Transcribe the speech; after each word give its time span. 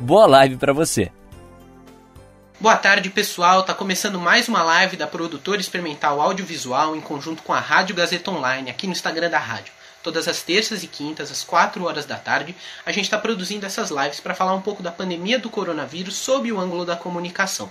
Boa 0.00 0.26
live 0.28 0.56
para 0.56 0.72
você. 0.72 1.10
Boa 2.60 2.76
tarde, 2.76 3.10
pessoal. 3.10 3.64
Tá 3.64 3.74
começando 3.74 4.16
mais 4.16 4.48
uma 4.48 4.62
live 4.62 4.96
da 4.96 5.08
produtora 5.08 5.60
experimental 5.60 6.20
audiovisual 6.20 6.94
em 6.94 7.00
conjunto 7.00 7.42
com 7.42 7.52
a 7.52 7.58
Rádio 7.58 7.96
Gazeta 7.96 8.30
Online 8.30 8.70
aqui 8.70 8.86
no 8.86 8.92
Instagram 8.92 9.28
da 9.28 9.40
rádio. 9.40 9.72
Todas 10.00 10.28
as 10.28 10.40
terças 10.40 10.84
e 10.84 10.86
quintas, 10.86 11.32
às 11.32 11.42
4 11.42 11.84
horas 11.84 12.06
da 12.06 12.16
tarde, 12.16 12.54
a 12.86 12.92
gente 12.92 13.06
está 13.06 13.18
produzindo 13.18 13.66
essas 13.66 13.90
lives 13.90 14.20
para 14.20 14.36
falar 14.36 14.54
um 14.54 14.60
pouco 14.60 14.84
da 14.84 14.92
pandemia 14.92 15.36
do 15.36 15.50
coronavírus 15.50 16.14
sob 16.14 16.50
o 16.52 16.60
ângulo 16.60 16.84
da 16.84 16.94
comunicação. 16.94 17.68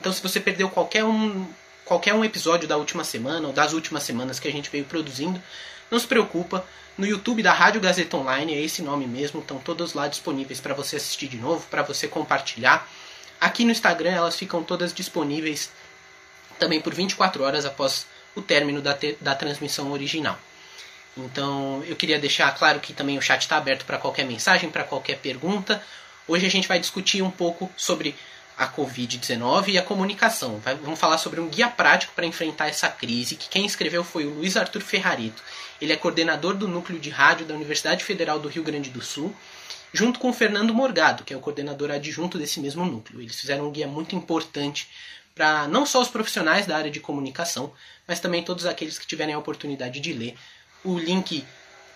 Então, 0.00 0.12
se 0.12 0.20
você 0.20 0.40
perdeu 0.40 0.68
qualquer 0.68 1.04
um, 1.04 1.46
qualquer 1.84 2.14
um 2.14 2.24
episódio 2.24 2.66
da 2.66 2.76
última 2.76 3.04
semana 3.04 3.46
ou 3.46 3.52
das 3.52 3.72
últimas 3.72 4.02
semanas 4.02 4.40
que 4.40 4.48
a 4.48 4.52
gente 4.52 4.68
veio 4.70 4.84
produzindo, 4.84 5.40
não 5.88 6.00
se 6.00 6.06
preocupa, 6.06 6.64
no 7.00 7.06
YouTube 7.06 7.42
da 7.42 7.52
Rádio 7.52 7.80
Gazeta 7.80 8.14
Online, 8.18 8.54
é 8.54 8.60
esse 8.60 8.82
nome 8.82 9.06
mesmo, 9.06 9.40
estão 9.40 9.58
todos 9.58 9.94
lá 9.94 10.06
disponíveis 10.06 10.60
para 10.60 10.74
você 10.74 10.96
assistir 10.96 11.28
de 11.28 11.38
novo, 11.38 11.66
para 11.70 11.82
você 11.82 12.06
compartilhar. 12.06 12.86
Aqui 13.40 13.64
no 13.64 13.70
Instagram 13.70 14.10
elas 14.10 14.36
ficam 14.36 14.62
todas 14.62 14.92
disponíveis 14.92 15.72
também 16.58 16.78
por 16.78 16.92
24 16.92 17.42
horas 17.42 17.64
após 17.64 18.06
o 18.36 18.42
término 18.42 18.82
da, 18.82 18.94
da 19.18 19.34
transmissão 19.34 19.90
original. 19.92 20.38
Então 21.16 21.82
eu 21.86 21.96
queria 21.96 22.18
deixar 22.18 22.54
claro 22.54 22.80
que 22.80 22.92
também 22.92 23.16
o 23.16 23.22
chat 23.22 23.40
está 23.40 23.56
aberto 23.56 23.86
para 23.86 23.96
qualquer 23.96 24.26
mensagem, 24.26 24.70
para 24.70 24.84
qualquer 24.84 25.16
pergunta. 25.20 25.82
Hoje 26.28 26.44
a 26.44 26.50
gente 26.50 26.68
vai 26.68 26.78
discutir 26.78 27.22
um 27.22 27.30
pouco 27.30 27.70
sobre 27.78 28.14
a 28.60 28.68
Covid-19 28.68 29.68
e 29.68 29.78
a 29.78 29.82
comunicação. 29.82 30.60
Vamos 30.82 31.00
falar 31.00 31.16
sobre 31.16 31.40
um 31.40 31.48
guia 31.48 31.66
prático 31.66 32.12
para 32.14 32.26
enfrentar 32.26 32.68
essa 32.68 32.90
crise, 32.90 33.34
que 33.34 33.48
quem 33.48 33.64
escreveu 33.64 34.04
foi 34.04 34.26
o 34.26 34.34
Luiz 34.34 34.54
Arthur 34.54 34.82
Ferrarito. 34.82 35.42
Ele 35.80 35.94
é 35.94 35.96
coordenador 35.96 36.54
do 36.54 36.68
núcleo 36.68 37.00
de 37.00 37.08
rádio 37.08 37.46
da 37.46 37.54
Universidade 37.54 38.04
Federal 38.04 38.38
do 38.38 38.48
Rio 38.48 38.62
Grande 38.62 38.90
do 38.90 39.00
Sul, 39.00 39.34
junto 39.94 40.20
com 40.20 40.28
o 40.28 40.32
Fernando 40.34 40.74
Morgado, 40.74 41.24
que 41.24 41.32
é 41.32 41.36
o 41.38 41.40
coordenador 41.40 41.90
adjunto 41.90 42.36
desse 42.36 42.60
mesmo 42.60 42.84
núcleo. 42.84 43.22
Eles 43.22 43.40
fizeram 43.40 43.66
um 43.66 43.70
guia 43.70 43.88
muito 43.88 44.14
importante 44.14 44.88
para 45.34 45.66
não 45.66 45.86
só 45.86 46.02
os 46.02 46.08
profissionais 46.08 46.66
da 46.66 46.76
área 46.76 46.90
de 46.90 47.00
comunicação, 47.00 47.72
mas 48.06 48.20
também 48.20 48.42
todos 48.42 48.66
aqueles 48.66 48.98
que 48.98 49.06
tiverem 49.06 49.34
a 49.34 49.38
oportunidade 49.38 50.00
de 50.00 50.12
ler. 50.12 50.36
O 50.84 50.98
link 50.98 51.46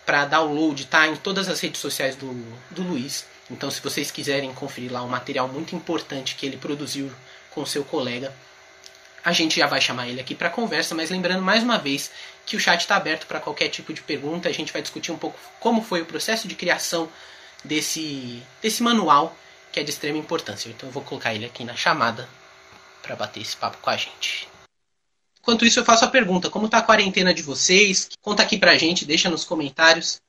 para 0.05 0.25
download 0.25 0.83
está 0.83 1.07
em 1.07 1.15
todas 1.15 1.49
as 1.49 1.59
redes 1.59 1.81
sociais 1.81 2.15
do, 2.15 2.31
do 2.69 2.83
Luiz. 2.83 3.25
Então, 3.49 3.69
se 3.71 3.81
vocês 3.81 4.11
quiserem 4.11 4.53
conferir 4.53 4.91
lá 4.91 5.03
um 5.03 5.07
material 5.07 5.47
muito 5.47 5.75
importante 5.75 6.35
que 6.35 6.45
ele 6.45 6.57
produziu 6.57 7.11
com 7.51 7.65
seu 7.65 7.83
colega, 7.83 8.33
a 9.23 9.31
gente 9.31 9.59
já 9.59 9.65
vai 9.65 9.81
chamar 9.81 10.07
ele 10.07 10.21
aqui 10.21 10.35
para 10.35 10.49
conversa, 10.49 10.93
mas 10.93 11.09
lembrando 11.09 11.41
mais 11.41 11.63
uma 11.63 11.77
vez 11.77 12.11
que 12.45 12.55
o 12.55 12.59
chat 12.59 12.81
está 12.81 12.95
aberto 12.95 13.25
para 13.25 13.39
qualquer 13.39 13.69
tipo 13.69 13.91
de 13.91 14.01
pergunta. 14.01 14.47
A 14.47 14.51
gente 14.51 14.71
vai 14.71 14.81
discutir 14.81 15.11
um 15.11 15.17
pouco 15.17 15.39
como 15.59 15.81
foi 15.81 16.01
o 16.01 16.05
processo 16.05 16.47
de 16.47 16.53
criação 16.53 17.09
desse, 17.63 18.43
desse 18.61 18.83
manual 18.83 19.35
que 19.71 19.79
é 19.79 19.83
de 19.83 19.89
extrema 19.89 20.17
importância. 20.17 20.69
Então 20.69 20.87
eu 20.87 20.93
vou 20.93 21.03
colocar 21.03 21.33
ele 21.33 21.45
aqui 21.45 21.63
na 21.63 21.75
chamada 21.75 22.29
para 23.01 23.15
bater 23.15 23.41
esse 23.41 23.57
papo 23.57 23.77
com 23.81 23.89
a 23.89 23.97
gente. 23.97 24.47
Enquanto 25.45 25.63
isso, 25.63 25.79
eu 25.79 25.85
faço 25.85 26.03
a 26.03 26.07
pergunta: 26.07 26.49
como 26.49 26.65
está 26.65 26.79
a 26.79 26.81
quarentena 26.81 27.31
de 27.31 27.43
vocês? 27.43 28.09
Conta 28.19 28.41
aqui 28.41 28.57
para 28.57 28.71
a 28.71 28.77
gente, 28.79 29.05
deixa 29.05 29.29
nos 29.29 29.43
comentários. 29.43 30.19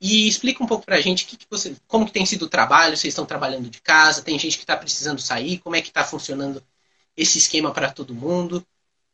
E 0.00 0.28
explica 0.28 0.62
um 0.62 0.68
pouco 0.68 0.86
para 0.86 0.94
a 0.96 1.00
gente 1.00 1.26
que 1.26 1.36
que 1.36 1.46
você, 1.50 1.76
como 1.88 2.06
que 2.06 2.12
tem 2.12 2.24
sido 2.24 2.44
o 2.44 2.48
trabalho, 2.48 2.96
vocês 2.96 3.10
estão 3.10 3.26
trabalhando 3.26 3.68
de 3.68 3.80
casa, 3.80 4.22
tem 4.22 4.38
gente 4.38 4.56
que 4.56 4.62
está 4.62 4.76
precisando 4.76 5.20
sair, 5.20 5.58
como 5.58 5.74
é 5.74 5.82
que 5.82 5.88
está 5.88 6.04
funcionando 6.04 6.62
esse 7.16 7.38
esquema 7.38 7.72
para 7.72 7.90
todo 7.90 8.14
mundo 8.14 8.64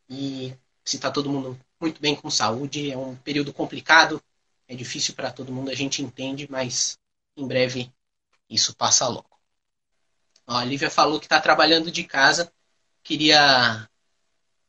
e 0.08 0.54
se 0.84 0.96
está 0.96 1.10
todo 1.10 1.30
mundo 1.30 1.58
muito 1.80 1.98
bem 1.98 2.14
com 2.14 2.28
saúde. 2.30 2.90
É 2.90 2.98
um 2.98 3.16
período 3.16 3.50
complicado, 3.50 4.22
é 4.68 4.74
difícil 4.74 5.14
para 5.14 5.30
todo 5.30 5.50
mundo, 5.50 5.70
a 5.70 5.74
gente 5.74 6.02
entende, 6.02 6.46
mas 6.50 6.98
em 7.34 7.46
breve 7.46 7.90
isso 8.50 8.76
passa 8.76 9.08
logo. 9.08 9.38
Ó, 10.46 10.56
a 10.58 10.64
Lívia 10.64 10.90
falou 10.90 11.18
que 11.18 11.24
está 11.24 11.40
trabalhando 11.40 11.90
de 11.90 12.04
casa. 12.04 12.52
Queria 13.02 13.88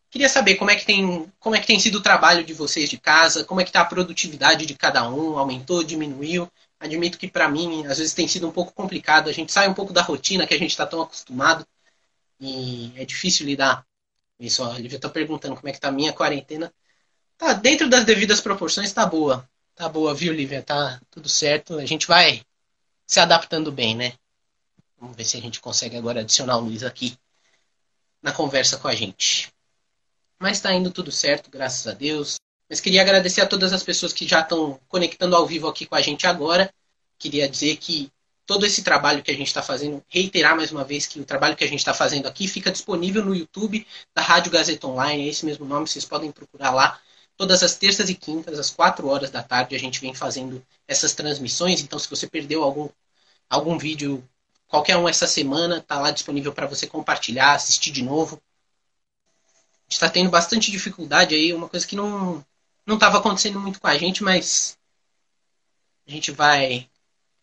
queria 0.09 0.29
saber 0.29 0.55
como 0.55 0.71
é 0.71 0.75
que 0.75 0.85
tem 0.85 1.31
como 1.39 1.55
é 1.55 1.59
que 1.59 1.67
tem 1.67 1.79
sido 1.79 1.99
o 1.99 2.01
trabalho 2.01 2.43
de 2.43 2.53
vocês 2.53 2.89
de 2.89 2.97
casa, 2.97 3.43
como 3.43 3.61
é 3.61 3.63
que 3.63 3.69
está 3.69 3.81
a 3.81 3.85
produtividade 3.85 4.65
de 4.65 4.75
cada 4.75 5.09
um, 5.09 5.37
aumentou, 5.37 5.83
diminuiu. 5.83 6.49
Admito 6.79 7.17
que 7.17 7.27
para 7.27 7.49
mim 7.49 7.85
às 7.85 7.97
vezes 7.97 8.13
tem 8.13 8.27
sido 8.27 8.47
um 8.47 8.51
pouco 8.51 8.71
complicado. 8.73 9.29
A 9.29 9.33
gente 9.33 9.51
sai 9.51 9.67
um 9.67 9.73
pouco 9.73 9.93
da 9.93 10.01
rotina 10.01 10.47
que 10.47 10.53
a 10.53 10.59
gente 10.59 10.71
está 10.71 10.85
tão 10.85 11.01
acostumado 11.01 11.65
e 12.39 12.93
é 12.95 13.05
difícil 13.05 13.45
lidar 13.45 13.85
isso. 14.39 14.63
A 14.63 14.77
Lívia 14.79 14.95
está 14.95 15.09
perguntando 15.09 15.55
como 15.55 15.67
é 15.69 15.71
que 15.71 15.79
tá 15.79 15.89
a 15.89 15.91
minha 15.91 16.13
quarentena. 16.13 16.73
Tá 17.37 17.53
dentro 17.53 17.89
das 17.89 18.05
devidas 18.05 18.41
proporções, 18.41 18.91
tá 18.93 19.05
boa. 19.05 19.47
Tá 19.75 19.87
boa, 19.87 20.13
viu, 20.13 20.33
Lívia? 20.33 20.61
Tá 20.63 20.99
tudo 21.11 21.29
certo. 21.29 21.77
A 21.77 21.85
gente 21.85 22.07
vai 22.07 22.41
se 23.07 23.19
adaptando 23.19 23.71
bem, 23.71 23.95
né? 23.95 24.13
Vamos 24.97 25.15
ver 25.15 25.25
se 25.25 25.37
a 25.37 25.41
gente 25.41 25.61
consegue 25.61 25.95
agora 25.97 26.21
adicionar 26.21 26.57
o 26.57 26.61
Luiz 26.61 26.83
aqui 26.83 27.17
na 28.21 28.33
conversa 28.33 28.77
com 28.77 28.87
a 28.87 28.95
gente. 28.95 29.49
Mas 30.41 30.57
está 30.57 30.73
indo 30.73 30.89
tudo 30.89 31.11
certo, 31.11 31.51
graças 31.51 31.85
a 31.85 31.93
Deus. 31.93 32.35
Mas 32.69 32.79
queria 32.79 33.01
agradecer 33.01 33.41
a 33.41 33.47
todas 33.47 33.73
as 33.73 33.83
pessoas 33.83 34.13
que 34.13 34.27
já 34.27 34.39
estão 34.41 34.79
conectando 34.87 35.35
ao 35.35 35.45
vivo 35.45 35.67
aqui 35.67 35.85
com 35.85 35.95
a 35.95 36.01
gente 36.01 36.25
agora. 36.25 36.73
Queria 37.17 37.49
dizer 37.49 37.75
que 37.77 38.11
todo 38.45 38.65
esse 38.65 38.81
trabalho 38.81 39.21
que 39.21 39.31
a 39.31 39.33
gente 39.35 39.47
está 39.47 39.61
fazendo, 39.61 40.03
reiterar 40.07 40.55
mais 40.55 40.71
uma 40.71 40.83
vez 40.83 41.05
que 41.05 41.19
o 41.19 41.25
trabalho 41.25 41.55
que 41.55 41.63
a 41.63 41.67
gente 41.67 41.79
está 41.79 41.93
fazendo 41.93 42.27
aqui 42.27 42.47
fica 42.47 42.71
disponível 42.71 43.23
no 43.23 43.35
YouTube 43.35 43.85
da 44.15 44.21
Rádio 44.21 44.51
Gazeta 44.51 44.87
Online, 44.87 45.25
é 45.25 45.27
esse 45.27 45.45
mesmo 45.45 45.65
nome, 45.65 45.87
vocês 45.87 46.05
podem 46.05 46.31
procurar 46.31 46.71
lá. 46.71 46.99
Todas 47.35 47.61
as 47.61 47.75
terças 47.75 48.09
e 48.09 48.15
quintas, 48.15 48.57
às 48.57 48.69
4 48.69 49.07
horas 49.07 49.29
da 49.29 49.43
tarde, 49.43 49.75
a 49.75 49.79
gente 49.79 49.99
vem 49.99 50.13
fazendo 50.13 50.65
essas 50.87 51.13
transmissões. 51.13 51.81
Então, 51.81 51.99
se 51.99 52.09
você 52.09 52.27
perdeu 52.27 52.63
algum, 52.63 52.89
algum 53.49 53.77
vídeo, 53.77 54.27
qualquer 54.67 54.97
um 54.97 55.07
essa 55.07 55.27
semana, 55.27 55.77
está 55.77 55.99
lá 55.99 56.11
disponível 56.11 56.53
para 56.53 56.65
você 56.65 56.87
compartilhar, 56.87 57.53
assistir 57.53 57.91
de 57.91 58.03
novo. 58.03 58.41
Está 59.89 60.09
tendo 60.09 60.29
bastante 60.29 60.71
dificuldade 60.71 61.33
aí, 61.35 61.53
uma 61.53 61.67
coisa 61.67 61.85
que 61.85 61.95
não 61.95 62.45
não 62.85 62.95
estava 62.95 63.19
acontecendo 63.19 63.59
muito 63.59 63.79
com 63.79 63.87
a 63.87 63.97
gente, 63.97 64.23
mas 64.23 64.77
a 66.07 66.11
gente 66.11 66.31
vai 66.31 66.89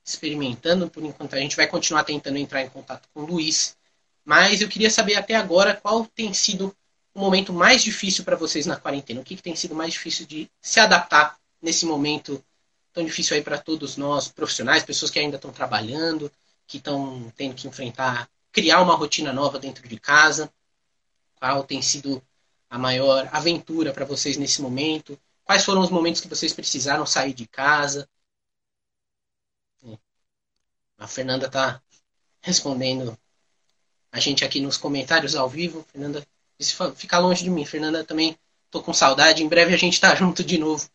experimentando 0.04 0.90
por 0.90 1.04
enquanto. 1.04 1.34
A 1.34 1.38
gente 1.38 1.56
vai 1.56 1.66
continuar 1.66 2.04
tentando 2.04 2.36
entrar 2.36 2.62
em 2.62 2.68
contato 2.68 3.08
com 3.14 3.22
o 3.22 3.26
Luiz. 3.26 3.76
Mas 4.24 4.60
eu 4.60 4.68
queria 4.68 4.90
saber 4.90 5.14
até 5.14 5.34
agora 5.34 5.74
qual 5.74 6.04
tem 6.04 6.34
sido 6.34 6.74
o 7.14 7.20
momento 7.20 7.52
mais 7.52 7.82
difícil 7.82 8.24
para 8.24 8.36
vocês 8.36 8.66
na 8.66 8.76
quarentena. 8.76 9.20
O 9.20 9.24
que, 9.24 9.36
que 9.36 9.42
tem 9.42 9.54
sido 9.54 9.74
mais 9.74 9.92
difícil 9.92 10.26
de 10.26 10.50
se 10.60 10.80
adaptar 10.80 11.36
nesse 11.62 11.86
momento 11.86 12.44
tão 12.92 13.04
difícil 13.04 13.36
aí 13.36 13.42
para 13.42 13.58
todos 13.58 13.96
nós, 13.96 14.28
profissionais, 14.28 14.82
pessoas 14.82 15.10
que 15.10 15.18
ainda 15.18 15.36
estão 15.36 15.52
trabalhando, 15.52 16.30
que 16.66 16.78
estão 16.78 17.32
tendo 17.36 17.54
que 17.54 17.68
enfrentar, 17.68 18.28
criar 18.50 18.80
uma 18.80 18.96
rotina 18.96 19.32
nova 19.32 19.58
dentro 19.58 19.86
de 19.86 19.98
casa. 19.98 20.52
Qual 21.38 21.62
tem 21.62 21.80
sido 21.80 22.22
a 22.76 22.78
maior 22.78 23.26
aventura 23.32 23.90
para 23.90 24.04
vocês 24.04 24.36
nesse 24.36 24.60
momento? 24.60 25.18
Quais 25.44 25.64
foram 25.64 25.80
os 25.80 25.88
momentos 25.88 26.20
que 26.20 26.28
vocês 26.28 26.52
precisaram 26.52 27.06
sair 27.06 27.32
de 27.32 27.46
casa? 27.46 28.06
A 30.98 31.08
Fernanda 31.08 31.46
está 31.46 31.82
respondendo 32.42 33.18
a 34.12 34.20
gente 34.20 34.44
aqui 34.44 34.60
nos 34.60 34.76
comentários 34.76 35.34
ao 35.34 35.48
vivo. 35.48 35.86
Fernanda 35.90 36.26
fica 36.94 37.18
longe 37.18 37.42
de 37.42 37.50
mim. 37.50 37.64
Fernanda 37.64 38.04
também 38.04 38.38
tô 38.70 38.82
com 38.82 38.92
saudade. 38.92 39.42
Em 39.42 39.48
breve 39.48 39.72
a 39.72 39.78
gente 39.78 39.94
está 39.94 40.12
junto 40.16 40.44
de 40.44 40.58
novo. 40.58 40.86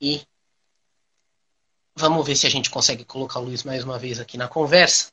E 0.00 0.24
vamos 1.96 2.24
ver 2.24 2.36
se 2.36 2.46
a 2.46 2.50
gente 2.50 2.70
consegue 2.70 3.04
colocar 3.04 3.40
o 3.40 3.44
Luiz 3.44 3.64
mais 3.64 3.82
uma 3.82 3.98
vez 3.98 4.20
aqui 4.20 4.36
na 4.36 4.46
conversa. 4.46 5.10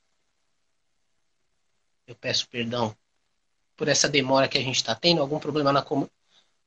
Eu 2.06 2.16
peço 2.16 2.48
perdão 2.48 2.96
por 3.76 3.88
essa 3.88 4.10
demora 4.10 4.48
que 4.48 4.58
a 4.58 4.62
gente 4.62 4.78
está 4.78 4.96
tendo, 4.96 5.22
algum 5.22 5.40
problema 5.40 5.72
na, 5.72 5.86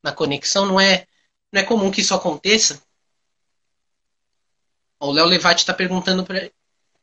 na 0.02 0.12
conexão. 0.12 0.66
Não 0.66 0.80
é, 0.80 1.06
não 1.52 1.60
é 1.60 1.64
comum 1.64 1.90
que 1.90 2.00
isso 2.00 2.14
aconteça. 2.14 2.82
O 4.98 5.12
Léo 5.12 5.26
Levati 5.26 5.60
está 5.60 5.74
perguntando 5.74 6.24
para 6.24 6.50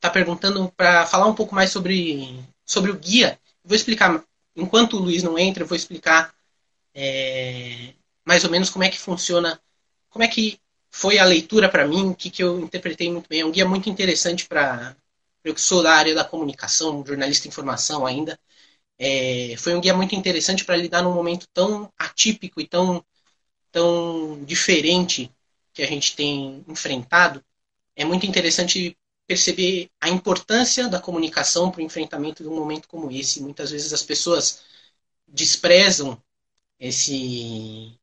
está 0.03 0.09
perguntando 0.09 0.69
para 0.75 1.05
falar 1.05 1.27
um 1.27 1.35
pouco 1.35 1.55
mais 1.55 1.71
sobre, 1.71 2.43
sobre 2.65 2.91
o 2.91 2.97
guia. 2.97 3.39
vou 3.63 3.73
explicar, 3.75 4.21
enquanto 4.53 4.97
o 4.97 4.99
Luiz 4.99 5.23
não 5.23 5.39
entra, 5.39 5.63
eu 5.63 5.67
vou 5.67 5.77
explicar 5.77 6.35
é, 6.93 7.93
mais 8.25 8.43
ou 8.43 8.49
menos 8.49 8.69
como 8.69 8.83
é 8.83 8.89
que 8.89 8.99
funciona, 8.99 9.57
como 10.09 10.23
é 10.23 10.27
que 10.27 10.59
foi 10.91 11.17
a 11.17 11.25
leitura 11.25 11.69
para 11.69 11.87
mim, 11.87 12.09
o 12.09 12.15
que, 12.15 12.29
que 12.29 12.43
eu 12.43 12.59
interpretei 12.59 13.09
muito 13.09 13.29
bem. 13.29 13.41
É 13.41 13.45
um 13.45 13.51
guia 13.51 13.65
muito 13.65 13.89
interessante 13.89 14.45
para 14.45 14.95
eu 15.43 15.53
que 15.53 15.61
sou 15.61 15.81
da 15.81 15.93
área 15.93 16.13
da 16.13 16.25
comunicação, 16.25 17.03
jornalista 17.05 17.43
de 17.43 17.49
informação 17.49 18.05
ainda, 18.05 18.37
é, 18.99 19.55
foi 19.57 19.75
um 19.75 19.81
guia 19.81 19.93
muito 19.93 20.15
interessante 20.15 20.65
para 20.65 20.77
lidar 20.77 21.01
num 21.03 21.13
momento 21.13 21.47
tão 21.53 21.91
atípico 21.97 22.61
e 22.61 22.67
tão, 22.67 23.03
tão 23.71 24.43
diferente 24.45 25.31
que 25.73 25.83
a 25.83 25.87
gente 25.87 26.15
tem 26.15 26.63
enfrentado. 26.67 27.43
É 27.95 28.05
muito 28.05 28.25
interessante 28.25 28.97
perceber 29.27 29.89
a 30.01 30.09
importância 30.09 30.89
da 30.89 30.99
comunicação 31.01 31.71
para 31.71 31.81
o 31.81 31.83
enfrentamento 31.83 32.43
de 32.43 32.49
um 32.49 32.55
momento 32.55 32.87
como 32.87 33.11
esse. 33.11 33.41
Muitas 33.41 33.71
vezes 33.71 33.93
as 33.93 34.03
pessoas 34.03 34.63
desprezam 35.27 36.21
esse, 36.79 37.99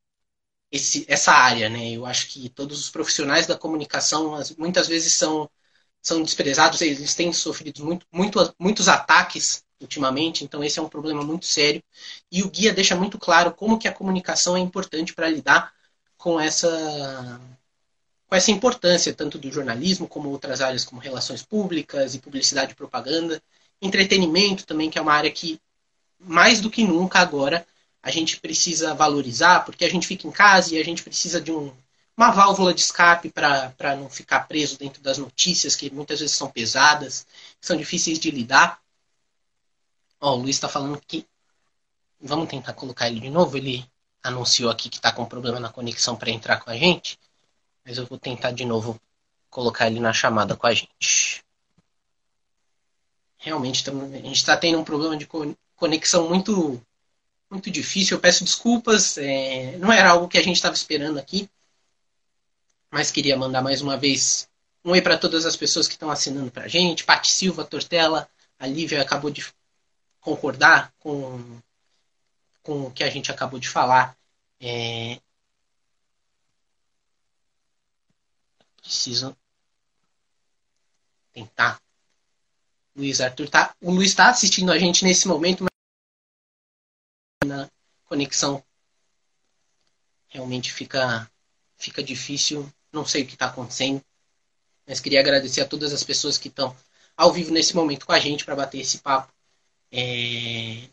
esse, 0.71 1.05
essa 1.09 1.31
área, 1.33 1.69
né? 1.69 1.91
Eu 1.91 2.05
acho 2.05 2.27
que 2.29 2.49
todos 2.49 2.79
os 2.79 2.89
profissionais 2.89 3.47
da 3.47 3.57
comunicação 3.57 4.37
muitas 4.57 4.87
vezes 4.87 5.13
são, 5.13 5.49
são 6.01 6.23
desprezados, 6.23 6.81
eles 6.81 7.15
têm 7.15 7.33
sofrido 7.33 7.83
muito, 7.85 8.05
muito, 8.11 8.55
muitos 8.59 8.87
ataques 8.87 9.63
ultimamente, 9.81 10.43
então 10.43 10.63
esse 10.63 10.79
é 10.79 10.81
um 10.81 10.89
problema 10.89 11.23
muito 11.23 11.45
sério. 11.45 11.83
E 12.31 12.43
o 12.43 12.49
guia 12.49 12.73
deixa 12.73 12.95
muito 12.95 13.17
claro 13.17 13.51
como 13.51 13.77
que 13.79 13.87
a 13.87 13.93
comunicação 13.93 14.55
é 14.55 14.59
importante 14.59 15.13
para 15.13 15.29
lidar 15.29 15.73
com 16.17 16.39
essa 16.39 17.41
com 18.27 18.35
essa 18.35 18.51
importância 18.51 19.13
tanto 19.13 19.37
do 19.37 19.51
jornalismo 19.51 20.07
como 20.07 20.29
outras 20.29 20.61
áreas 20.61 20.85
como 20.85 21.01
relações 21.01 21.43
públicas 21.43 22.15
e 22.15 22.19
publicidade 22.19 22.71
e 22.71 22.75
propaganda, 22.75 23.41
entretenimento 23.81 24.65
também 24.65 24.89
que 24.89 24.97
é 24.97 25.01
uma 25.01 25.13
área 25.13 25.31
que 25.31 25.59
mais 26.19 26.61
do 26.61 26.69
que 26.69 26.83
nunca 26.85 27.19
agora 27.19 27.65
a 28.03 28.09
gente 28.09 28.39
precisa 28.39 28.93
valorizar, 28.93 29.61
porque 29.65 29.85
a 29.85 29.89
gente 29.89 30.07
fica 30.07 30.27
em 30.27 30.31
casa 30.31 30.73
e 30.73 30.79
a 30.79 30.83
gente 30.83 31.03
precisa 31.03 31.39
de 31.39 31.51
um, 31.51 31.71
uma 32.17 32.31
válvula 32.31 32.73
de 32.73 32.81
escape 32.81 33.29
para 33.29 33.95
não 33.95 34.09
ficar 34.09 34.41
preso 34.41 34.77
dentro 34.77 35.01
das 35.01 35.17
notícias 35.17 35.75
que 35.75 35.91
muitas 35.91 36.19
vezes 36.19 36.35
são 36.35 36.49
pesadas, 36.49 37.25
são 37.59 37.77
difíceis 37.77 38.19
de 38.19 38.31
lidar. 38.31 38.79
Ó, 40.21 40.35
o 40.35 40.37
Luiz 40.37 40.55
está 40.55 40.69
falando 40.69 41.01
que 41.05 41.27
vamos 42.19 42.47
tentar 42.47 42.73
colocar 42.73 43.07
ele 43.07 43.19
de 43.19 43.29
novo. 43.29 43.57
Ele 43.57 43.83
anunciou 44.23 44.69
aqui 44.69 44.87
que 44.87 44.97
está 44.97 45.11
com 45.11 45.25
problema 45.25 45.59
na 45.59 45.69
conexão 45.69 46.15
para 46.15 46.29
entrar 46.29 46.59
com 46.59 46.69
a 46.69 46.77
gente. 46.77 47.19
Mas 47.83 47.97
eu 47.97 48.05
vou 48.05 48.19
tentar 48.19 48.51
de 48.51 48.63
novo 48.63 49.01
colocar 49.49 49.87
ele 49.87 49.99
na 49.99 50.13
chamada 50.13 50.55
com 50.55 50.67
a 50.67 50.73
gente. 50.73 51.43
Realmente, 53.37 53.89
a 53.89 53.93
gente 53.93 54.35
está 54.35 54.55
tendo 54.55 54.79
um 54.79 54.83
problema 54.83 55.17
de 55.17 55.27
conexão 55.75 56.29
muito, 56.29 56.79
muito 57.49 57.71
difícil. 57.71 58.15
Eu 58.15 58.21
peço 58.21 58.43
desculpas, 58.43 59.17
é, 59.17 59.75
não 59.79 59.91
era 59.91 60.11
algo 60.11 60.27
que 60.27 60.37
a 60.37 60.43
gente 60.43 60.57
estava 60.57 60.75
esperando 60.75 61.17
aqui. 61.17 61.49
Mas 62.91 63.09
queria 63.09 63.35
mandar 63.35 63.63
mais 63.63 63.81
uma 63.81 63.97
vez 63.97 64.47
um 64.85 64.91
oi 64.91 65.01
para 65.01 65.17
todas 65.17 65.45
as 65.47 65.55
pessoas 65.55 65.87
que 65.87 65.93
estão 65.93 66.11
assinando 66.11 66.51
para 66.51 66.65
a 66.65 66.67
gente. 66.67 67.03
Pati 67.03 67.31
Silva, 67.31 67.65
Tortella, 67.65 68.29
a 68.59 68.67
Lívia 68.67 69.01
acabou 69.01 69.31
de 69.31 69.43
concordar 70.21 70.93
com, 70.99 71.59
com 72.63 72.83
o 72.87 72.91
que 72.91 73.03
a 73.03 73.09
gente 73.09 73.31
acabou 73.31 73.59
de 73.59 73.67
falar. 73.67 74.17
É, 74.59 75.19
Preciso 78.81 79.37
tentar. 81.31 81.81
Luiz 82.95 83.21
Arthur 83.21 83.49
tá. 83.49 83.75
O 83.79 83.91
Luiz 83.91 84.09
está 84.09 84.29
assistindo 84.29 84.71
a 84.71 84.77
gente 84.77 85.05
nesse 85.05 85.27
momento, 85.27 85.63
mas 85.63 85.69
na 87.49 87.69
conexão 88.03 88.63
realmente 90.27 90.73
fica 90.73 91.29
fica 91.77 92.03
difícil. 92.03 92.69
Não 92.91 93.05
sei 93.05 93.23
o 93.23 93.27
que 93.27 93.33
está 93.33 93.45
acontecendo, 93.45 94.03
mas 94.85 94.99
queria 94.99 95.21
agradecer 95.21 95.61
a 95.61 95.67
todas 95.67 95.93
as 95.93 96.03
pessoas 96.03 96.37
que 96.37 96.49
estão 96.49 96.75
ao 97.15 97.31
vivo 97.31 97.51
nesse 97.51 97.75
momento 97.75 98.05
com 98.05 98.11
a 98.11 98.19
gente 98.19 98.43
para 98.43 98.55
bater 98.55 98.79
esse 98.79 98.97
papo. 98.97 99.31
É... 99.91 100.89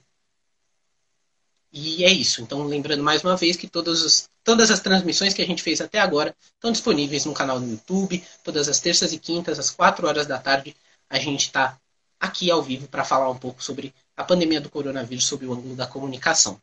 E 1.72 2.04
é 2.04 2.10
isso. 2.10 2.42
Então, 2.42 2.64
lembrando 2.64 3.02
mais 3.02 3.22
uma 3.22 3.36
vez 3.36 3.56
que 3.56 3.68
todas 3.68 4.02
as, 4.02 4.30
todas 4.42 4.70
as 4.70 4.80
transmissões 4.80 5.34
que 5.34 5.42
a 5.42 5.46
gente 5.46 5.62
fez 5.62 5.80
até 5.80 5.98
agora 5.98 6.34
estão 6.54 6.72
disponíveis 6.72 7.24
no 7.24 7.34
canal 7.34 7.60
do 7.60 7.66
YouTube. 7.66 8.24
Todas 8.42 8.68
as 8.68 8.80
terças 8.80 9.12
e 9.12 9.18
quintas, 9.18 9.58
às 9.58 9.70
4 9.70 10.06
horas 10.06 10.26
da 10.26 10.38
tarde, 10.38 10.74
a 11.08 11.18
gente 11.18 11.46
está 11.46 11.78
aqui 12.18 12.50
ao 12.50 12.62
vivo 12.62 12.88
para 12.88 13.04
falar 13.04 13.30
um 13.30 13.38
pouco 13.38 13.62
sobre 13.62 13.94
a 14.16 14.24
pandemia 14.24 14.60
do 14.60 14.70
coronavírus 14.70 15.26
sob 15.26 15.46
o 15.46 15.52
ângulo 15.52 15.76
da 15.76 15.86
comunicação. 15.86 16.60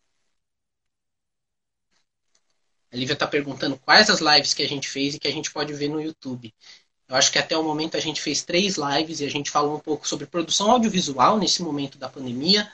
A 2.92 2.96
Lívia 2.98 3.14
está 3.14 3.28
perguntando 3.28 3.78
quais 3.78 4.10
as 4.10 4.20
lives 4.22 4.54
que 4.54 4.64
a 4.64 4.68
gente 4.68 4.88
fez 4.90 5.16
e 5.16 5.20
que 5.20 5.28
a 5.28 5.32
gente 5.32 5.52
pode 5.52 5.74
ver 5.74 5.90
no 5.90 6.02
YouTube. 6.02 6.54
Eu 7.08 7.16
acho 7.16 7.32
que 7.32 7.38
até 7.38 7.58
o 7.58 7.64
momento 7.64 7.96
a 7.96 8.00
gente 8.00 8.22
fez 8.22 8.44
três 8.44 8.78
lives 8.78 9.20
e 9.20 9.26
a 9.26 9.30
gente 9.30 9.52
falou 9.52 9.76
um 9.76 9.80
pouco 9.80 10.08
sobre 10.08 10.26
produção 10.26 10.72
audiovisual 10.72 11.38
nesse 11.38 11.62
momento 11.62 11.98
da 11.98 12.10
pandemia, 12.10 12.72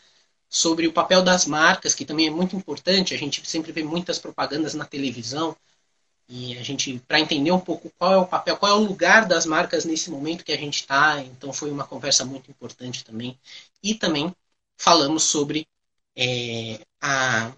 sobre 0.50 0.88
o 0.88 0.94
papel 0.94 1.22
das 1.22 1.46
marcas, 1.46 1.94
que 1.94 2.06
também 2.06 2.28
é 2.28 2.32
muito 2.32 2.56
importante. 2.56 3.14
A 3.14 3.18
gente 3.18 3.48
sempre 3.48 3.72
vê 3.72 3.84
muitas 3.84 4.20
propagandas 4.20 4.74
na 4.74 4.86
televisão 4.86 5.56
e 6.34 6.58
a 6.58 6.64
gente, 6.64 6.98
para 7.06 7.20
entender 7.20 7.52
um 7.52 7.60
pouco 7.60 7.92
qual 7.98 8.14
é 8.14 8.18
o 8.18 8.26
papel, 8.26 8.56
qual 8.56 8.72
é 8.72 8.76
o 8.76 8.86
lugar 8.86 9.26
das 9.26 9.46
marcas 9.46 9.84
nesse 9.84 10.10
momento 10.10 10.46
que 10.46 10.54
a 10.54 10.58
gente 10.58 10.76
está, 10.76 11.22
então 11.22 11.52
foi 11.52 11.70
uma 11.70 11.86
conversa 11.86 12.24
muito 12.24 12.50
importante 12.50 13.04
também. 13.04 13.38
E 13.84 13.94
também 13.96 14.34
falamos 14.78 15.24
sobre 15.24 15.68
é, 16.16 16.80
a. 17.02 17.52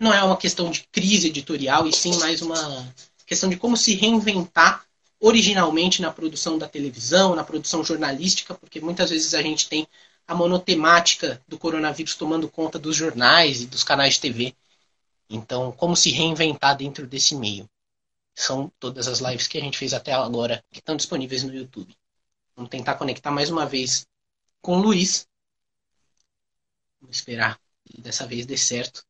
Não 0.00 0.12
é 0.12 0.22
uma 0.22 0.36
questão 0.36 0.68
de 0.70 0.82
crise 0.90 1.28
editorial, 1.28 1.86
e 1.86 1.92
sim 1.92 2.16
mais 2.18 2.42
uma 2.42 2.92
questão 3.24 3.48
de 3.48 3.56
como 3.56 3.76
se 3.76 3.94
reinventar 3.94 4.85
originalmente 5.20 6.02
na 6.02 6.12
produção 6.12 6.58
da 6.58 6.68
televisão, 6.68 7.34
na 7.34 7.44
produção 7.44 7.82
jornalística, 7.84 8.54
porque 8.54 8.80
muitas 8.80 9.10
vezes 9.10 9.34
a 9.34 9.42
gente 9.42 9.68
tem 9.68 9.86
a 10.26 10.34
monotemática 10.34 11.42
do 11.46 11.58
coronavírus 11.58 12.14
tomando 12.14 12.48
conta 12.48 12.78
dos 12.78 12.96
jornais 12.96 13.62
e 13.62 13.66
dos 13.66 13.84
canais 13.84 14.14
de 14.14 14.20
TV. 14.20 14.54
Então, 15.30 15.72
como 15.72 15.96
se 15.96 16.10
reinventar 16.10 16.76
dentro 16.76 17.06
desse 17.06 17.34
meio? 17.34 17.68
São 18.34 18.70
todas 18.78 19.08
as 19.08 19.20
lives 19.20 19.46
que 19.46 19.56
a 19.56 19.60
gente 19.60 19.78
fez 19.78 19.94
até 19.94 20.12
agora 20.12 20.62
que 20.70 20.80
estão 20.80 20.96
disponíveis 20.96 21.42
no 21.42 21.54
YouTube. 21.54 21.96
Vamos 22.54 22.70
tentar 22.70 22.94
conectar 22.94 23.30
mais 23.30 23.50
uma 23.50 23.66
vez 23.66 24.06
com 24.60 24.76
o 24.76 24.80
Luiz. 24.80 25.26
Vamos 27.00 27.16
esperar 27.16 27.58
que 27.84 28.00
dessa 28.00 28.26
vez 28.26 28.44
dê 28.44 28.56
certo. 28.56 29.04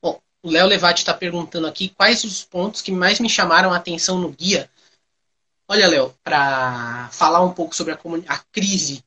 Bom, 0.00 0.20
o 0.42 0.50
Léo 0.50 0.66
Levati 0.66 1.02
está 1.02 1.12
perguntando 1.12 1.66
aqui 1.66 1.88
quais 1.88 2.24
os 2.24 2.44
pontos 2.44 2.80
que 2.80 2.92
mais 2.92 3.20
me 3.20 3.28
chamaram 3.28 3.72
a 3.72 3.76
atenção 3.76 4.18
no 4.18 4.30
guia. 4.30 4.70
Olha, 5.68 5.88
Léo, 5.88 6.14
para 6.22 7.08
falar 7.10 7.42
um 7.42 7.52
pouco 7.52 7.74
sobre 7.74 7.92
a, 7.92 7.98
a 8.28 8.38
crise 8.38 9.04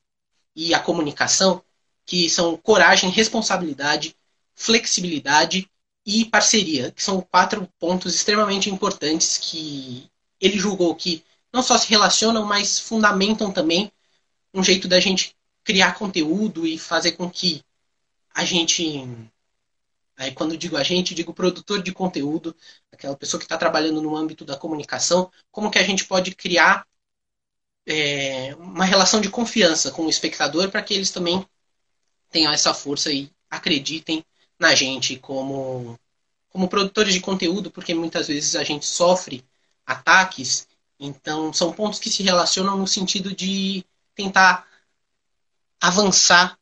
e 0.56 0.74
a 0.74 0.80
comunicação, 0.80 1.64
que 2.06 2.30
são 2.30 2.58
coragem, 2.58 3.10
responsabilidade, 3.10 4.16
flexibilidade 4.56 5.70
e 6.06 6.26
parceria, 6.26 6.92
que 6.92 7.04
são 7.04 7.22
quatro 7.22 7.68
pontos 7.80 8.14
extremamente 8.14 8.70
importantes 8.70 9.38
que 9.38 10.10
ele 10.40 10.58
julgou 10.58 10.96
que 10.96 11.24
não 11.52 11.62
só 11.62 11.78
se 11.78 11.90
relacionam, 11.90 12.46
mas 12.46 12.80
fundamentam 12.80 13.52
também 13.52 13.92
um 14.54 14.64
jeito 14.64 14.88
da 14.88 15.00
gente 15.00 15.36
criar 15.64 15.94
conteúdo 15.94 16.66
e 16.66 16.78
fazer 16.78 17.14
com 17.14 17.30
que 17.30 17.64
a 18.34 18.44
gente. 18.44 19.08
Aí, 20.20 20.34
quando 20.34 20.58
digo 20.58 20.76
a 20.76 20.84
gente, 20.84 21.16
digo 21.16 21.34
produtor 21.34 21.82
de 21.82 21.94
conteúdo, 21.94 22.54
aquela 22.92 23.16
pessoa 23.16 23.40
que 23.40 23.46
está 23.46 23.58
trabalhando 23.58 24.02
no 24.02 24.18
âmbito 24.18 24.44
da 24.44 24.58
comunicação, 24.58 25.32
como 25.50 25.72
que 25.72 25.80
a 25.80 25.84
gente 25.84 26.04
pode 26.04 26.36
criar 26.36 26.86
é, 27.88 28.54
uma 28.56 28.84
relação 28.84 29.22
de 29.22 29.30
confiança 29.30 29.92
com 29.92 30.06
o 30.06 30.10
espectador 30.10 30.70
para 30.70 30.84
que 30.84 30.94
eles 30.94 31.10
também 31.10 31.48
tenham 32.30 32.52
essa 32.52 32.74
força 32.74 33.10
e 33.14 33.32
acreditem 33.50 34.22
na 34.60 34.76
gente 34.76 35.16
como, 35.18 35.98
como 36.50 36.68
produtores 36.68 37.14
de 37.14 37.22
conteúdo, 37.22 37.72
porque 37.72 37.94
muitas 37.94 38.28
vezes 38.28 38.58
a 38.58 38.64
gente 38.64 38.86
sofre 38.86 39.46
ataques, 39.86 40.68
então 41.00 41.54
são 41.54 41.72
pontos 41.72 41.98
que 41.98 42.10
se 42.10 42.24
relacionam 42.24 42.78
no 42.78 42.86
sentido 42.86 43.34
de 43.34 43.86
tentar 44.14 44.68
avançar 45.80 46.59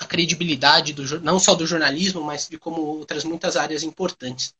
a 0.00 0.06
credibilidade 0.06 0.94
do, 0.94 1.20
não 1.20 1.38
só 1.38 1.54
do 1.54 1.66
jornalismo, 1.66 2.22
mas 2.22 2.48
de 2.48 2.58
como 2.58 2.80
outras 2.80 3.22
muitas 3.22 3.54
áreas 3.54 3.82
importantes. 3.82 4.54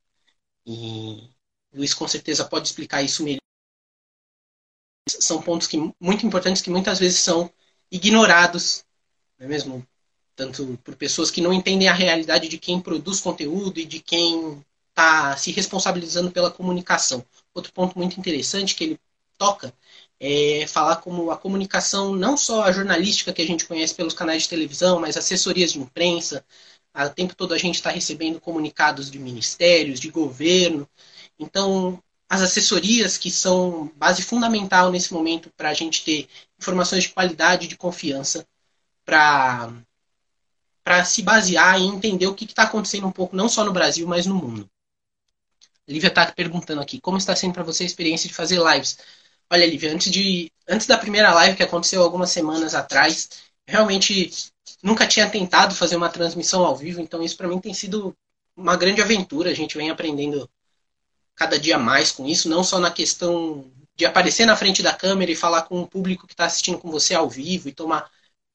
E 0.67 1.29
Luiz 1.73 1.95
com 1.95 2.07
certeza 2.07 2.45
pode 2.45 2.69
explicar 2.69 3.03
isso 3.03 3.25
melhor 3.25 3.41
são 5.09 5.43
pontos 5.43 5.67
que, 5.67 5.77
muito 5.99 6.25
importantes 6.25 6.63
que 6.63 6.71
muitas 6.71 6.99
vezes 6.99 7.19
são 7.19 7.51
ignorados, 7.91 8.85
não 9.39 9.47
é 9.47 9.49
mesmo? 9.49 9.87
Tanto 10.37 10.79
por 10.85 10.95
pessoas 10.95 11.31
que 11.31 11.41
não 11.41 11.53
entendem 11.53 11.89
a 11.89 11.95
realidade 11.95 12.49
de 12.49 12.59
quem 12.59 12.81
produz 12.81 13.21
conteúdo 13.21 13.81
e 13.81 13.85
de 13.85 13.99
quem 13.99 14.65
está 14.91 15.37
se 15.37 15.51
responsabilizando 15.51 16.31
pela 16.31 16.51
comunicação. 16.51 17.25
Outro 17.53 17.73
ponto 17.73 17.99
muito 17.99 18.21
interessante 18.21 18.75
que 18.75 18.85
ele 18.85 19.01
toca 19.37 19.75
é 20.21 20.67
falar 20.67 20.97
como 20.97 21.31
a 21.31 21.37
comunicação, 21.39 22.15
não 22.15 22.37
só 22.37 22.65
a 22.65 22.73
jornalística 22.73 23.33
que 23.33 23.41
a 23.41 23.47
gente 23.47 23.67
conhece 23.67 23.95
pelos 23.95 24.13
canais 24.15 24.43
de 24.43 24.51
televisão, 24.51 25.01
mas 25.01 25.17
assessorias 25.17 25.73
de 25.73 25.81
imprensa. 25.81 26.45
O 26.95 27.09
tempo 27.09 27.35
todo 27.35 27.55
a 27.55 27.59
gente 27.59 27.77
está 27.77 27.91
recebendo 27.91 28.41
comunicados 28.41 29.11
de 29.11 29.19
ministérios, 29.19 29.99
de 29.99 30.11
governo. 30.11 30.87
Então, 31.39 32.03
as 32.29 32.43
assessorias, 32.43 33.17
que 33.17 33.31
são 33.31 33.91
base 33.97 34.23
fundamental 34.23 34.91
nesse 34.91 35.13
momento 35.13 35.51
para 35.57 35.71
a 35.71 35.75
gente 35.75 36.05
ter 36.05 36.29
informações 36.59 37.05
de 37.05 37.11
qualidade, 37.11 37.67
de 37.67 37.77
confiança, 37.77 38.47
para 39.05 39.73
se 41.05 41.23
basear 41.23 41.81
e 41.81 41.85
entender 41.87 42.27
o 42.27 42.35
que 42.35 42.45
está 42.45 42.65
acontecendo 42.65 43.07
um 43.07 43.13
pouco, 43.13 43.35
não 43.35 43.49
só 43.49 43.65
no 43.65 43.73
Brasil, 43.73 44.07
mas 44.07 44.27
no 44.27 44.35
mundo. 44.35 44.69
Lívia 45.89 46.09
está 46.09 46.31
perguntando 46.31 46.81
aqui, 46.81 47.01
como 47.01 47.19
está 47.19 47.35
sendo 47.35 47.55
para 47.55 47.65
você 47.65 47.83
a 47.83 47.87
experiência 47.87 48.29
de 48.29 48.35
fazer 48.35 48.61
lives? 48.61 48.99
Olha, 49.53 49.67
Lívia, 49.67 49.93
antes, 49.93 50.11
de, 50.11 50.51
antes 50.69 50.87
da 50.87 50.97
primeira 50.97 51.33
live 51.35 51.57
que 51.57 51.63
aconteceu 51.63 52.03
algumas 52.03 52.31
semanas 52.31 52.75
atrás, 52.75 53.29
realmente 53.67 54.31
nunca 54.83 55.07
tinha 55.07 55.29
tentado 55.29 55.75
fazer 55.75 55.97
uma 55.97 56.09
transmissão 56.09 56.65
ao 56.65 56.77
vivo, 56.77 57.01
então 57.01 57.23
isso 57.23 57.37
para 57.37 57.49
mim 57.49 57.61
tem 57.61 57.75
sido 57.75 58.17
uma 58.57 58.77
grande 58.77 59.03
aventura. 59.03 59.51
A 59.51 59.55
gente 59.55 59.77
vem 59.77 59.91
aprendendo 59.91 60.49
cada 61.37 61.59
dia 61.59 61.79
mais 61.79 62.13
com 62.13 62.27
isso, 62.27 62.49
não 62.49 62.65
só 62.65 62.79
na 62.79 62.91
questão 62.91 63.71
de 63.97 64.07
aparecer 64.07 64.47
na 64.47 64.57
frente 64.57 64.83
da 64.83 64.95
câmera 64.95 65.31
e 65.33 65.37
falar 65.37 65.63
com 65.63 65.83
o 65.83 65.87
público 65.87 66.27
que 66.27 66.35
está 66.35 66.47
assistindo 66.47 66.79
com 66.79 66.91
você 66.91 67.15
ao 67.15 67.29
vivo 67.29 67.69
e 67.69 67.73
tomar 67.73 68.11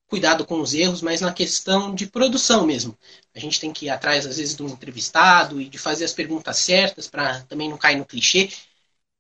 cuidado 0.08 0.46
com 0.46 0.62
os 0.62 0.74
erros, 0.74 1.02
mas 1.02 1.22
na 1.22 1.34
questão 1.34 1.94
de 1.94 2.08
produção 2.08 2.66
mesmo. 2.66 2.98
A 3.36 3.40
gente 3.40 3.60
tem 3.60 3.74
que 3.74 3.88
ir 3.88 3.90
atrás, 3.90 4.26
às 4.26 4.38
vezes, 4.38 4.56
de 4.56 4.64
um 4.64 4.68
entrevistado 4.70 5.60
e 5.62 5.68
de 5.68 5.78
fazer 5.78 6.06
as 6.06 6.14
perguntas 6.14 6.58
certas 6.58 7.08
para 7.08 7.42
também 7.44 7.70
não 7.70 7.78
cair 7.78 7.98
no 7.98 8.06
clichê 8.06 8.50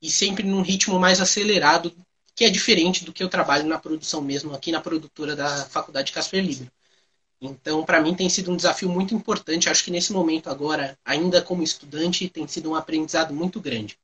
e 0.06 0.12
sempre 0.12 0.44
num 0.44 0.62
ritmo 0.62 1.00
mais 1.00 1.20
acelerado, 1.20 1.92
que 2.36 2.46
é 2.46 2.50
diferente 2.50 3.04
do 3.04 3.12
que 3.12 3.24
eu 3.24 3.30
trabalho 3.30 3.66
na 3.66 3.80
produção 3.80 4.22
mesmo, 4.22 4.54
aqui 4.54 4.72
na 4.72 4.80
produtora 4.80 5.36
da 5.36 5.66
Faculdade 5.66 6.12
Casper 6.12 6.46
Libero. 6.46 6.72
Então, 7.42 7.84
para 7.84 8.00
mim, 8.00 8.14
tem 8.14 8.30
sido 8.30 8.52
um 8.52 8.56
desafio 8.56 8.88
muito 8.88 9.16
importante. 9.16 9.68
Acho 9.68 9.84
que 9.84 9.92
nesse 9.92 10.14
momento 10.14 10.50
agora, 10.50 10.98
ainda 11.04 11.42
como 11.42 11.64
estudante, 11.64 12.30
tem 12.30 12.48
sido 12.48 12.70
um 12.70 12.76
aprendizado 12.76 13.34
muito 13.34 13.60
grande. 13.60 13.98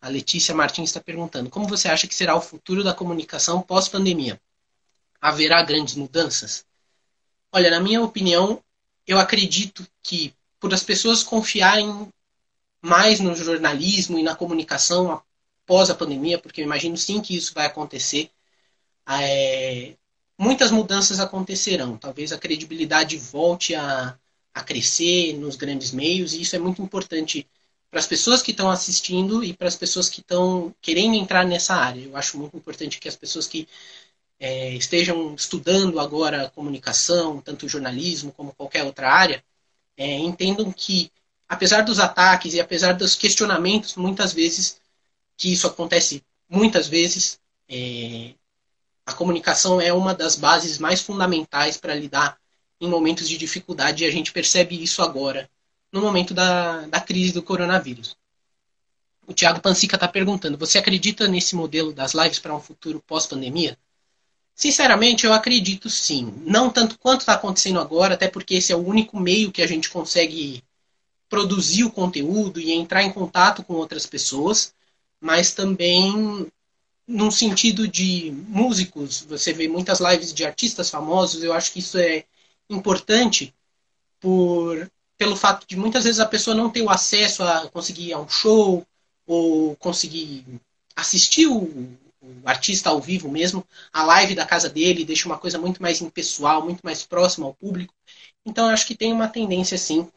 A 0.00 0.08
Letícia 0.08 0.54
Martins 0.54 0.88
está 0.88 1.00
perguntando: 1.00 1.50
como 1.50 1.68
você 1.68 1.88
acha 1.88 2.06
que 2.06 2.14
será 2.14 2.34
o 2.34 2.40
futuro 2.40 2.82
da 2.82 2.94
comunicação 2.94 3.60
pós-pandemia? 3.60 4.40
Haverá 5.20 5.62
grandes 5.62 5.96
mudanças? 5.96 6.64
Olha, 7.52 7.70
na 7.70 7.80
minha 7.80 8.02
opinião, 8.02 8.62
eu 9.06 9.18
acredito 9.18 9.86
que 10.02 10.34
por 10.58 10.72
as 10.72 10.82
pessoas 10.82 11.22
confiarem 11.22 12.08
mais 12.82 13.20
no 13.20 13.34
jornalismo 13.34 14.18
e 14.18 14.22
na 14.22 14.34
comunicação 14.36 15.22
após 15.64 15.90
a 15.90 15.94
pandemia, 15.94 16.38
porque 16.38 16.60
eu 16.60 16.64
imagino 16.64 16.96
sim 16.96 17.20
que 17.20 17.36
isso 17.36 17.52
vai 17.54 17.66
acontecer, 17.66 18.30
é, 19.08 19.94
muitas 20.38 20.70
mudanças 20.70 21.20
acontecerão. 21.20 21.96
Talvez 21.96 22.32
a 22.32 22.38
credibilidade 22.38 23.16
volte 23.16 23.74
a, 23.74 24.18
a 24.54 24.62
crescer 24.62 25.34
nos 25.34 25.56
grandes 25.56 25.92
meios, 25.92 26.32
e 26.32 26.42
isso 26.42 26.56
é 26.56 26.58
muito 26.58 26.82
importante 26.82 27.46
para 27.90 28.00
as 28.00 28.06
pessoas 28.06 28.42
que 28.42 28.50
estão 28.50 28.70
assistindo 28.70 29.42
e 29.42 29.52
para 29.54 29.68
as 29.68 29.76
pessoas 29.76 30.08
que 30.08 30.20
estão 30.20 30.74
querendo 30.80 31.14
entrar 31.14 31.44
nessa 31.46 31.74
área. 31.74 32.02
Eu 32.02 32.16
acho 32.16 32.38
muito 32.38 32.56
importante 32.56 32.98
que 32.98 33.08
as 33.08 33.16
pessoas 33.16 33.46
que 33.46 33.66
é, 34.38 34.74
estejam 34.74 35.34
estudando 35.34 35.98
agora 35.98 36.50
comunicação, 36.50 37.40
tanto 37.40 37.68
jornalismo 37.68 38.32
como 38.32 38.54
qualquer 38.54 38.84
outra 38.84 39.10
área, 39.10 39.44
é, 39.96 40.18
entendam 40.18 40.72
que, 40.72 41.10
apesar 41.48 41.82
dos 41.82 41.98
ataques 41.98 42.54
e 42.54 42.60
apesar 42.60 42.92
dos 42.92 43.14
questionamentos, 43.14 43.96
muitas 43.96 44.32
vezes, 44.32 44.80
que 45.36 45.52
isso 45.52 45.66
acontece 45.66 46.22
muitas 46.48 46.86
vezes, 46.88 47.40
é, 47.68 48.34
a 49.06 49.12
comunicação 49.12 49.80
é 49.80 49.92
uma 49.92 50.14
das 50.14 50.36
bases 50.36 50.78
mais 50.78 51.00
fundamentais 51.00 51.76
para 51.76 51.94
lidar 51.94 52.38
em 52.80 52.88
momentos 52.88 53.28
de 53.28 53.36
dificuldade 53.36 54.04
e 54.04 54.06
a 54.06 54.10
gente 54.10 54.32
percebe 54.32 54.80
isso 54.80 55.02
agora, 55.02 55.48
no 55.90 56.00
momento 56.00 56.34
da, 56.34 56.86
da 56.86 57.00
crise 57.00 57.32
do 57.32 57.42
coronavírus. 57.42 58.16
O 59.26 59.32
Tiago 59.32 59.60
Pansica 59.60 59.96
está 59.96 60.08
perguntando: 60.08 60.56
você 60.56 60.78
acredita 60.78 61.28
nesse 61.28 61.54
modelo 61.56 61.92
das 61.92 62.12
lives 62.12 62.38
para 62.38 62.54
um 62.54 62.60
futuro 62.60 63.02
pós-pandemia? 63.06 63.76
Sinceramente, 64.54 65.24
eu 65.24 65.32
acredito 65.32 65.88
sim. 65.88 66.42
Não 66.44 66.70
tanto 66.70 66.98
quanto 66.98 67.20
está 67.20 67.34
acontecendo 67.34 67.78
agora, 67.78 68.14
até 68.14 68.26
porque 68.26 68.54
esse 68.54 68.72
é 68.72 68.76
o 68.76 68.84
único 68.84 69.18
meio 69.20 69.52
que 69.52 69.62
a 69.62 69.66
gente 69.66 69.88
consegue 69.90 70.64
produzir 71.28 71.84
o 71.84 71.90
conteúdo 71.90 72.60
e 72.60 72.72
entrar 72.72 73.02
em 73.02 73.12
contato 73.12 73.62
com 73.62 73.74
outras 73.74 74.06
pessoas, 74.06 74.74
mas 75.20 75.52
também 75.52 76.46
num 77.06 77.30
sentido 77.30 77.88
de 77.88 78.30
músicos. 78.48 79.22
Você 79.28 79.52
vê 79.52 79.66
muitas 79.68 80.00
lives 80.00 80.32
de 80.32 80.44
artistas 80.44 80.90
famosos, 80.90 81.42
eu 81.42 81.52
acho 81.52 81.72
que 81.72 81.78
isso 81.78 81.98
é 81.98 82.24
importante 82.68 83.54
por 84.20 84.90
pelo 85.16 85.34
fato 85.34 85.66
de 85.66 85.76
muitas 85.76 86.04
vezes 86.04 86.20
a 86.20 86.26
pessoa 86.26 86.54
não 86.54 86.70
ter 86.70 86.80
o 86.82 86.90
acesso 86.90 87.42
a 87.42 87.68
conseguir 87.68 88.10
ir 88.10 88.12
a 88.12 88.20
um 88.20 88.28
show 88.28 88.86
ou 89.26 89.74
conseguir 89.76 90.44
assistir 90.94 91.48
o, 91.48 91.62
o 92.22 92.42
artista 92.44 92.90
ao 92.90 93.00
vivo 93.00 93.28
mesmo, 93.28 93.66
a 93.92 94.04
live 94.04 94.36
da 94.36 94.46
casa 94.46 94.68
dele 94.68 95.04
deixa 95.04 95.26
uma 95.26 95.36
coisa 95.36 95.58
muito 95.58 95.82
mais 95.82 96.00
impessoal, 96.00 96.64
muito 96.64 96.82
mais 96.82 97.02
próxima 97.04 97.46
ao 97.46 97.54
público. 97.54 97.92
Então 98.46 98.66
eu 98.66 98.70
acho 98.70 98.86
que 98.86 98.94
tem 98.94 99.12
uma 99.12 99.26
tendência 99.26 99.76
sim 99.76 100.08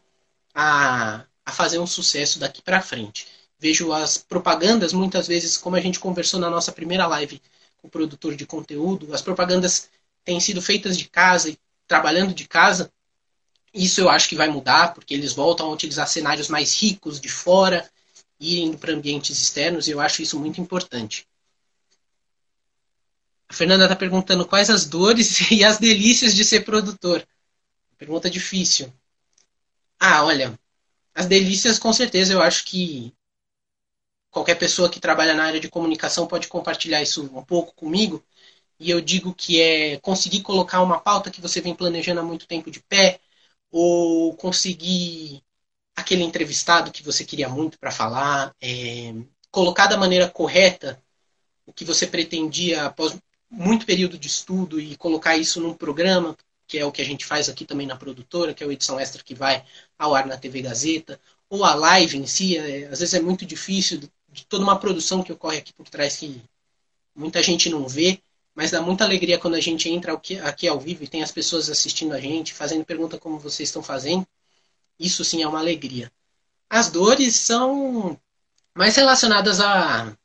a, 0.53 1.25
a 1.46 1.51
fazer 1.51 1.79
um 1.79 1.88
sucesso 1.88 2.39
daqui 2.39 2.62
para 2.62 2.81
frente. 2.81 3.27
Vejo 3.60 3.93
as 3.93 4.17
propagandas 4.17 4.93
muitas 4.93 5.27
vezes, 5.27 5.58
como 5.58 5.75
a 5.75 5.81
gente 5.81 6.00
conversou 6.00 6.39
na 6.39 6.50
nossa 6.50 6.72
primeira 6.72 7.08
live 7.08 7.41
com 7.77 7.88
o 7.88 7.91
produtor 7.91 8.36
de 8.36 8.46
conteúdo, 8.46 9.13
as 9.13 9.22
propagandas 9.22 9.89
têm 10.24 10.39
sido 10.39 10.62
feitas 10.62 10.98
de 10.98 11.10
casa 11.10 11.50
e 11.50 11.58
trabalhando 11.88 12.34
de 12.34 12.48
casa. 12.48 12.91
Isso 13.74 14.01
eu 14.01 14.10
acho 14.10 14.27
que 14.27 14.36
vai 14.36 14.50
mudar, 14.50 14.93
porque 14.93 15.13
eles 15.13 15.34
voltam 15.34 15.67
a 15.67 15.74
utilizar 15.74 16.08
cenários 16.08 16.48
mais 16.48 16.79
ricos 16.79 17.20
de 17.20 17.29
fora 17.29 17.89
indo 18.41 18.77
para 18.77 18.93
ambientes 18.93 19.39
externos, 19.39 19.88
e 19.88 19.91
eu 19.91 20.00
acho 20.00 20.22
isso 20.22 20.39
muito 20.39 20.60
importante. 20.60 21.27
A 23.48 23.53
Fernanda 23.53 23.84
está 23.84 23.96
perguntando 23.96 24.48
quais 24.48 24.70
as 24.70 24.86
dores 24.86 25.39
e 25.51 25.63
as 25.63 25.77
delícias 25.77 26.34
de 26.34 26.43
ser 26.43 26.62
produtor. 26.62 27.25
Pergunta 27.98 28.29
difícil. 28.29 28.91
Ah, 30.01 30.25
olha, 30.25 30.60
as 31.15 31.27
delícias 31.27 31.79
com 31.79 31.93
certeza 31.93 32.34
eu 32.34 32.41
acho 32.41 32.65
que 32.65 33.15
qualquer 34.29 34.55
pessoa 34.55 34.89
que 34.89 35.00
trabalha 35.00 35.34
na 35.34 35.43
área 35.43 35.60
de 35.60 35.70
comunicação 35.70 36.27
pode 36.27 36.48
compartilhar 36.48 37.01
isso 37.01 37.24
um 37.36 37.43
pouco 37.43 37.74
comigo. 37.75 38.24
E 38.79 38.89
eu 38.91 39.01
digo 39.01 39.34
que 39.34 39.62
é 39.62 40.00
conseguir 40.00 40.41
colocar 40.41 40.81
uma 40.81 41.00
pauta 41.00 41.31
que 41.31 41.41
você 41.41 41.62
vem 41.62 41.75
planejando 41.75 42.22
há 42.22 42.24
muito 42.24 42.48
tempo 42.48 42.72
de 42.72 42.81
pé, 42.81 43.20
ou 43.72 44.36
conseguir 44.38 45.43
aquele 45.96 46.24
entrevistado 46.24 46.91
que 46.91 47.03
você 47.03 47.25
queria 47.25 47.50
muito 47.50 47.79
para 47.79 47.91
falar, 47.91 48.55
é, 48.62 49.13
colocar 49.51 49.88
da 49.88 49.98
maneira 49.98 50.29
correta 50.29 51.01
o 51.65 51.74
que 51.74 51.86
você 51.86 52.08
pretendia 52.08 52.86
após 52.86 53.17
muito 53.50 53.86
período 53.86 54.17
de 54.17 54.27
estudo 54.27 54.79
e 54.79 54.98
colocar 54.98 55.38
isso 55.38 55.62
num 55.62 55.74
programa, 55.74 56.38
que 56.72 56.80
é 56.80 56.86
o 56.86 56.92
que 56.92 57.01
a 57.01 57.06
gente 57.06 57.25
faz 57.25 57.50
aqui 57.50 57.66
também 57.66 57.86
na 57.86 57.98
produtora, 57.98 58.54
que 58.54 58.63
é 58.63 58.66
o 58.66 58.72
edição 58.72 58.98
extra 58.98 59.22
que 59.22 59.36
vai 59.36 59.62
ao 60.00 60.16
ar 60.16 60.25
na 60.25 60.38
TV 60.38 60.62
Gazeta, 60.62 61.20
ou 61.50 61.66
a 61.66 61.75
live 61.75 62.18
em 62.18 62.25
si, 62.25 62.58
é, 62.58 62.86
às 62.86 63.00
vezes 63.00 63.13
é 63.13 63.20
muito 63.20 63.46
difícil, 63.46 64.00
de 64.30 64.46
toda 64.46 64.63
uma 64.63 64.80
produção 64.80 65.22
que 65.22 65.34
ocorre 65.34 65.58
aqui 65.58 65.74
por 65.74 65.90
trás 65.90 66.16
que 66.16 66.42
muita 67.13 67.44
gente 67.44 67.70
não 67.70 67.90
vê, 67.90 68.22
mas 68.56 68.72
dá 68.72 68.82
muita 68.82 69.04
alegria 69.04 69.38
quando 69.38 69.56
a 69.56 69.60
gente 69.60 69.90
entra 69.90 70.13
aqui 70.13 70.66
ao 70.66 70.80
vivo 70.80 71.04
e 71.04 71.10
tem 71.10 71.22
as 71.22 71.32
pessoas 71.32 71.70
assistindo 71.70 72.13
a 72.13 72.22
gente, 72.22 72.54
fazendo 72.54 72.86
pergunta 72.86 73.20
como 73.20 73.38
vocês 73.38 73.68
estão 73.68 73.84
fazendo. 73.84 74.25
Isso 74.98 75.25
sim 75.25 75.44
é 75.44 75.48
uma 75.48 75.60
alegria. 75.60 76.10
As 76.70 76.90
dores 76.90 77.36
são 77.36 78.18
mais 78.74 78.96
relacionadas 78.96 79.60
à, 79.60 80.18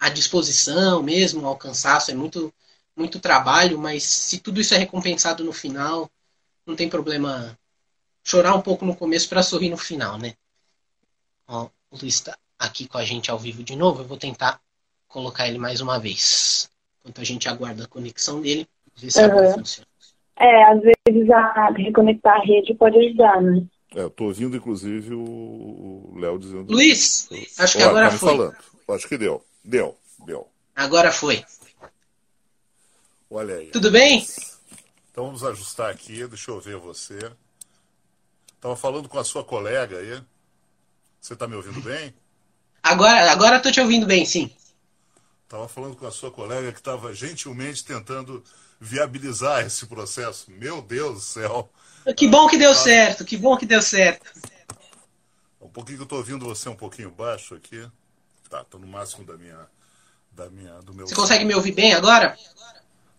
à 0.00 0.08
disposição 0.08 1.02
mesmo, 1.02 1.46
ao 1.46 1.56
cansaço, 1.56 2.10
é 2.10 2.14
muito 2.14 2.50
muito 2.96 3.20
trabalho, 3.20 3.78
mas 3.78 4.02
se 4.04 4.38
tudo 4.38 4.60
isso 4.60 4.74
é 4.74 4.78
recompensado 4.78 5.44
no 5.44 5.52
final, 5.52 6.10
não 6.66 6.76
tem 6.76 6.88
problema 6.88 7.58
chorar 8.22 8.54
um 8.54 8.60
pouco 8.60 8.84
no 8.84 8.94
começo 8.94 9.28
para 9.28 9.42
sorrir 9.42 9.70
no 9.70 9.76
final, 9.76 10.18
né? 10.18 10.34
Ó, 11.48 11.68
o 11.90 11.96
Luiz 12.00 12.14
está 12.14 12.36
aqui 12.58 12.86
com 12.86 12.98
a 12.98 13.04
gente 13.04 13.30
ao 13.30 13.38
vivo 13.38 13.62
de 13.62 13.74
novo. 13.74 14.02
Eu 14.02 14.06
vou 14.06 14.16
tentar 14.16 14.60
colocar 15.08 15.48
ele 15.48 15.58
mais 15.58 15.80
uma 15.80 15.98
vez. 15.98 16.70
Enquanto 17.00 17.20
a 17.20 17.24
gente 17.24 17.48
aguarda 17.48 17.84
a 17.84 17.88
conexão 17.88 18.40
dele, 18.40 18.66
ver 18.96 19.10
se 19.10 19.20
uhum. 19.24 19.52
funciona. 19.54 19.88
É, 20.36 20.64
às 20.64 20.80
vezes 20.80 21.30
a 21.30 21.70
reconectar 21.76 22.36
a 22.36 22.44
rede 22.44 22.74
pode 22.74 22.98
ajudar, 22.98 23.42
né? 23.42 23.64
É, 23.94 24.00
eu 24.00 24.10
tô 24.10 24.24
ouvindo, 24.24 24.56
inclusive, 24.56 25.14
o 25.14 26.14
Léo 26.16 26.38
dizendo. 26.38 26.72
Luiz, 26.72 27.28
acho 27.58 27.76
que 27.76 27.82
agora 27.82 28.10
tá 28.10 28.16
foi. 28.16 28.28
Falando. 28.30 28.56
Acho 28.88 29.08
que 29.08 29.18
deu. 29.18 29.44
Deu, 29.64 29.96
deu. 30.24 30.48
Agora 30.74 31.12
foi. 31.12 31.44
Olha 33.34 33.54
aí. 33.54 33.68
Tudo 33.68 33.90
bem? 33.90 34.26
Então 35.10 35.24
vamos 35.24 35.42
ajustar 35.42 35.90
aqui, 35.90 36.26
deixa 36.26 36.50
eu 36.50 36.60
ver 36.60 36.76
você. 36.76 37.32
Estava 38.54 38.76
falando 38.76 39.08
com 39.08 39.18
a 39.18 39.24
sua 39.24 39.42
colega 39.42 39.96
aí. 39.96 40.22
Você 41.18 41.32
está 41.32 41.48
me 41.48 41.56
ouvindo 41.56 41.80
bem? 41.80 42.14
Agora, 42.82 43.32
agora 43.32 43.56
estou 43.56 43.72
te 43.72 43.80
ouvindo 43.80 44.04
bem, 44.04 44.26
sim. 44.26 44.54
Estava 45.44 45.66
falando 45.66 45.96
com 45.96 46.06
a 46.06 46.10
sua 46.10 46.30
colega 46.30 46.72
que 46.72 46.78
estava 46.78 47.14
gentilmente 47.14 47.82
tentando 47.82 48.44
viabilizar 48.78 49.64
esse 49.64 49.86
processo. 49.86 50.50
Meu 50.50 50.82
Deus 50.82 51.14
do 51.14 51.20
céu. 51.20 51.72
Que 52.14 52.28
bom 52.28 52.46
que 52.48 52.58
deu 52.58 52.74
certo, 52.74 53.24
que 53.24 53.38
bom 53.38 53.56
que 53.56 53.64
deu 53.64 53.80
certo. 53.80 54.30
Um 55.58 55.68
pouquinho 55.68 55.98
que 55.98 56.02
eu 56.02 56.04
estou 56.04 56.18
ouvindo 56.18 56.44
você 56.44 56.68
um 56.68 56.76
pouquinho 56.76 57.10
baixo 57.10 57.54
aqui. 57.54 57.88
tá, 58.50 58.62
tô 58.62 58.78
no 58.78 58.86
máximo 58.86 59.24
da 59.24 59.38
minha, 59.38 59.66
da 60.32 60.50
minha, 60.50 60.82
do 60.82 60.92
meu. 60.92 61.06
Você 61.06 61.14
consegue 61.14 61.46
me 61.46 61.54
ouvir 61.54 61.72
bem 61.72 61.94
agora? 61.94 62.36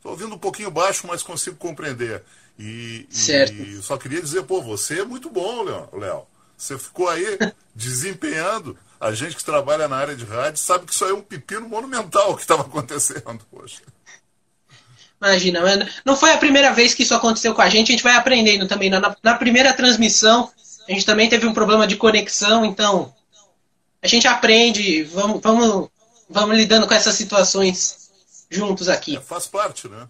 Tô 0.03 0.09
ouvindo 0.09 0.35
um 0.35 0.37
pouquinho 0.37 0.69
baixo, 0.69 1.07
mas 1.07 1.23
consigo 1.23 1.55
compreender. 1.55 2.21
E, 2.59 3.07
certo. 3.09 3.53
e 3.53 3.81
só 3.81 3.97
queria 3.97 4.21
dizer, 4.21 4.43
pô, 4.43 4.61
você 4.61 4.99
é 4.99 5.05
muito 5.05 5.29
bom, 5.29 5.63
Léo. 5.93 6.27
Você 6.57 6.77
ficou 6.77 7.07
aí 7.07 7.25
desempenhando. 7.73 8.77
A 8.99 9.13
gente 9.13 9.35
que 9.35 9.43
trabalha 9.43 9.87
na 9.87 9.95
área 9.95 10.15
de 10.15 10.25
rádio 10.25 10.59
sabe 10.59 10.85
que 10.85 10.93
isso 10.93 11.05
aí 11.05 11.11
é 11.11 11.13
um 11.13 11.21
pepino 11.21 11.67
monumental 11.67 12.35
que 12.35 12.41
estava 12.41 12.63
acontecendo. 12.63 13.39
Poxa. 13.49 13.81
Imagina, 15.21 15.61
não 16.03 16.17
foi 16.17 16.31
a 16.31 16.37
primeira 16.37 16.73
vez 16.73 16.93
que 16.93 17.03
isso 17.03 17.15
aconteceu 17.15 17.55
com 17.55 17.61
a 17.61 17.69
gente, 17.69 17.89
a 17.89 17.95
gente 17.95 18.03
vai 18.03 18.15
aprendendo 18.15 18.67
também. 18.67 18.89
Na, 18.89 19.15
na 19.23 19.35
primeira 19.35 19.73
transmissão, 19.73 20.51
a 20.87 20.91
gente 20.91 21.05
também 21.05 21.29
teve 21.29 21.47
um 21.47 21.53
problema 21.53 21.87
de 21.87 21.95
conexão, 21.95 22.65
então 22.65 23.13
a 24.01 24.07
gente 24.07 24.27
aprende, 24.27 25.03
vamos, 25.03 25.41
vamos, 25.41 25.89
vamos 26.29 26.57
lidando 26.57 26.87
com 26.87 26.93
essas 26.93 27.15
situações 27.15 28.02
juntos 28.53 28.89
aqui. 28.89 29.17
É, 29.17 29.21
faz 29.21 29.47
parte, 29.47 29.87
né? 29.87 30.07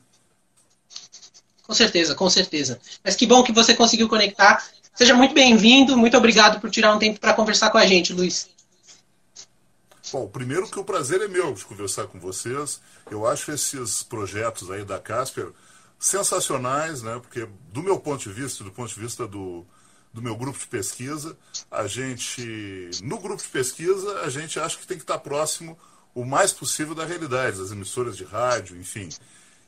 Com 1.63 1.73
certeza, 1.73 2.13
com 2.13 2.29
certeza. 2.29 2.79
Mas 3.03 3.15
que 3.15 3.25
bom 3.25 3.43
que 3.43 3.51
você 3.51 3.73
conseguiu 3.73 4.09
conectar. 4.09 4.63
Seja 4.93 5.15
muito 5.15 5.33
bem-vindo, 5.33 5.97
muito 5.97 6.15
obrigado 6.17 6.59
por 6.59 6.69
tirar 6.69 6.93
um 6.93 6.99
tempo 6.99 7.19
para 7.19 7.33
conversar 7.33 7.71
com 7.71 7.77
a 7.77 7.85
gente, 7.85 8.13
Luiz. 8.13 8.49
Bom, 10.11 10.27
primeiro 10.27 10.69
que 10.69 10.79
o 10.79 10.83
prazer 10.83 11.21
é 11.21 11.27
meu 11.27 11.53
de 11.53 11.65
conversar 11.65 12.05
com 12.05 12.19
vocês. 12.19 12.79
Eu 13.09 13.25
acho 13.25 13.51
esses 13.51 14.03
projetos 14.03 14.69
aí 14.69 14.85
da 14.85 14.99
Casper 14.99 15.51
sensacionais, 15.97 17.01
né? 17.01 17.19
Porque 17.19 17.47
do 17.71 17.81
meu 17.81 17.99
ponto 17.99 18.21
de 18.21 18.29
vista, 18.31 18.63
do 18.63 18.71
ponto 18.71 18.93
de 18.93 18.99
vista 18.99 19.25
do, 19.25 19.65
do 20.13 20.21
meu 20.21 20.35
grupo 20.35 20.59
de 20.59 20.67
pesquisa, 20.67 21.35
a 21.71 21.87
gente, 21.87 22.91
no 23.01 23.17
grupo 23.17 23.41
de 23.41 23.49
pesquisa, 23.49 24.19
a 24.19 24.29
gente 24.29 24.59
acha 24.59 24.77
que 24.77 24.85
tem 24.85 24.97
que 24.97 25.03
estar 25.03 25.17
próximo 25.17 25.75
o 26.13 26.25
mais 26.25 26.51
possível 26.51 26.93
da 26.93 27.05
realidade, 27.05 27.57
das 27.57 27.71
emissoras 27.71 28.15
de 28.15 28.23
rádio, 28.23 28.77
enfim. 28.77 29.09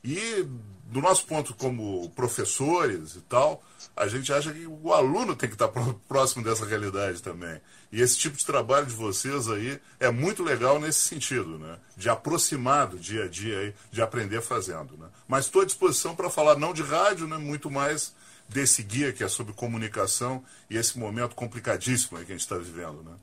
E 0.04 0.48
do 0.86 1.02
nosso 1.02 1.26
ponto 1.26 1.54
como 1.56 2.10
professores 2.12 3.16
e 3.16 3.22
tal, 3.22 3.64
a 3.96 4.08
gente 4.08 4.32
acha 4.32 4.54
que 4.54 4.68
o 4.68 4.94
aluno 4.94 5.36
tem 5.36 5.50
que 5.50 5.56
estar 5.56 5.70
próximo 6.08 6.44
dessa 6.44 6.66
realidade 6.66 7.24
também. 7.24 7.60
E 7.92 8.02
esse 8.02 8.18
tipo 8.18 8.38
de 8.38 8.46
trabalho 8.46 8.86
de 8.86 8.94
vocês 8.94 9.50
aí 9.50 9.80
é 10.00 10.12
muito 10.12 10.44
legal 10.44 10.80
nesse 10.80 11.00
sentido, 11.00 11.58
né? 11.58 11.80
De 11.98 12.10
aproximar 12.10 12.88
do 12.88 13.00
dia 13.00 13.24
a 13.24 13.28
dia 13.28 13.60
aí, 13.60 13.74
de 13.92 14.02
aprender 14.02 14.42
fazendo, 14.42 14.96
né? 14.98 15.08
Mas 15.28 15.46
estou 15.46 15.64
à 15.64 15.66
disposição 15.66 16.16
para 16.16 16.30
falar 16.30 16.58
não 16.58 16.74
de 16.74 16.84
rádio, 16.84 17.28
né? 17.28 17.38
Muito 17.38 17.72
mais 17.72 18.14
desse 18.48 18.84
guia 18.84 19.12
que 19.12 19.24
é 19.24 19.28
sobre 19.28 19.54
comunicação 19.54 20.44
e 20.70 20.78
esse 20.78 21.00
momento 21.00 21.36
complicadíssimo 21.36 22.18
que 22.20 22.26
a 22.26 22.36
gente 22.36 22.42
está 22.42 22.58
vivendo, 22.58 23.02
né? 23.02 23.14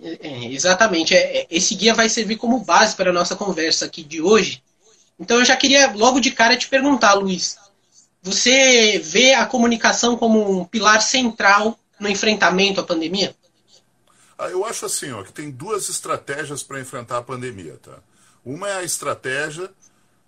É, 0.00 0.44
exatamente. 0.46 1.14
É, 1.14 1.42
é, 1.42 1.46
esse 1.50 1.74
guia 1.74 1.94
vai 1.94 2.08
servir 2.08 2.36
como 2.36 2.64
base 2.64 2.94
para 2.94 3.10
a 3.10 3.12
nossa 3.12 3.34
conversa 3.34 3.86
aqui 3.86 4.02
de 4.02 4.20
hoje. 4.20 4.62
Então 5.18 5.38
eu 5.38 5.44
já 5.44 5.56
queria 5.56 5.92
logo 5.92 6.20
de 6.20 6.30
cara 6.30 6.56
te 6.56 6.68
perguntar, 6.68 7.14
Luiz. 7.14 7.56
Você 8.22 8.98
vê 8.98 9.34
a 9.34 9.46
comunicação 9.46 10.16
como 10.16 10.60
um 10.60 10.64
pilar 10.64 11.00
central 11.00 11.78
no 11.98 12.08
enfrentamento 12.08 12.80
à 12.80 12.84
pandemia? 12.84 13.34
Ah, 14.38 14.48
eu 14.48 14.64
acho 14.66 14.84
assim, 14.84 15.10
ó, 15.12 15.22
que 15.22 15.32
tem 15.32 15.50
duas 15.50 15.88
estratégias 15.88 16.62
para 16.62 16.80
enfrentar 16.80 17.18
a 17.18 17.22
pandemia, 17.22 17.78
tá? 17.82 17.98
Uma 18.44 18.68
é 18.68 18.76
a 18.76 18.84
estratégia 18.84 19.70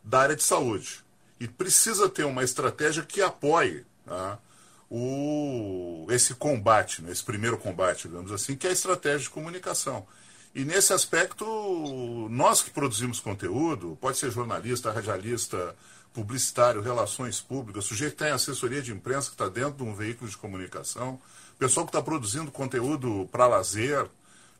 da 0.02 0.20
área 0.20 0.36
de 0.36 0.42
saúde. 0.42 1.04
E 1.38 1.46
precisa 1.46 2.08
ter 2.08 2.24
uma 2.24 2.42
estratégia 2.42 3.02
que 3.02 3.20
apoie 3.20 3.84
tá? 4.08 4.38
O, 4.90 6.06
esse 6.10 6.34
combate, 6.34 7.02
né? 7.02 7.12
esse 7.12 7.22
primeiro 7.22 7.58
combate, 7.58 8.08
digamos 8.08 8.32
assim, 8.32 8.56
que 8.56 8.66
é 8.66 8.70
a 8.70 8.72
estratégia 8.72 9.20
de 9.20 9.30
comunicação. 9.30 10.06
E 10.54 10.64
nesse 10.64 10.92
aspecto, 10.92 11.44
nós 12.30 12.62
que 12.62 12.70
produzimos 12.70 13.20
conteúdo, 13.20 13.98
pode 14.00 14.18
ser 14.18 14.30
jornalista, 14.30 14.90
radialista, 14.90 15.76
publicitário, 16.12 16.80
relações 16.80 17.40
públicas, 17.40 17.84
sujeito 17.84 18.12
que 18.12 18.24
tem 18.24 18.32
assessoria 18.32 18.82
de 18.82 18.92
imprensa 18.92 19.28
que 19.28 19.34
está 19.34 19.48
dentro 19.48 19.74
de 19.74 19.82
um 19.84 19.94
veículo 19.94 20.28
de 20.28 20.36
comunicação, 20.36 21.20
pessoal 21.58 21.86
que 21.86 21.90
está 21.90 22.02
produzindo 22.02 22.50
conteúdo 22.50 23.28
para 23.30 23.46
lazer, 23.46 24.06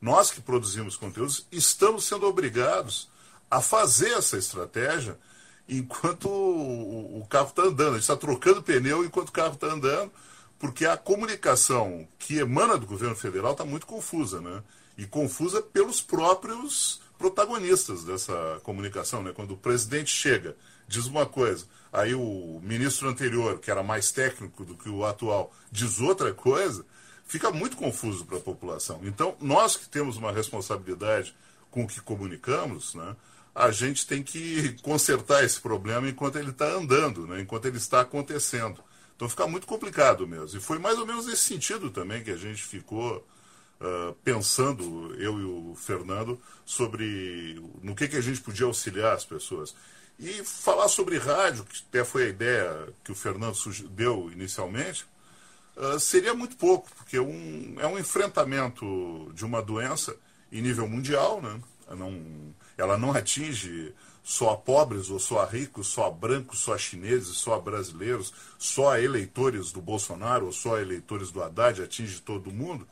nós 0.01 0.31
que 0.31 0.41
produzimos 0.41 0.97
conteúdos, 0.97 1.47
estamos 1.51 2.05
sendo 2.05 2.27
obrigados 2.27 3.09
a 3.51 3.61
fazer 3.61 4.11
essa 4.11 4.37
estratégia 4.37 5.19
enquanto 5.69 6.29
o, 6.29 7.27
carro 7.29 7.49
está 7.49 7.63
andando. 7.63 7.91
A 7.91 7.93
gente 7.93 8.03
está 8.03 8.17
trocando 8.17 8.63
pneu 8.63 9.05
enquanto 9.05 9.29
o 9.29 9.33
carro 9.33 9.55
está 9.55 9.67
andando, 9.67 10.11
porque 10.59 10.87
a 10.87 10.97
comunicação 10.97 12.09
que 12.19 12.39
emana 12.39 12.79
do 12.79 12.87
governo 12.87 13.15
federal 13.15 13.53
está 13.53 13.65
muito 13.65 13.87
confusa, 13.87 14.41
né? 14.41 14.63
E 14.97 15.07
confusa 15.07 15.63
pelos 15.63 16.01
próprios 16.01 17.01
protagonistas 17.19 18.05
dessa 18.05 18.61
comunicação, 18.63 19.23
né? 19.23 19.33
Quando 19.33 19.53
o 19.53 19.57
presidente 19.57 20.11
chega, 20.11 20.57
diz 20.89 21.07
uma 21.07 21.27
coisa, 21.27 21.67
aí 21.93 22.15
o 22.15 22.61
ministro 22.63 23.09
anterior, 23.09 23.59
que 23.59 23.71
era 23.71 23.83
mais 23.83 24.11
técnico 24.11 24.65
do 24.65 24.75
que 24.75 24.89
o 24.89 25.05
atual, 25.05 25.53
diz 25.71 26.01
outra 26.01 26.33
coisa, 26.33 26.85
fica 27.27 27.51
muito 27.51 27.77
confuso 27.77 28.25
para 28.25 28.39
a 28.39 28.41
população. 28.41 29.01
Então, 29.05 29.37
nós 29.41 29.77
que 29.77 29.89
temos 29.89 30.17
uma 30.17 30.33
responsabilidade 30.33 31.35
com 31.71 31.85
o 31.85 31.87
que 31.87 32.01
comunicamos, 32.01 32.95
né? 32.95 33.15
A 33.59 33.73
gente 33.73 34.07
tem 34.07 34.23
que 34.23 34.77
consertar 34.83 35.43
esse 35.43 35.61
problema 35.61 36.09
enquanto 36.09 36.39
ele 36.39 36.51
está 36.51 36.67
andando, 36.67 37.27
né? 37.27 37.41
enquanto 37.41 37.67
ele 37.67 37.77
está 37.77 38.03
acontecendo. 38.03 38.81
Então 39.17 39.29
fica 39.29 39.49
muito 39.49 39.67
complicado 39.67 40.29
mesmo. 40.29 40.59
E 40.59 40.63
foi 40.63 40.79
mais 40.79 40.97
ou 40.97 41.05
menos 41.05 41.27
nesse 41.27 41.43
sentido 41.43 41.91
também 41.91 42.23
que 42.23 42.31
a 42.31 42.37
gente 42.37 42.63
ficou 42.63 43.17
uh, 43.81 44.15
pensando, 44.23 45.13
eu 45.17 45.41
e 45.41 45.45
o 45.45 45.75
Fernando, 45.75 46.41
sobre 46.65 47.61
no 47.83 47.97
que, 47.97 48.07
que 48.07 48.17
a 48.17 48.21
gente 48.21 48.41
podia 48.41 48.67
auxiliar 48.67 49.17
as 49.17 49.25
pessoas. 49.25 49.75
E 50.21 50.45
falar 50.45 50.87
sobre 50.87 51.19
rádio, 51.19 51.65
que 51.65 51.83
até 51.89 52.05
foi 52.05 52.27
a 52.27 52.29
ideia 52.29 52.89
que 53.03 53.11
o 53.11 53.15
Fernando 53.15 53.57
deu 53.91 54.31
inicialmente, 54.31 55.05
uh, 55.77 55.99
seria 55.99 56.33
muito 56.33 56.57
pouco, 56.57 56.89
porque 56.97 57.19
um, 57.19 57.75
é 57.81 57.89
um 57.89 57.99
enfrentamento 57.99 59.33
de 59.35 59.45
uma 59.45 59.61
doença 59.61 60.15
em 60.53 60.63
nível 60.63 60.89
mundial, 60.89 61.43
né? 61.43 61.61
Não, 61.97 62.55
ela 62.77 62.99
não 62.99 63.13
atinge 63.13 63.95
só 64.23 64.51
a 64.51 64.57
pobres 64.57 65.09
ou 65.09 65.19
só 65.19 65.41
a 65.41 65.47
ricos, 65.47 65.87
só 65.87 66.07
a 66.07 66.11
brancos, 66.11 66.59
só 66.59 66.75
a 66.75 66.79
chineses, 66.79 67.37
só 67.37 67.55
a 67.55 67.61
brasileiros, 67.61 68.33
só 68.59 68.93
a 68.93 69.01
eleitores 69.01 69.73
do 69.73 69.81
Bolsonaro 69.81 70.47
ou 70.47 70.53
só 70.53 70.77
a 70.77 70.83
eleitores 70.83 71.31
do 71.31 71.43
Haddad, 71.43 71.83
atinge 71.83 72.21
todo 72.21 72.53
mundo. 72.53 72.87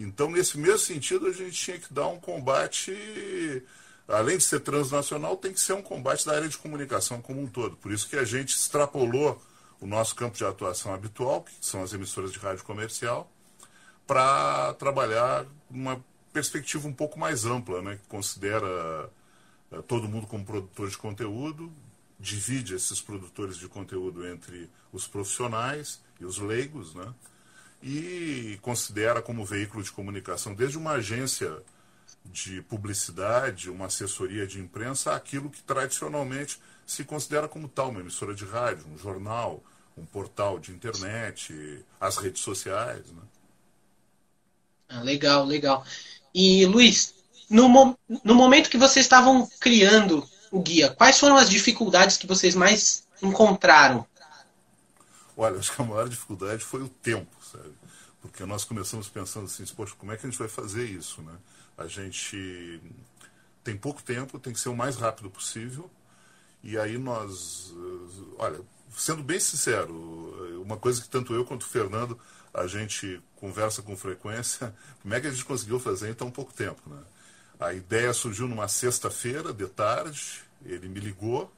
Então, 0.00 0.30
nesse 0.30 0.56
mesmo 0.56 0.78
sentido, 0.78 1.26
a 1.26 1.32
gente 1.32 1.52
tinha 1.52 1.78
que 1.78 1.92
dar 1.92 2.06
um 2.06 2.18
combate, 2.18 3.62
além 4.06 4.38
de 4.38 4.44
ser 4.44 4.60
transnacional, 4.60 5.36
tem 5.36 5.52
que 5.52 5.60
ser 5.60 5.74
um 5.74 5.82
combate 5.82 6.24
da 6.24 6.34
área 6.34 6.48
de 6.48 6.56
comunicação 6.56 7.20
como 7.20 7.42
um 7.42 7.46
todo. 7.46 7.76
Por 7.76 7.92
isso 7.92 8.08
que 8.08 8.16
a 8.16 8.24
gente 8.24 8.54
extrapolou 8.54 9.42
o 9.80 9.86
nosso 9.86 10.14
campo 10.14 10.36
de 10.36 10.44
atuação 10.44 10.94
habitual, 10.94 11.42
que 11.42 11.52
são 11.60 11.82
as 11.82 11.92
emissoras 11.92 12.32
de 12.32 12.38
rádio 12.38 12.64
comercial, 12.64 13.30
para 14.06 14.72
trabalhar 14.74 15.44
uma 15.70 16.02
perspectiva 16.38 16.86
um 16.86 16.92
pouco 16.92 17.18
mais 17.18 17.44
ampla, 17.44 17.82
né, 17.82 17.96
que 17.96 18.06
considera 18.08 19.10
eh, 19.72 19.82
todo 19.88 20.08
mundo 20.08 20.26
como 20.26 20.44
produtor 20.44 20.88
de 20.88 20.96
conteúdo, 20.96 21.72
divide 22.18 22.74
esses 22.74 23.00
produtores 23.00 23.56
de 23.56 23.68
conteúdo 23.68 24.26
entre 24.26 24.70
os 24.92 25.08
profissionais 25.08 26.00
e 26.20 26.24
os 26.24 26.38
leigos, 26.38 26.94
né? 26.94 27.12
e 27.82 28.58
considera 28.62 29.20
como 29.20 29.44
veículo 29.44 29.82
de 29.82 29.92
comunicação, 29.92 30.54
desde 30.54 30.78
uma 30.78 30.92
agência 30.92 31.62
de 32.24 32.62
publicidade, 32.62 33.70
uma 33.70 33.86
assessoria 33.86 34.46
de 34.46 34.60
imprensa, 34.60 35.14
aquilo 35.14 35.50
que 35.50 35.62
tradicionalmente 35.62 36.60
se 36.86 37.04
considera 37.04 37.48
como 37.48 37.68
tal, 37.68 37.90
uma 37.90 38.00
emissora 38.00 38.34
de 38.34 38.44
rádio, 38.44 38.86
um 38.88 38.98
jornal, 38.98 39.62
um 39.96 40.04
portal 40.04 40.58
de 40.58 40.72
internet, 40.72 41.84
as 42.00 42.16
redes 42.16 42.42
sociais. 42.42 43.06
Né? 43.12 43.22
Ah, 44.88 45.02
legal, 45.02 45.44
legal. 45.44 45.84
E, 46.34 46.66
Luiz, 46.66 47.14
no, 47.48 47.96
no 48.24 48.34
momento 48.34 48.70
que 48.70 48.78
vocês 48.78 49.04
estavam 49.04 49.48
criando 49.60 50.26
o 50.50 50.60
guia, 50.60 50.90
quais 50.90 51.18
foram 51.18 51.36
as 51.36 51.48
dificuldades 51.48 52.16
que 52.16 52.26
vocês 52.26 52.54
mais 52.54 53.06
encontraram? 53.22 54.06
Olha, 55.36 55.58
acho 55.58 55.74
que 55.74 55.80
a 55.80 55.84
maior 55.84 56.08
dificuldade 56.08 56.64
foi 56.64 56.82
o 56.82 56.88
tempo, 56.88 57.36
sabe? 57.44 57.72
Porque 58.20 58.44
nós 58.44 58.64
começamos 58.64 59.08
pensando 59.08 59.46
assim, 59.46 59.64
poxa, 59.74 59.94
como 59.96 60.12
é 60.12 60.16
que 60.16 60.26
a 60.26 60.30
gente 60.30 60.38
vai 60.38 60.48
fazer 60.48 60.84
isso, 60.84 61.22
né? 61.22 61.32
A 61.76 61.86
gente 61.86 62.80
tem 63.62 63.76
pouco 63.76 64.02
tempo, 64.02 64.38
tem 64.38 64.52
que 64.52 64.58
ser 64.58 64.68
o 64.68 64.76
mais 64.76 64.96
rápido 64.96 65.30
possível. 65.30 65.88
E 66.62 66.76
aí 66.76 66.98
nós, 66.98 67.72
olha, 68.36 68.60
sendo 68.96 69.22
bem 69.22 69.38
sincero, 69.38 70.62
uma 70.64 70.76
coisa 70.76 71.00
que 71.00 71.08
tanto 71.08 71.32
eu 71.32 71.44
quanto 71.44 71.62
o 71.62 71.68
Fernando 71.68 72.18
a 72.60 72.66
gente 72.66 73.20
conversa 73.36 73.82
com 73.82 73.96
frequência, 73.96 74.74
como 75.02 75.14
é 75.14 75.20
que 75.20 75.26
a 75.26 75.30
gente 75.30 75.44
conseguiu 75.44 75.78
fazer 75.78 76.10
em 76.10 76.14
tão 76.14 76.30
pouco 76.30 76.52
tempo, 76.52 76.80
né? 76.86 77.00
A 77.60 77.72
ideia 77.74 78.12
surgiu 78.12 78.46
numa 78.46 78.68
sexta-feira, 78.68 79.52
de 79.52 79.66
tarde, 79.66 80.42
ele 80.64 80.88
me 80.88 81.00
ligou, 81.00 81.52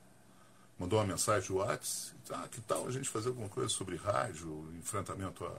mandou 0.78 0.98
uma 0.98 1.04
mensagem 1.04 1.50
no 1.50 1.56
WhatsApp, 1.56 2.16
ah, 2.30 2.48
que 2.50 2.60
tal 2.62 2.86
a 2.86 2.90
gente 2.90 3.08
fazer 3.08 3.28
alguma 3.28 3.48
coisa 3.50 3.68
sobre 3.68 3.96
rádio, 3.96 4.66
enfrentamento 4.78 5.44
à 5.44 5.52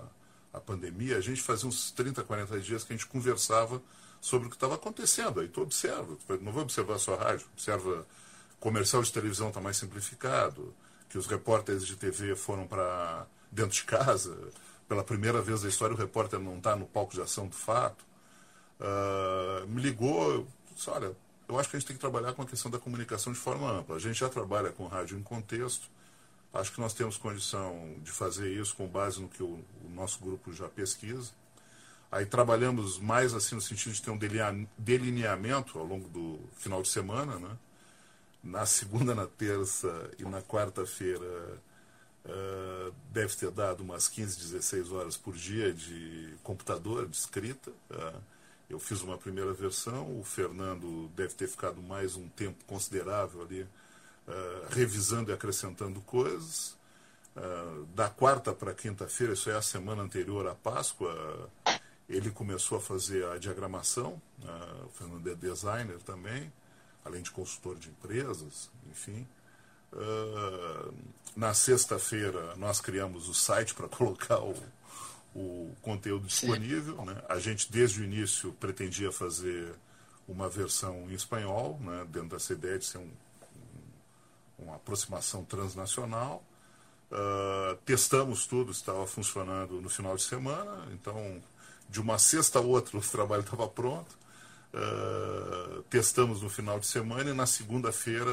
a 0.54 0.60
pandemia, 0.60 1.18
a 1.18 1.22
gente 1.22 1.42
fazia 1.42 1.68
uns 1.68 1.92
30, 1.92 2.24
40 2.24 2.60
dias 2.60 2.84
que 2.84 2.94
a 2.94 2.96
gente 2.96 3.08
conversava 3.08 3.82
sobre 4.20 4.48
o 4.48 4.50
que 4.50 4.56
estava 4.56 4.76
acontecendo. 4.76 5.40
Aí 5.40 5.48
tu 5.48 5.62
observa, 5.62 6.18
não 6.42 6.52
vou 6.52 6.64
observar 6.64 7.00
só 7.00 7.16
rádio, 7.16 7.48
observa 7.54 8.06
comercial 8.60 9.02
de 9.02 9.12
televisão 9.12 9.48
está 9.48 9.62
mais 9.62 9.78
simplificado, 9.78 10.74
que 11.10 11.18
os 11.18 11.26
repórteres 11.26 11.86
de 11.86 11.96
TV 11.96 12.36
foram 12.36 12.68
para 12.68 13.26
dentro 13.52 13.72
de 13.72 13.84
casa. 13.84 14.38
Pela 14.92 15.06
primeira 15.06 15.42
vez 15.42 15.62
da 15.62 15.70
história, 15.70 15.96
o 15.96 15.98
repórter 15.98 16.38
não 16.38 16.58
está 16.58 16.76
no 16.76 16.86
palco 16.86 17.14
de 17.14 17.22
ação 17.22 17.48
do 17.48 17.56
fato. 17.56 18.04
Uh, 18.78 19.66
me 19.66 19.82
ligou, 19.82 20.46
disse, 20.76 20.90
olha, 20.90 21.16
eu 21.48 21.58
acho 21.58 21.70
que 21.70 21.78
a 21.78 21.80
gente 21.80 21.88
tem 21.88 21.96
que 21.96 22.02
trabalhar 22.02 22.34
com 22.34 22.42
a 22.42 22.46
questão 22.46 22.70
da 22.70 22.78
comunicação 22.78 23.32
de 23.32 23.40
forma 23.40 23.72
ampla. 23.72 23.96
A 23.96 24.00
gente 24.00 24.20
já 24.20 24.28
trabalha 24.28 24.70
com 24.70 24.88
rádio 24.88 25.18
em 25.18 25.24
contexto, 25.24 25.90
acho 26.54 26.74
que 26.74 26.82
nós 26.82 26.94
temos 26.94 27.16
condição 27.16 27.96
de 28.04 28.12
fazer 28.12 28.52
isso 28.52 28.76
com 28.76 28.86
base 28.86 29.22
no 29.22 29.30
que 29.30 29.42
o, 29.42 29.64
o 29.86 29.90
nosso 29.96 30.20
grupo 30.20 30.52
já 30.52 30.68
pesquisa. 30.68 31.32
Aí 32.12 32.26
trabalhamos 32.26 33.00
mais 33.00 33.34
assim 33.34 33.56
no 33.56 33.62
sentido 33.62 33.94
de 33.94 34.02
ter 34.02 34.12
um 34.12 34.20
delineamento 34.78 35.80
ao 35.80 35.86
longo 35.86 36.10
do 36.10 36.38
final 36.58 36.82
de 36.82 36.90
semana, 36.90 37.40
né? 37.40 37.58
Na 38.44 38.66
segunda, 38.66 39.16
na 39.16 39.26
terça 39.26 40.12
e 40.20 40.26
na 40.26 40.42
quarta-feira 40.42 41.62
uh, 42.26 42.94
deve 43.12 43.36
ter 43.36 43.52
dado 43.52 43.82
umas 43.82 44.08
15, 44.08 44.38
16 44.38 44.92
horas 44.92 45.18
por 45.18 45.36
dia 45.36 45.74
de 45.74 46.34
computador, 46.44 47.08
de 47.08 47.16
escrita. 47.16 47.72
Uh, 47.90 48.22
eu 48.70 48.80
fiz 48.80 49.02
uma 49.02 49.18
primeira 49.18 49.54
versão, 49.54 50.20
o 50.20 50.24
Fernando 50.24 51.10
deve 51.16 51.34
ter 51.34 51.48
ficado 51.48 51.82
mais 51.82 52.16
um 52.16 52.28
tempo 52.30 52.64
considerável 52.66 53.42
ali, 53.42 53.64
uh, 53.64 53.68
revisando 54.70 55.32
e 55.32 55.34
acrescentando 55.34 56.02
coisas. 56.02 56.80
Da 57.96 58.10
quarta 58.10 58.52
para 58.52 58.74
quinta-feira, 58.74 59.32
isso 59.32 59.50
é 59.50 59.56
a 59.56 59.62
semana 59.62 60.04
anterior 60.04 60.46
à 60.48 60.54
Páscoa, 60.54 61.50
ele 62.10 62.30
começou 62.30 62.78
a 62.78 62.82
fazer 62.82 63.26
a 63.28 63.38
diagramação. 63.38 64.22
o 64.86 64.90
Fernando 64.90 65.26
é 65.30 65.34
designer 65.34 65.98
também, 66.00 66.52
além 67.06 67.22
de 67.22 67.32
consultor 67.32 67.78
de 67.78 67.88
empresas, 67.88 68.70
enfim. 68.90 69.26
Na 71.36 71.54
sexta-feira, 71.54 72.56
nós 72.56 72.80
criamos 72.82 73.28
o 73.28 73.34
site 73.34 73.74
para 73.74 73.88
colocar 73.90 74.40
o, 74.40 74.56
o 75.36 75.74
conteúdo 75.82 76.28
disponível. 76.28 77.04
Né? 77.06 77.22
A 77.30 77.40
gente, 77.40 77.72
desde 77.72 78.02
o 78.02 78.04
início, 78.04 78.52
pretendia 78.54 79.12
fazer 79.12 79.74
uma 80.28 80.50
versão 80.50 81.10
em 81.10 81.14
espanhol, 81.14 81.80
né? 81.82 82.06
dentro 82.10 82.30
dessa 82.30 82.54
ideia 82.54 82.78
de 82.78 82.86
ser 82.86 82.98
um, 82.98 83.12
um, 84.60 84.66
uma 84.66 84.76
aproximação 84.76 85.44
transnacional. 85.44 86.44
Uh, 87.12 87.76
testamos 87.86 88.46
tudo, 88.48 88.72
estava 88.72 89.06
funcionando 89.06 89.82
no 89.82 89.90
final 89.90 90.16
de 90.16 90.24
semana, 90.24 90.88
então, 90.94 91.44
de 91.90 92.00
uma 92.00 92.18
sexta 92.18 92.60
a 92.60 92.62
outra, 92.62 92.96
o 92.98 93.02
trabalho 93.02 93.42
estava 93.42 93.68
pronto. 93.68 94.20
Uh, 94.74 95.82
testamos 95.90 96.42
no 96.42 96.50
final 96.50 96.80
de 96.80 96.88
semana 96.88 97.32
e 97.32 97.34
na 97.34 97.46
segunda-feira, 97.46 98.32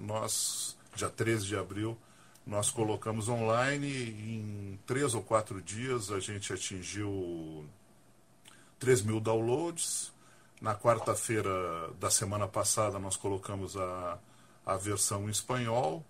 nós, 0.00 0.74
dia 0.94 1.08
13 1.08 1.46
de 1.46 1.56
abril, 1.56 1.98
nós 2.46 2.70
colocamos 2.70 3.28
online 3.28 3.88
em 3.88 4.78
três 4.86 5.14
ou 5.14 5.22
quatro 5.22 5.62
dias 5.62 6.10
a 6.10 6.20
gente 6.20 6.52
atingiu 6.52 7.66
3 8.78 9.02
mil 9.02 9.20
downloads. 9.20 10.12
Na 10.60 10.74
quarta-feira 10.74 11.50
da 11.98 12.10
semana 12.10 12.46
passada 12.46 12.98
nós 12.98 13.16
colocamos 13.16 13.76
a, 13.76 14.18
a 14.64 14.76
versão 14.76 15.26
em 15.26 15.30
espanhol, 15.30 16.04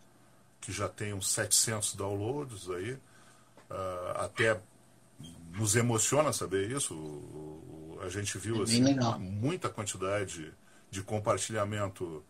que 0.60 0.72
já 0.72 0.88
tem 0.88 1.12
uns 1.12 1.30
700 1.30 1.94
downloads 1.94 2.68
aí. 2.70 2.92
Uh, 2.92 4.10
até 4.16 4.60
nos 5.52 5.76
emociona 5.76 6.32
saber 6.32 6.70
isso. 6.70 6.94
A 8.02 8.08
gente 8.08 8.36
viu 8.38 8.62
assim, 8.62 8.82
muita 9.18 9.68
quantidade 9.68 10.52
de 10.90 11.02
compartilhamento 11.02 12.24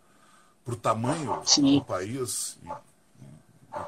para 0.65 0.75
o 0.75 0.77
tamanho 0.77 1.43
Sim. 1.45 1.79
do 1.79 1.85
país. 1.85 2.59
E, 2.63 2.69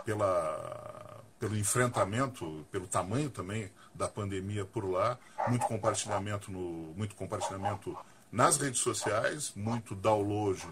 pela, 0.05 1.23
pelo 1.39 1.57
enfrentamento, 1.57 2.67
pelo 2.71 2.87
tamanho 2.87 3.31
também 3.31 3.71
da 3.95 4.09
pandemia 4.09 4.65
por 4.65 4.85
lá, 4.85 5.19
muito 5.49 5.67
compartilhamento, 5.67 6.51
no, 6.51 6.93
muito 6.97 7.15
compartilhamento 7.15 7.97
nas 8.31 8.57
redes 8.57 8.81
sociais, 8.81 9.53
muito 9.55 9.95
download 9.95 10.67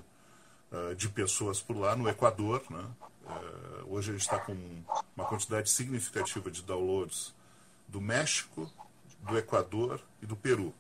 uh, 0.73 0.95
de 0.95 1.09
pessoas 1.09 1.61
por 1.61 1.77
lá, 1.77 1.95
no 1.95 2.09
Equador. 2.09 2.63
Né? 2.71 2.85
Uh, 3.25 3.95
hoje 3.95 4.11
a 4.11 4.13
gente 4.15 4.23
está 4.23 4.39
com 4.39 4.57
uma 5.17 5.27
quantidade 5.27 5.71
significativa 5.71 6.51
de 6.51 6.63
downloads 6.63 7.33
do 7.89 8.01
México, 8.01 8.71
do 9.21 9.39
Equador 9.39 10.01
e 10.21 10.27
do 10.27 10.37
Peru. 10.37 10.75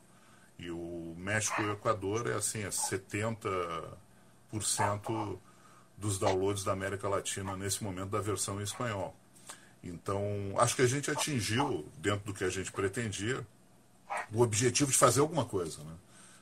E 0.58 0.70
o 0.70 1.14
México 1.16 1.60
e 1.62 1.66
o 1.66 1.72
Equador 1.72 2.28
é 2.28 2.34
assim, 2.34 2.62
é 2.62 2.68
70% 2.68 3.96
dos 5.96 6.18
downloads 6.18 6.64
da 6.64 6.72
América 6.72 7.08
Latina 7.08 7.56
nesse 7.56 7.82
momento 7.82 8.10
da 8.10 8.20
versão 8.20 8.60
em 8.60 8.64
espanhol. 8.64 9.16
Então, 9.82 10.24
acho 10.58 10.76
que 10.76 10.82
a 10.82 10.86
gente 10.86 11.10
atingiu, 11.10 11.86
dentro 11.98 12.26
do 12.26 12.34
que 12.34 12.44
a 12.44 12.48
gente 12.48 12.72
pretendia, 12.72 13.46
o 14.32 14.40
objetivo 14.40 14.90
de 14.90 14.96
fazer 14.96 15.20
alguma 15.20 15.44
coisa. 15.44 15.82
Né? 15.82 15.92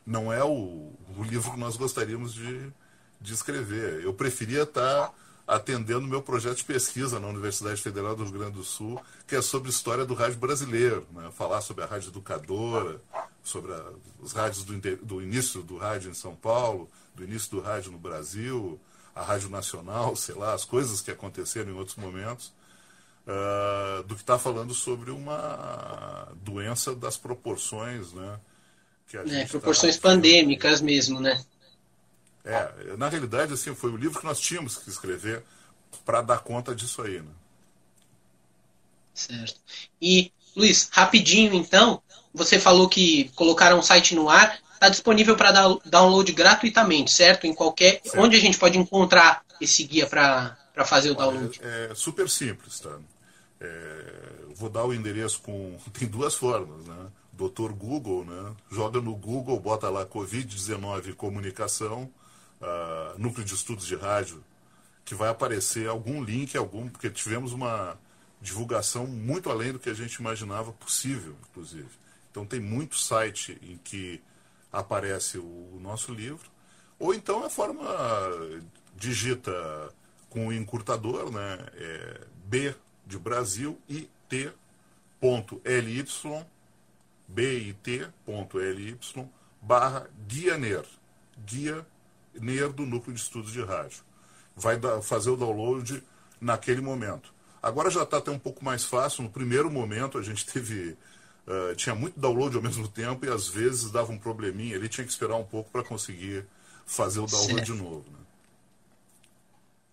Não 0.06 0.32
é 0.32 0.44
o, 0.44 0.92
o 1.16 1.22
livro 1.22 1.50
que 1.50 1.58
nós 1.58 1.76
gostaríamos 1.76 2.34
de, 2.34 2.72
de 3.20 3.34
escrever. 3.34 4.02
Eu 4.04 4.14
preferia 4.14 4.62
estar 4.62 5.12
atendendo 5.46 6.06
meu 6.06 6.22
projeto 6.22 6.58
de 6.58 6.64
pesquisa 6.64 7.18
na 7.18 7.26
Universidade 7.26 7.82
Federal 7.82 8.14
do 8.14 8.22
Rio 8.22 8.32
Grande 8.32 8.52
do 8.52 8.64
Sul, 8.64 9.00
que 9.26 9.34
é 9.34 9.42
sobre 9.42 9.70
história 9.70 10.04
do 10.04 10.14
rádio 10.14 10.38
brasileiro, 10.38 11.06
né? 11.12 11.30
falar 11.32 11.60
sobre 11.60 11.82
a 11.82 11.86
rádio 11.86 12.10
educadora, 12.10 13.00
sobre 13.42 13.72
a, 13.72 13.84
os 14.20 14.32
rádios 14.32 14.64
do, 14.64 14.78
do 14.98 15.20
início 15.20 15.62
do 15.62 15.76
rádio 15.76 16.10
em 16.10 16.14
São 16.14 16.34
Paulo, 16.34 16.88
do 17.14 17.24
início 17.24 17.50
do 17.50 17.60
rádio 17.60 17.92
no 17.92 17.98
Brasil, 17.98 18.80
a 19.14 19.22
Rádio 19.22 19.48
Nacional, 19.48 20.14
sei 20.16 20.34
lá, 20.34 20.54
as 20.54 20.64
coisas 20.64 21.00
que 21.00 21.10
aconteceram 21.10 21.70
em 21.70 21.74
outros 21.74 21.96
momentos, 21.96 22.52
uh, 23.26 24.02
do 24.04 24.14
que 24.14 24.22
está 24.22 24.38
falando 24.38 24.74
sobre 24.74 25.10
uma 25.10 26.28
doença 26.42 26.94
das 26.94 27.16
proporções, 27.16 28.12
né? 28.12 28.38
Que 29.08 29.16
é, 29.18 29.46
proporções 29.46 29.96
tá 29.96 30.08
pandêmicas 30.08 30.80
mesmo, 30.80 31.20
né? 31.20 31.44
É, 32.44 32.96
na 32.96 33.08
realidade, 33.08 33.52
assim, 33.52 33.74
foi 33.74 33.90
o 33.90 33.96
livro 33.96 34.18
que 34.18 34.24
nós 34.24 34.40
tínhamos 34.40 34.76
que 34.76 34.88
escrever 34.88 35.44
para 36.04 36.22
dar 36.22 36.40
conta 36.40 36.74
disso 36.74 37.02
aí, 37.02 37.20
né? 37.20 37.30
Certo. 39.14 39.60
E, 40.00 40.32
Luiz, 40.56 40.88
rapidinho 40.90 41.54
então, 41.54 42.02
você 42.32 42.58
falou 42.58 42.88
que 42.88 43.30
colocaram 43.34 43.78
um 43.78 43.82
site 43.82 44.14
no 44.14 44.28
ar 44.28 44.58
está 44.82 44.88
disponível 44.88 45.36
para 45.36 45.52
download 45.84 46.32
gratuitamente, 46.32 47.12
certo? 47.12 47.46
Em 47.46 47.54
qualquer. 47.54 48.00
Certo. 48.02 48.18
Onde 48.20 48.36
a 48.36 48.40
gente 48.40 48.58
pode 48.58 48.76
encontrar 48.76 49.44
esse 49.60 49.84
guia 49.84 50.06
para 50.06 50.56
fazer 50.84 51.12
o 51.12 51.14
download? 51.14 51.60
É, 51.62 51.88
é 51.92 51.94
super 51.94 52.28
simples, 52.28 52.80
tá? 52.80 52.98
É, 53.60 54.04
vou 54.56 54.68
dar 54.68 54.84
o 54.84 54.92
endereço 54.92 55.40
com. 55.40 55.78
Tem 55.96 56.08
duas 56.08 56.34
formas, 56.34 56.84
né? 56.84 57.06
Doutor 57.32 57.72
Google, 57.72 58.24
né? 58.24 58.52
Joga 58.70 59.00
no 59.00 59.14
Google, 59.14 59.58
bota 59.60 59.88
lá 59.88 60.04
Covid-19 60.04 61.14
comunicação, 61.14 62.10
uh, 62.60 63.18
núcleo 63.18 63.44
de 63.44 63.54
estudos 63.54 63.86
de 63.86 63.94
rádio, 63.94 64.42
que 65.04 65.14
vai 65.14 65.30
aparecer 65.30 65.88
algum 65.88 66.22
link, 66.22 66.56
algum, 66.56 66.88
porque 66.88 67.08
tivemos 67.08 67.52
uma 67.52 67.96
divulgação 68.40 69.06
muito 69.06 69.48
além 69.48 69.72
do 69.72 69.78
que 69.78 69.88
a 69.88 69.94
gente 69.94 70.14
imaginava 70.16 70.72
possível, 70.72 71.36
inclusive. 71.48 71.88
Então 72.30 72.44
tem 72.44 72.60
muito 72.60 72.98
site 72.98 73.58
em 73.62 73.78
que 73.78 74.20
aparece 74.72 75.38
o 75.38 75.78
nosso 75.80 76.12
livro, 76.12 76.50
ou 76.98 77.12
então 77.14 77.44
a 77.44 77.50
forma 77.50 77.84
digita 78.96 79.52
com 80.30 80.48
o 80.48 80.52
encurtador, 80.52 81.30
né, 81.30 81.58
é 81.74 82.20
B 82.44 82.74
de 83.06 83.18
Brasil 83.18 83.78
e 83.88 84.08
T 84.28 84.50
ponto 85.20 85.60
ly 85.64 86.04
bit.ly 87.28 88.98
barra 89.60 90.08
guia 90.26 90.56
guia 91.46 91.86
NER 92.34 92.72
do 92.72 92.86
Núcleo 92.86 93.14
de 93.14 93.20
Estudos 93.20 93.52
de 93.52 93.62
Rádio. 93.62 94.02
Vai 94.56 94.78
fazer 95.02 95.30
o 95.30 95.36
download 95.36 96.02
naquele 96.40 96.80
momento. 96.80 97.32
Agora 97.62 97.90
já 97.90 98.02
está 98.02 98.18
até 98.18 98.30
um 98.30 98.38
pouco 98.38 98.64
mais 98.64 98.84
fácil. 98.84 99.22
No 99.22 99.30
primeiro 99.30 99.70
momento 99.70 100.18
a 100.18 100.22
gente 100.22 100.44
teve 100.44 100.96
Uh, 101.46 101.74
tinha 101.74 101.94
muito 101.94 102.18
download 102.18 102.56
ao 102.56 102.62
mesmo 102.62 102.86
tempo 102.86 103.26
e 103.26 103.28
às 103.28 103.48
vezes 103.48 103.90
dava 103.90 104.12
um 104.12 104.18
probleminha. 104.18 104.76
Ele 104.76 104.88
tinha 104.88 105.04
que 105.04 105.10
esperar 105.10 105.36
um 105.36 105.44
pouco 105.44 105.70
para 105.70 105.82
conseguir 105.82 106.46
fazer 106.86 107.20
o 107.20 107.26
download 107.26 107.54
certo. 107.54 107.72
de 107.72 107.82
novo. 107.82 108.04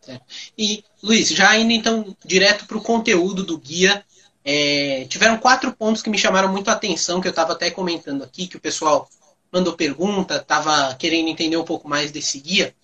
Né? 0.08 0.22
E, 0.58 0.84
Luiz, 1.02 1.30
já 1.30 1.58
indo 1.58 1.72
então 1.72 2.16
direto 2.24 2.66
para 2.66 2.78
o 2.78 2.82
conteúdo 2.82 3.44
do 3.44 3.58
guia, 3.58 4.06
é, 4.46 5.06
tiveram 5.10 5.38
quatro 5.38 5.72
pontos 5.74 6.02
que 6.02 6.10
me 6.10 6.18
chamaram 6.18 6.52
muito 6.52 6.70
a 6.70 6.74
atenção, 6.74 7.20
que 7.20 7.28
eu 7.28 7.32
estava 7.32 7.54
até 7.54 7.72
comentando 7.72 8.24
aqui, 8.24 8.48
que 8.48 8.58
o 8.58 8.62
pessoal 8.62 9.10
mandou 9.52 9.74
pergunta, 9.74 10.38
estava 10.38 10.94
querendo 10.96 11.30
entender 11.30 11.58
um 11.58 11.66
pouco 11.66 11.88
mais 11.88 12.12
desse 12.12 12.40
guia. 12.40 12.76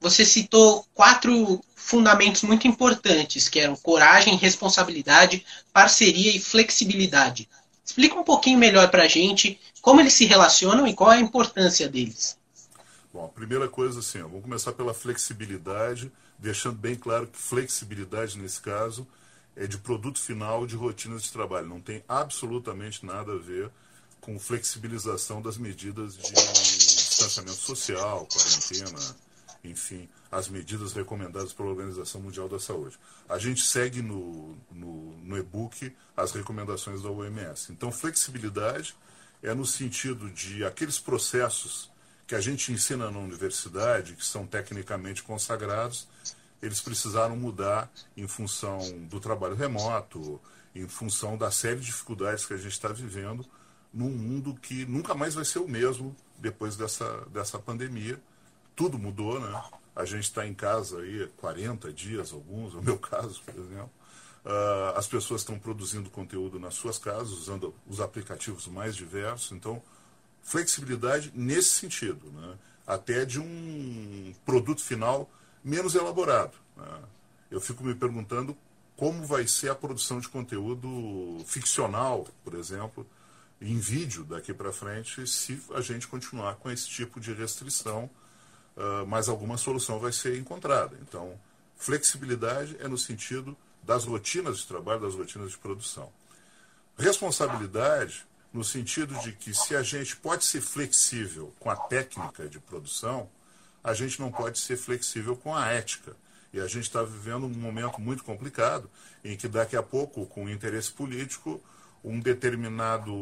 Você 0.00 0.24
citou 0.24 0.86
quatro 0.94 1.62
fundamentos 1.74 2.42
muito 2.42 2.66
importantes, 2.66 3.48
que 3.48 3.60
eram 3.60 3.76
coragem, 3.76 4.36
responsabilidade, 4.36 5.44
parceria 5.72 6.34
e 6.34 6.40
flexibilidade 6.40 7.48
Explica 7.90 8.14
um 8.14 8.22
pouquinho 8.22 8.56
melhor 8.56 8.88
para 8.88 9.02
a 9.02 9.08
gente 9.08 9.60
como 9.82 10.00
eles 10.00 10.12
se 10.12 10.24
relacionam 10.24 10.86
e 10.86 10.94
qual 10.94 11.10
é 11.10 11.16
a 11.16 11.20
importância 11.20 11.88
deles. 11.88 12.38
Bom, 13.12 13.24
a 13.24 13.28
primeira 13.28 13.68
coisa 13.68 13.98
assim, 13.98 14.20
ó, 14.20 14.28
vamos 14.28 14.44
começar 14.44 14.72
pela 14.72 14.94
flexibilidade, 14.94 16.12
deixando 16.38 16.76
bem 16.76 16.94
claro 16.94 17.26
que 17.26 17.36
flexibilidade 17.36 18.38
nesse 18.38 18.60
caso 18.60 19.04
é 19.56 19.66
de 19.66 19.76
produto 19.76 20.20
final 20.20 20.64
de 20.68 20.76
rotinas 20.76 21.24
de 21.24 21.32
trabalho. 21.32 21.66
Não 21.66 21.80
tem 21.80 22.04
absolutamente 22.08 23.04
nada 23.04 23.32
a 23.32 23.38
ver 23.38 23.68
com 24.20 24.38
flexibilização 24.38 25.42
das 25.42 25.58
medidas 25.58 26.16
de 26.16 26.32
distanciamento 26.32 27.56
social, 27.56 28.28
quarentena, 28.32 29.16
enfim, 29.62 30.08
as 30.30 30.48
medidas 30.48 30.92
recomendadas 30.92 31.52
pela 31.52 31.68
Organização 31.68 32.20
Mundial 32.20 32.48
da 32.48 32.58
Saúde. 32.58 32.98
A 33.28 33.38
gente 33.38 33.62
segue 33.62 34.00
no, 34.00 34.56
no, 34.70 35.18
no 35.18 35.38
e-book 35.38 35.94
as 36.16 36.32
recomendações 36.32 37.02
da 37.02 37.10
OMS. 37.10 37.72
Então, 37.72 37.92
flexibilidade 37.92 38.96
é 39.42 39.54
no 39.54 39.66
sentido 39.66 40.30
de 40.30 40.64
aqueles 40.64 40.98
processos 40.98 41.90
que 42.26 42.34
a 42.34 42.40
gente 42.40 42.72
ensina 42.72 43.10
na 43.10 43.18
universidade, 43.18 44.14
que 44.14 44.24
são 44.24 44.46
tecnicamente 44.46 45.22
consagrados, 45.22 46.06
eles 46.62 46.80
precisaram 46.80 47.36
mudar 47.36 47.90
em 48.16 48.28
função 48.28 48.78
do 49.08 49.18
trabalho 49.18 49.56
remoto, 49.56 50.40
em 50.74 50.86
função 50.86 51.36
da 51.36 51.50
série 51.50 51.80
de 51.80 51.86
dificuldades 51.86 52.46
que 52.46 52.54
a 52.54 52.56
gente 52.56 52.72
está 52.72 52.88
vivendo 52.88 53.44
num 53.92 54.10
mundo 54.10 54.54
que 54.54 54.86
nunca 54.86 55.14
mais 55.14 55.34
vai 55.34 55.44
ser 55.44 55.58
o 55.58 55.68
mesmo 55.68 56.14
depois 56.38 56.76
dessa, 56.76 57.26
dessa 57.32 57.58
pandemia. 57.58 58.20
Tudo 58.74 58.98
mudou, 58.98 59.40
né? 59.40 59.62
A 59.94 60.04
gente 60.04 60.24
está 60.24 60.46
em 60.46 60.54
casa 60.54 61.00
aí 61.00 61.28
40 61.36 61.92
dias, 61.92 62.32
alguns, 62.32 62.74
no 62.74 62.82
meu 62.82 62.96
caso, 63.00 63.40
por 63.42 63.54
exemplo. 63.54 63.90
Uh, 64.44 64.96
as 64.96 65.06
pessoas 65.06 65.42
estão 65.42 65.58
produzindo 65.58 66.08
conteúdo 66.08 66.58
nas 66.58 66.74
suas 66.74 66.98
casas, 66.98 67.30
usando 67.30 67.74
os 67.86 68.00
aplicativos 68.00 68.66
mais 68.68 68.96
diversos. 68.96 69.52
Então, 69.52 69.82
flexibilidade 70.42 71.30
nesse 71.34 71.70
sentido, 71.70 72.30
né? 72.32 72.56
até 72.86 73.24
de 73.24 73.38
um 73.38 74.34
produto 74.44 74.82
final 74.82 75.30
menos 75.62 75.94
elaborado. 75.94 76.56
Né? 76.76 77.02
Eu 77.50 77.60
fico 77.60 77.84
me 77.84 77.94
perguntando 77.94 78.56
como 78.96 79.24
vai 79.26 79.46
ser 79.46 79.70
a 79.70 79.74
produção 79.74 80.20
de 80.20 80.28
conteúdo 80.28 81.42
ficcional, 81.46 82.26
por 82.44 82.54
exemplo, 82.54 83.06
em 83.60 83.78
vídeo 83.78 84.24
daqui 84.24 84.52
para 84.52 84.72
frente, 84.72 85.26
se 85.26 85.62
a 85.74 85.80
gente 85.80 86.08
continuar 86.08 86.56
com 86.56 86.70
esse 86.70 86.88
tipo 86.88 87.20
de 87.20 87.32
restrição, 87.32 88.10
uh, 88.80 89.06
mas 89.06 89.28
alguma 89.28 89.58
solução 89.58 89.98
vai 89.98 90.12
ser 90.12 90.38
encontrada. 90.38 90.96
Então, 91.02 91.38
flexibilidade 91.76 92.76
é 92.80 92.88
no 92.88 92.96
sentido 92.96 93.56
das 93.82 94.04
rotinas 94.04 94.58
de 94.58 94.66
trabalho, 94.66 95.00
das 95.00 95.14
rotinas 95.14 95.50
de 95.50 95.58
produção. 95.58 96.10
Responsabilidade 96.98 98.26
no 98.52 98.64
sentido 98.64 99.14
de 99.20 99.32
que 99.32 99.54
se 99.54 99.76
a 99.76 99.82
gente 99.82 100.16
pode 100.16 100.44
ser 100.44 100.60
flexível 100.60 101.52
com 101.60 101.70
a 101.70 101.76
técnica 101.76 102.48
de 102.48 102.58
produção, 102.58 103.28
a 103.82 103.94
gente 103.94 104.20
não 104.20 104.32
pode 104.32 104.58
ser 104.58 104.76
flexível 104.76 105.36
com 105.36 105.54
a 105.54 105.68
ética. 105.68 106.16
E 106.52 106.58
a 106.60 106.66
gente 106.66 106.84
está 106.84 107.02
vivendo 107.02 107.46
um 107.46 107.50
momento 107.50 108.00
muito 108.00 108.24
complicado, 108.24 108.90
em 109.24 109.36
que 109.36 109.46
daqui 109.46 109.76
a 109.76 109.82
pouco, 109.82 110.26
com 110.26 110.48
interesse 110.48 110.90
político, 110.90 111.62
um 112.02 112.18
determinado 112.18 113.14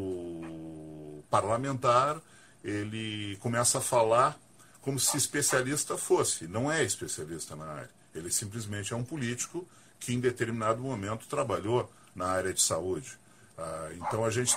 parlamentar 1.29 2.21
ele 2.64 3.37
começa 3.37 3.79
a 3.79 3.81
falar 3.81 4.38
como 4.81 4.99
se 4.99 5.17
especialista 5.17 5.97
fosse. 5.97 6.47
Não 6.47 6.71
é 6.71 6.83
especialista 6.83 7.55
na 7.57 7.67
área. 7.67 7.91
Ele 8.14 8.31
simplesmente 8.31 8.93
é 8.93 8.97
um 8.97 9.05
político 9.05 9.67
que 10.01 10.14
em 10.14 10.21
determinado 10.21 10.83
momento 10.83 11.27
trabalhou 11.27 11.91
na 12.14 12.27
área 12.27 12.53
de 12.53 12.62
saúde. 12.62 13.19
Ah, 13.57 13.91
então 13.95 14.25
a 14.25 14.31
gente 14.31 14.57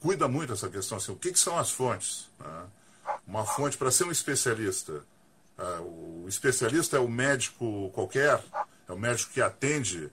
cuida 0.00 0.28
muito 0.28 0.50
dessa 0.50 0.68
questão 0.68 0.98
assim, 0.98 1.12
o 1.12 1.16
que, 1.16 1.32
que 1.32 1.38
são 1.38 1.58
as 1.58 1.70
fontes? 1.70 2.28
Né? 2.38 2.66
Uma 3.26 3.44
fonte 3.44 3.76
para 3.76 3.90
ser 3.90 4.04
um 4.04 4.10
especialista. 4.10 5.02
Ah, 5.56 5.80
o 5.80 6.26
especialista 6.28 6.96
é 6.96 7.00
o 7.00 7.08
médico 7.08 7.90
qualquer, 7.94 8.42
é 8.88 8.92
o 8.92 8.98
médico 8.98 9.32
que 9.32 9.40
atende 9.40 10.10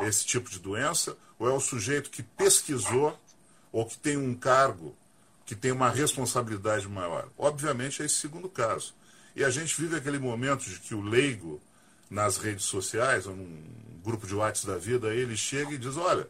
esse 0.00 0.24
tipo 0.24 0.48
de 0.48 0.58
doença, 0.58 1.16
ou 1.38 1.48
é 1.48 1.52
o 1.52 1.60
sujeito 1.60 2.10
que 2.10 2.22
pesquisou 2.22 3.18
ou 3.72 3.86
que 3.86 3.96
tem 3.98 4.16
um 4.16 4.34
cargo, 4.34 4.96
que 5.50 5.56
tem 5.56 5.72
uma 5.72 5.90
responsabilidade 5.90 6.88
maior? 6.88 7.28
Obviamente 7.36 8.02
é 8.02 8.06
esse 8.06 8.14
segundo 8.14 8.48
caso. 8.48 8.94
E 9.34 9.42
a 9.42 9.50
gente 9.50 9.80
vive 9.80 9.96
aquele 9.96 10.16
momento 10.16 10.62
de 10.62 10.78
que 10.78 10.94
o 10.94 11.02
leigo 11.02 11.60
nas 12.08 12.36
redes 12.36 12.66
sociais, 12.66 13.26
ou 13.26 13.34
num 13.34 13.64
grupo 14.00 14.28
de 14.28 14.34
WhatsApp 14.36 14.68
da 14.68 14.78
vida, 14.78 15.12
ele 15.12 15.36
chega 15.36 15.72
e 15.72 15.78
diz, 15.78 15.96
olha, 15.96 16.28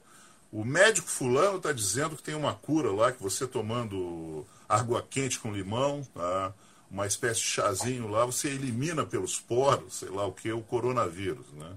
o 0.50 0.64
médico 0.64 1.06
fulano 1.06 1.58
está 1.58 1.70
dizendo 1.70 2.16
que 2.16 2.22
tem 2.22 2.34
uma 2.34 2.54
cura 2.54 2.90
lá, 2.90 3.12
que 3.12 3.22
você 3.22 3.46
tomando 3.46 4.46
água 4.66 5.06
quente 5.10 5.38
com 5.38 5.52
limão, 5.52 6.02
tá? 6.14 6.54
uma 6.90 7.06
espécie 7.06 7.40
de 7.40 7.46
chazinho 7.46 8.08
lá, 8.08 8.24
você 8.24 8.48
elimina 8.48 9.04
pelos 9.04 9.38
poros, 9.38 9.98
sei 9.98 10.08
lá 10.08 10.24
o 10.24 10.32
que, 10.32 10.50
o 10.50 10.62
coronavírus. 10.62 11.46
Né? 11.52 11.76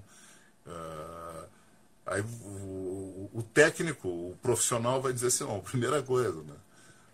Uh, 0.66 1.46
aí 2.06 2.22
o, 2.22 3.28
o, 3.34 3.42
técnico, 3.52 4.08
o 4.08 4.38
profissional 4.40 5.02
vai 5.02 5.12
dizer 5.12 5.26
assim, 5.26 5.44
não, 5.44 5.60
primeira 5.60 6.02
coisa, 6.02 6.42
né? 6.42 6.54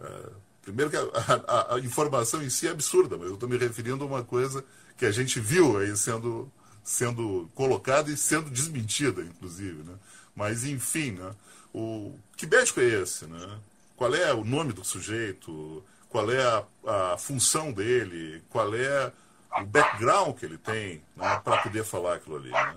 Uh, 0.00 0.32
primeiro 0.62 0.90
que 0.90 0.96
a, 0.96 1.02
a, 1.46 1.74
a, 1.74 1.78
informação 1.80 2.42
em 2.42 2.48
si 2.48 2.66
é 2.66 2.70
absurda, 2.70 3.16
mas 3.18 3.28
eu 3.28 3.34
estou 3.34 3.48
me 3.48 3.58
referindo 3.58 4.02
a 4.02 4.06
uma 4.06 4.24
coisa 4.24 4.64
que 4.96 5.04
a 5.04 5.10
gente 5.10 5.38
viu 5.40 5.78
aí 5.78 5.94
sendo, 5.96 6.50
sendo 6.82 7.50
colocada 7.54 8.10
e 8.10 8.16
sendo 8.16 8.50
desmentida, 8.50 9.22
inclusive. 9.22 9.82
Né? 9.82 9.94
Mas, 10.34 10.64
enfim, 10.64 11.12
né? 11.12 11.34
o, 11.72 12.18
que 12.36 12.46
médico 12.46 12.80
é 12.80 12.84
esse? 12.84 13.26
Né? 13.26 13.58
Qual 13.96 14.14
é 14.14 14.32
o 14.32 14.44
nome 14.44 14.72
do 14.72 14.84
sujeito? 14.84 15.84
Qual 16.08 16.30
é 16.30 16.42
a, 16.42 17.12
a 17.12 17.18
função 17.18 17.72
dele? 17.72 18.42
Qual 18.48 18.74
é 18.74 19.12
o 19.58 19.64
background 19.64 20.36
que 20.36 20.44
ele 20.44 20.58
tem 20.58 21.02
né, 21.16 21.40
para 21.44 21.62
poder 21.62 21.84
falar 21.84 22.14
aquilo 22.14 22.36
ali? 22.36 22.50
Né? 22.50 22.74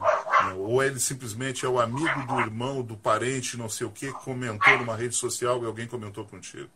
Ou 0.57 0.83
ele 0.83 0.99
simplesmente 0.99 1.65
é 1.65 1.69
o 1.69 1.79
amigo 1.79 2.25
do 2.27 2.39
irmão, 2.39 2.81
do 2.81 2.97
parente, 2.97 3.57
não 3.57 3.69
sei 3.69 3.88
o 3.88 3.91
que, 3.91 4.12
comentou 4.12 4.77
numa 4.77 4.95
rede 4.95 5.15
social 5.15 5.62
e 5.63 5.65
alguém 5.65 5.88
comentou 5.88 6.25
contigo? 6.25 6.69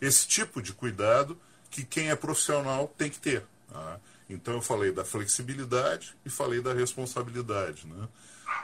Esse 0.00 0.26
tipo 0.26 0.60
de 0.60 0.72
cuidado 0.72 1.38
que 1.70 1.84
quem 1.84 2.10
é 2.10 2.16
profissional 2.16 2.92
tem 2.96 3.10
que 3.10 3.18
ter. 3.18 3.44
Tá? 3.68 3.98
Então 4.28 4.54
eu 4.54 4.62
falei 4.62 4.92
da 4.92 5.04
flexibilidade 5.04 6.14
e 6.24 6.30
falei 6.30 6.60
da 6.60 6.72
responsabilidade. 6.72 7.86
Né? 7.86 8.08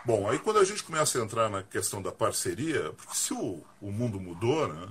Bom, 0.05 0.29
aí 0.29 0.39
quando 0.39 0.59
a 0.59 0.65
gente 0.65 0.83
começa 0.83 1.19
a 1.19 1.23
entrar 1.23 1.51
na 1.51 1.63
questão 1.63 2.01
da 2.01 2.13
parceria, 2.13 2.93
porque 2.93 3.15
se 3.15 3.33
o, 3.33 3.63
o 3.81 3.91
mundo 3.91 4.21
mudou, 4.21 4.69
né, 4.69 4.89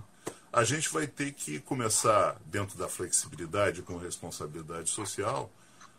a 0.52 0.63
gente 0.63 0.89
vai 0.89 1.08
ter 1.08 1.32
que 1.32 1.60
começar, 1.60 2.36
dentro 2.45 2.78
da 2.78 2.88
flexibilidade 2.88 3.82
com 3.82 3.97
responsabilidade 3.97 4.89
social, 4.89 5.52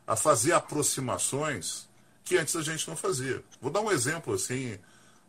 a 0.07 0.17
fazer 0.17 0.53
aproximações 0.53 1.89
que 2.25 2.37
antes 2.37 2.55
a 2.57 2.63
gente 2.63 2.87
não 2.89 2.97
fazia. 2.97 3.43
Vou 3.61 3.71
dar 3.71 3.81
um 3.81 3.91
exemplo 3.91 4.35
assim. 4.35 4.75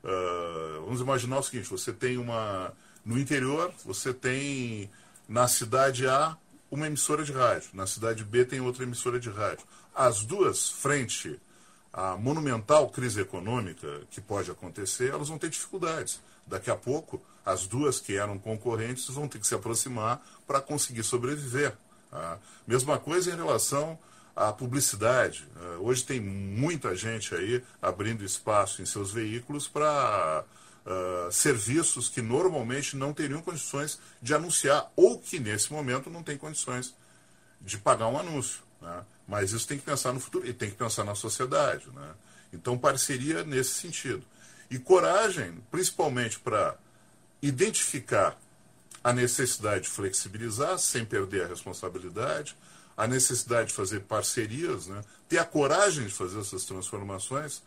Uh, 0.04 0.84
vamos 0.86 1.02
imaginar 1.02 1.40
o 1.40 1.44
seguinte: 1.44 1.70
você 1.70 1.94
tem 1.94 2.18
uma. 2.18 2.74
No 3.04 3.18
interior, 3.18 3.74
você 3.84 4.14
tem 4.14 4.90
na 5.32 5.48
cidade 5.48 6.06
A 6.08 6.36
uma 6.70 6.88
emissora 6.88 7.24
de 7.24 7.32
rádio, 7.32 7.70
na 7.74 7.88
cidade 7.88 8.22
B 8.22 8.44
tem 8.44 8.60
outra 8.60 8.84
emissora 8.84 9.18
de 9.18 9.30
rádio. 9.30 9.66
As 9.96 10.26
duas, 10.26 10.70
frente 10.70 11.40
a 11.94 12.18
monumental 12.18 12.90
crise 12.90 13.22
econômica 13.22 14.02
que 14.10 14.20
pode 14.20 14.52
acontecer, 14.52 15.10
elas 15.10 15.30
vão 15.30 15.38
ter 15.38 15.50
dificuldades. 15.50 16.20
Daqui 16.46 16.70
a 16.70 16.76
pouco, 16.76 17.22
as 17.46 17.66
duas 17.66 17.98
que 17.98 18.18
eram 18.18 18.38
concorrentes 18.38 19.08
vão 19.08 19.26
ter 19.26 19.40
que 19.40 19.48
se 19.48 19.56
aproximar 19.56 20.22
para 20.46 20.60
conseguir 20.60 21.04
sobreviver. 21.04 21.78
Tá? 22.10 22.38
Mesma 22.68 23.00
coisa 23.00 23.32
em 23.32 23.36
relação 23.36 23.98
à 24.36 24.52
publicidade. 24.52 25.48
É, 25.62 25.78
hoje 25.78 26.04
tem 26.04 26.20
muita 26.20 26.94
gente 26.94 27.34
aí 27.34 27.64
abrindo 27.82 28.26
espaço 28.26 28.82
em 28.82 28.86
seus 28.86 29.12
veículos 29.14 29.66
para 29.66 30.44
uh, 30.86 31.32
serviços 31.32 32.10
que 32.10 32.22
normalmente 32.22 32.96
não 32.96 33.14
teriam 33.14 33.42
condições 33.42 34.00
de 34.22 34.34
anunciar 34.34 34.92
ou 34.96 35.20
que 35.20 35.40
nesse 35.40 35.72
momento 35.72 36.10
não 36.10 36.24
tem 36.24 36.38
condições 36.38 36.94
de 37.60 37.78
pagar 37.78 38.08
um 38.08 38.18
anúncio. 38.18 38.62
Né? 38.82 39.04
Mas 39.28 39.52
isso 39.52 39.68
tem 39.68 39.78
que 39.78 39.86
pensar 39.86 40.12
no 40.14 40.20
futuro 40.20 40.48
e 40.48 40.54
tem 40.54 40.70
que 40.70 40.76
pensar 40.76 41.04
na 41.04 41.16
sociedade. 41.16 41.88
Né? 41.94 42.10
Então, 42.54 42.78
parceria 42.78 43.44
nesse 43.44 43.72
sentido. 43.72 44.24
E 44.70 44.80
coragem, 44.80 45.64
principalmente 45.70 46.40
para 46.40 46.76
identificar 47.42 48.38
a 49.04 49.12
necessidade 49.14 49.84
de 49.84 49.90
flexibilizar 49.90 50.78
sem 50.78 51.04
perder 51.04 51.46
a 51.46 51.48
responsabilidade, 51.48 52.56
a 52.96 53.08
necessidade 53.08 53.70
de 53.70 53.74
fazer 53.74 54.02
parcerias, 54.02 54.88
né? 54.88 55.02
ter 55.28 55.40
a 55.40 55.46
coragem 55.46 56.06
de 56.06 56.14
fazer 56.14 56.40
essas 56.40 56.66
transformações 56.66 57.62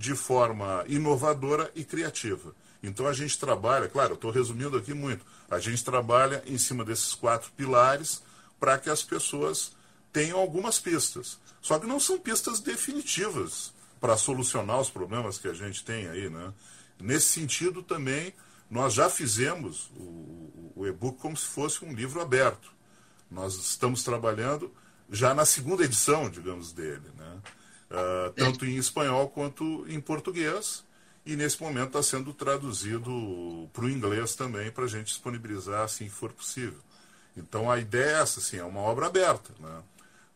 de 0.00 0.14
forma 0.14 0.82
inovadora 0.88 1.70
e 1.74 1.84
criativa. 1.84 2.54
Então 2.82 3.06
a 3.06 3.12
gente 3.12 3.38
trabalha, 3.38 3.86
claro, 3.86 4.14
estou 4.14 4.30
resumindo 4.30 4.78
aqui 4.78 4.94
muito, 4.94 5.26
a 5.50 5.58
gente 5.58 5.84
trabalha 5.84 6.42
em 6.46 6.56
cima 6.56 6.86
desses 6.86 7.12
quatro 7.12 7.52
pilares 7.52 8.22
para 8.58 8.78
que 8.78 8.88
as 8.88 9.02
pessoas 9.02 9.72
tenham 10.10 10.38
algumas 10.38 10.78
pistas. 10.78 11.38
Só 11.60 11.78
que 11.78 11.86
não 11.86 12.00
são 12.00 12.18
pistas 12.18 12.60
definitivas 12.60 13.74
para 14.00 14.16
solucionar 14.16 14.80
os 14.80 14.88
problemas 14.88 15.36
que 15.36 15.48
a 15.48 15.52
gente 15.52 15.84
tem 15.84 16.08
aí. 16.08 16.30
Né? 16.30 16.50
Nesse 16.98 17.26
sentido, 17.26 17.82
também, 17.82 18.32
nós 18.70 18.94
já 18.94 19.10
fizemos 19.10 19.90
o, 19.94 20.72
o 20.76 20.86
e-book 20.86 21.18
como 21.18 21.36
se 21.36 21.44
fosse 21.44 21.84
um 21.84 21.92
livro 21.92 22.22
aberto. 22.22 22.72
Nós 23.30 23.54
estamos 23.54 24.02
trabalhando 24.02 24.74
já 25.10 25.34
na 25.34 25.44
segunda 25.44 25.84
edição, 25.84 26.30
digamos, 26.30 26.72
dele, 26.72 27.10
né? 27.18 27.38
Uh, 27.90 28.32
tanto 28.34 28.64
em 28.64 28.76
espanhol 28.76 29.28
quanto 29.28 29.84
em 29.88 30.00
português. 30.00 30.84
E 31.26 31.36
nesse 31.36 31.60
momento 31.60 31.88
está 31.88 32.02
sendo 32.02 32.32
traduzido 32.32 33.68
para 33.72 33.84
o 33.84 33.90
inglês 33.90 34.34
também, 34.34 34.70
para 34.70 34.84
a 34.84 34.88
gente 34.88 35.06
disponibilizar 35.06 35.82
assim 35.82 36.04
que 36.04 36.10
for 36.10 36.32
possível. 36.32 36.78
Então 37.36 37.70
a 37.70 37.78
ideia 37.78 38.18
é 38.18 38.22
essa, 38.22 38.40
assim, 38.40 38.58
é 38.58 38.64
uma 38.64 38.80
obra 38.80 39.06
aberta, 39.06 39.52
né? 39.58 39.82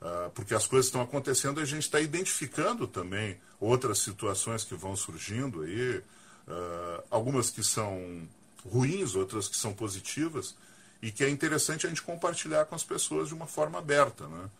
Uh, 0.00 0.30
porque 0.32 0.54
as 0.54 0.66
coisas 0.66 0.86
estão 0.86 1.00
acontecendo 1.00 1.60
e 1.60 1.62
a 1.62 1.66
gente 1.66 1.84
está 1.84 1.98
identificando 1.98 2.86
também 2.86 3.38
outras 3.58 4.00
situações 4.00 4.62
que 4.62 4.74
vão 4.74 4.94
surgindo 4.94 5.62
aí, 5.62 5.96
uh, 5.96 7.02
algumas 7.10 7.48
que 7.48 7.64
são 7.64 8.28
ruins, 8.70 9.14
outras 9.14 9.48
que 9.48 9.56
são 9.56 9.72
positivas, 9.72 10.54
e 11.00 11.10
que 11.10 11.24
é 11.24 11.30
interessante 11.30 11.86
a 11.86 11.88
gente 11.88 12.02
compartilhar 12.02 12.66
com 12.66 12.74
as 12.74 12.84
pessoas 12.84 13.28
de 13.28 13.34
uma 13.34 13.46
forma 13.46 13.78
aberta. 13.78 14.26
Né? 14.26 14.50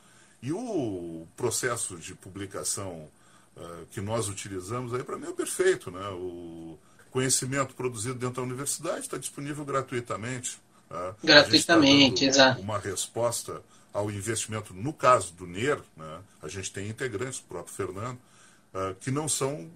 E 0.45 0.53
o 0.53 1.27
processo 1.39 1.97
de 1.97 2.15
publicação 2.15 3.09
uh, 3.57 3.87
que 3.91 4.03
nós 4.03 4.29
utilizamos 4.29 4.93
aí, 4.93 5.03
para 5.03 5.17
mim, 5.17 5.29
é 5.29 5.33
perfeito. 5.33 5.91
Né? 5.91 6.07
O 6.11 6.79
conhecimento 7.11 7.75
produzido 7.75 8.17
dentro 8.17 8.37
da 8.37 8.43
universidade 8.43 9.01
está 9.01 9.17
disponível 9.17 9.65
gratuitamente. 9.65 10.59
Tá? 10.87 11.15
Gratuitamente, 11.25 12.27
tá 12.27 12.31
exato. 12.31 12.61
Uma 12.61 12.79
resposta 12.79 13.63
ao 13.91 14.11
investimento, 14.11 14.75
no 14.75 14.93
caso 14.93 15.33
do 15.33 15.47
NER, 15.47 15.81
né? 15.97 16.21
a 16.43 16.49
gente 16.49 16.71
tem 16.71 16.91
integrantes, 16.91 17.39
o 17.39 17.45
próprio 17.45 17.75
Fernando, 17.75 18.19
uh, 18.75 18.95
que 19.01 19.11
não 19.11 19.27
são 19.27 19.71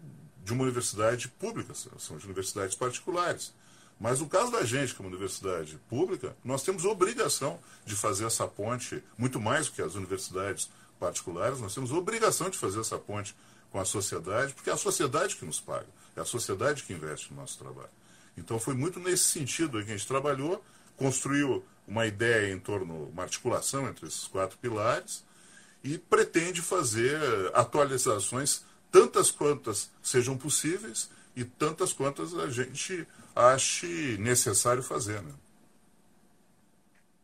de 0.45 0.53
uma 0.53 0.65
universidade 0.65 1.29
pública, 1.29 1.73
são 1.99 2.19
de 2.19 2.27
universidades 2.27 2.75
particulares. 2.75 3.55
Mas 4.01 4.21
no 4.21 4.29
caso 4.29 4.53
da 4.53 4.65
gente, 4.65 4.95
como 4.95 5.09
universidade 5.09 5.79
pública, 5.89 6.37
nós 6.45 6.63
temos 6.63 6.85
obrigação 6.85 7.59
de 7.85 7.97
fazer 7.97 8.27
essa 8.27 8.47
ponte, 8.47 9.03
muito 9.17 9.41
mais 9.41 9.67
do 9.67 9.73
que 9.73 9.83
as 9.83 9.95
universidades 9.95 10.71
particulares, 11.01 11.61
nós 11.61 11.75
temos 11.75 11.93
obrigação 11.93 12.49
de 12.49 12.59
fazer 12.59 12.81
essa 12.81 12.99
ponte 12.99 13.35
com 13.71 13.81
a 13.81 13.85
sociedade, 13.85 14.55
porque 14.55 14.71
é 14.71 14.73
a 14.73 14.77
sociedade 14.77 15.37
que 15.37 15.45
nos 15.45 15.61
paga, 15.61 15.87
é 16.17 16.21
a 16.21 16.25
sociedade 16.25 16.85
que 16.85 16.93
investe 16.93 17.33
no 17.33 17.41
nosso 17.41 17.59
trabalho. 17.59 17.91
Então 18.37 18.59
foi 18.59 18.75
muito 18.75 19.01
nesse 19.01 19.25
sentido 19.25 19.79
que 19.85 19.91
a 19.91 19.97
gente 19.97 20.07
trabalhou, 20.07 20.65
construiu 20.97 21.65
uma 21.87 22.07
ideia 22.07 22.53
em 22.53 22.59
torno, 22.59 23.09
uma 23.09 23.25
articulação 23.25 23.89
entre 23.89 24.07
esses 24.07 24.25
quatro 24.25 24.57
pilares, 24.59 25.25
e 25.83 25.99
pretende 25.99 26.61
fazer 26.61 27.19
atualizações 27.55 28.63
tantas 28.91 29.31
quantas 29.31 29.91
sejam 30.03 30.37
possíveis 30.37 31.11
e 31.39 31.45
tantas 31.45 31.93
quantas 31.93 32.37
a 32.37 32.51
gente 32.51 33.07
ache 33.35 34.17
necessário 34.19 34.83
fazer. 34.83 35.23
Né? 35.23 35.33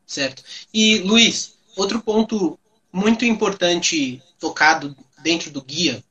Certo. 0.06 0.44
E, 0.72 0.98
Luiz, 0.98 1.54
outro 1.74 2.00
ponto 2.00 2.56
muito 2.92 3.24
importante 3.24 4.22
tocado 4.38 4.96
dentro 5.20 5.50
do 5.50 5.60
guia 5.60 6.02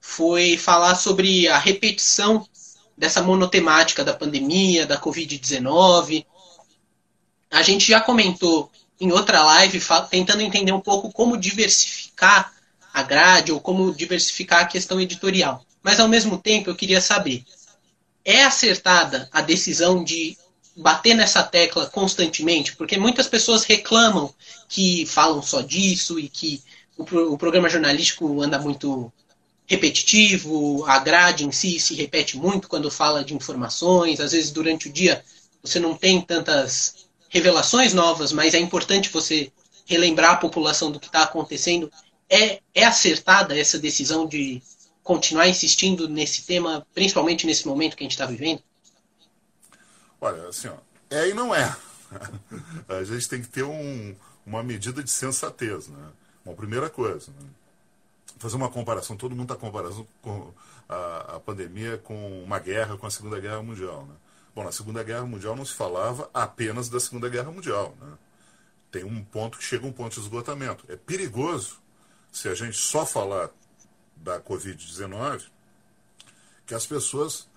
foi 0.00 0.56
falar 0.56 0.94
sobre 0.94 1.46
a 1.46 1.58
repetição 1.58 2.48
dessa 2.96 3.22
monotemática 3.22 4.02
da 4.02 4.14
pandemia, 4.14 4.86
da 4.86 4.98
Covid-19. 4.98 6.24
A 7.50 7.62
gente 7.62 7.86
já 7.86 8.00
comentou 8.00 8.72
em 8.98 9.12
outra 9.12 9.44
live 9.44 9.78
tentando 10.08 10.40
entender 10.40 10.72
um 10.72 10.80
pouco 10.80 11.12
como 11.12 11.36
diversificar 11.36 12.54
a 12.94 13.02
grade 13.02 13.52
ou 13.52 13.60
como 13.60 13.92
diversificar 13.92 14.62
a 14.62 14.66
questão 14.66 14.98
editorial. 14.98 15.62
Mas, 15.82 15.98
ao 15.98 16.08
mesmo 16.08 16.38
tempo, 16.38 16.70
eu 16.70 16.76
queria 16.76 17.00
saber: 17.00 17.44
é 18.24 18.44
acertada 18.44 19.28
a 19.32 19.40
decisão 19.40 20.02
de 20.02 20.36
bater 20.76 21.14
nessa 21.14 21.42
tecla 21.42 21.86
constantemente? 21.86 22.76
Porque 22.76 22.96
muitas 22.96 23.26
pessoas 23.28 23.64
reclamam 23.64 24.32
que 24.68 25.04
falam 25.06 25.42
só 25.42 25.60
disso 25.60 26.18
e 26.18 26.28
que 26.28 26.62
o, 26.96 27.36
programa 27.36 27.68
jornalístico 27.68 28.42
anda 28.42 28.58
muito 28.58 29.12
repetitivo, 29.66 30.84
a 30.86 30.98
grade 30.98 31.44
em 31.44 31.52
si 31.52 31.78
se 31.80 31.94
repete 31.94 32.36
muito 32.36 32.68
quando 32.68 32.90
fala 32.90 33.24
de 33.24 33.34
informações, 33.34 34.20
às 34.20 34.32
vezes 34.32 34.50
durante 34.50 34.88
o 34.88 34.92
dia 34.92 35.24
você 35.62 35.78
não 35.78 35.94
tem 35.96 36.20
tantas 36.20 37.06
revelações 37.28 37.94
novas, 37.94 38.32
mas 38.32 38.52
é 38.52 38.58
importante 38.58 39.08
você 39.08 39.50
relembrar 39.86 40.32
a 40.32 40.36
população 40.36 40.90
do 40.90 41.00
que 41.00 41.06
está 41.06 41.22
acontecendo. 41.22 41.90
É, 42.28 42.60
é 42.74 42.84
acertada 42.84 43.58
essa 43.58 43.78
decisão 43.78 44.26
de 44.26 44.62
continuar 45.02 45.48
insistindo 45.48 46.08
nesse 46.08 46.44
tema, 46.44 46.86
principalmente 46.94 47.46
nesse 47.46 47.66
momento 47.66 47.96
que 47.96 48.02
a 48.02 48.06
gente 48.06 48.12
está 48.12 48.26
vivendo? 48.26 48.62
Olha, 50.20 50.48
assim, 50.48 50.68
ó, 50.68 50.76
é 51.10 51.28
e 51.28 51.34
não 51.34 51.54
é. 51.54 51.76
a 52.88 53.04
gente 53.04 53.28
tem 53.28 53.42
que 53.42 53.48
ter 53.48 53.64
um, 53.64 54.14
uma 54.46 54.62
medida 54.62 55.02
de 55.02 55.10
sensatez, 55.10 55.88
né? 55.88 56.08
Uma 56.44 56.54
primeira 56.54 56.90
coisa, 56.90 57.30
né? 57.30 57.48
fazer 58.42 58.56
uma 58.56 58.68
comparação, 58.68 59.16
todo 59.16 59.36
mundo 59.36 59.52
está 59.52 59.54
comparando 59.54 60.06
com 60.20 60.52
a, 60.88 61.36
a, 61.36 61.40
pandemia 61.40 61.98
com 61.98 62.42
uma 62.42 62.58
guerra, 62.58 62.98
com 62.98 63.06
a 63.06 63.10
Segunda 63.10 63.38
Guerra 63.38 63.62
Mundial, 63.62 64.04
né? 64.04 64.14
Bom, 64.54 64.64
na 64.64 64.72
Segunda 64.72 65.02
Guerra 65.02 65.24
Mundial 65.24 65.54
não 65.54 65.64
se 65.64 65.74
falava 65.74 66.28
apenas 66.34 66.88
da 66.88 66.98
Segunda 66.98 67.28
Guerra 67.28 67.52
Mundial, 67.52 67.94
né? 68.00 68.12
Tem 68.90 69.04
um 69.04 69.24
ponto 69.24 69.56
que 69.56 69.64
chega 69.64 69.86
um 69.86 69.92
ponto 69.92 70.14
de 70.14 70.20
esgotamento. 70.20 70.84
É 70.88 70.96
perigoso 70.96 71.78
se 72.30 72.48
a 72.48 72.54
gente 72.54 72.76
só 72.76 73.06
falar 73.06 73.48
da 74.22 74.40
Covid-19 74.40 75.42
que 76.66 76.74
as 76.74 76.86
pessoas 76.86 77.48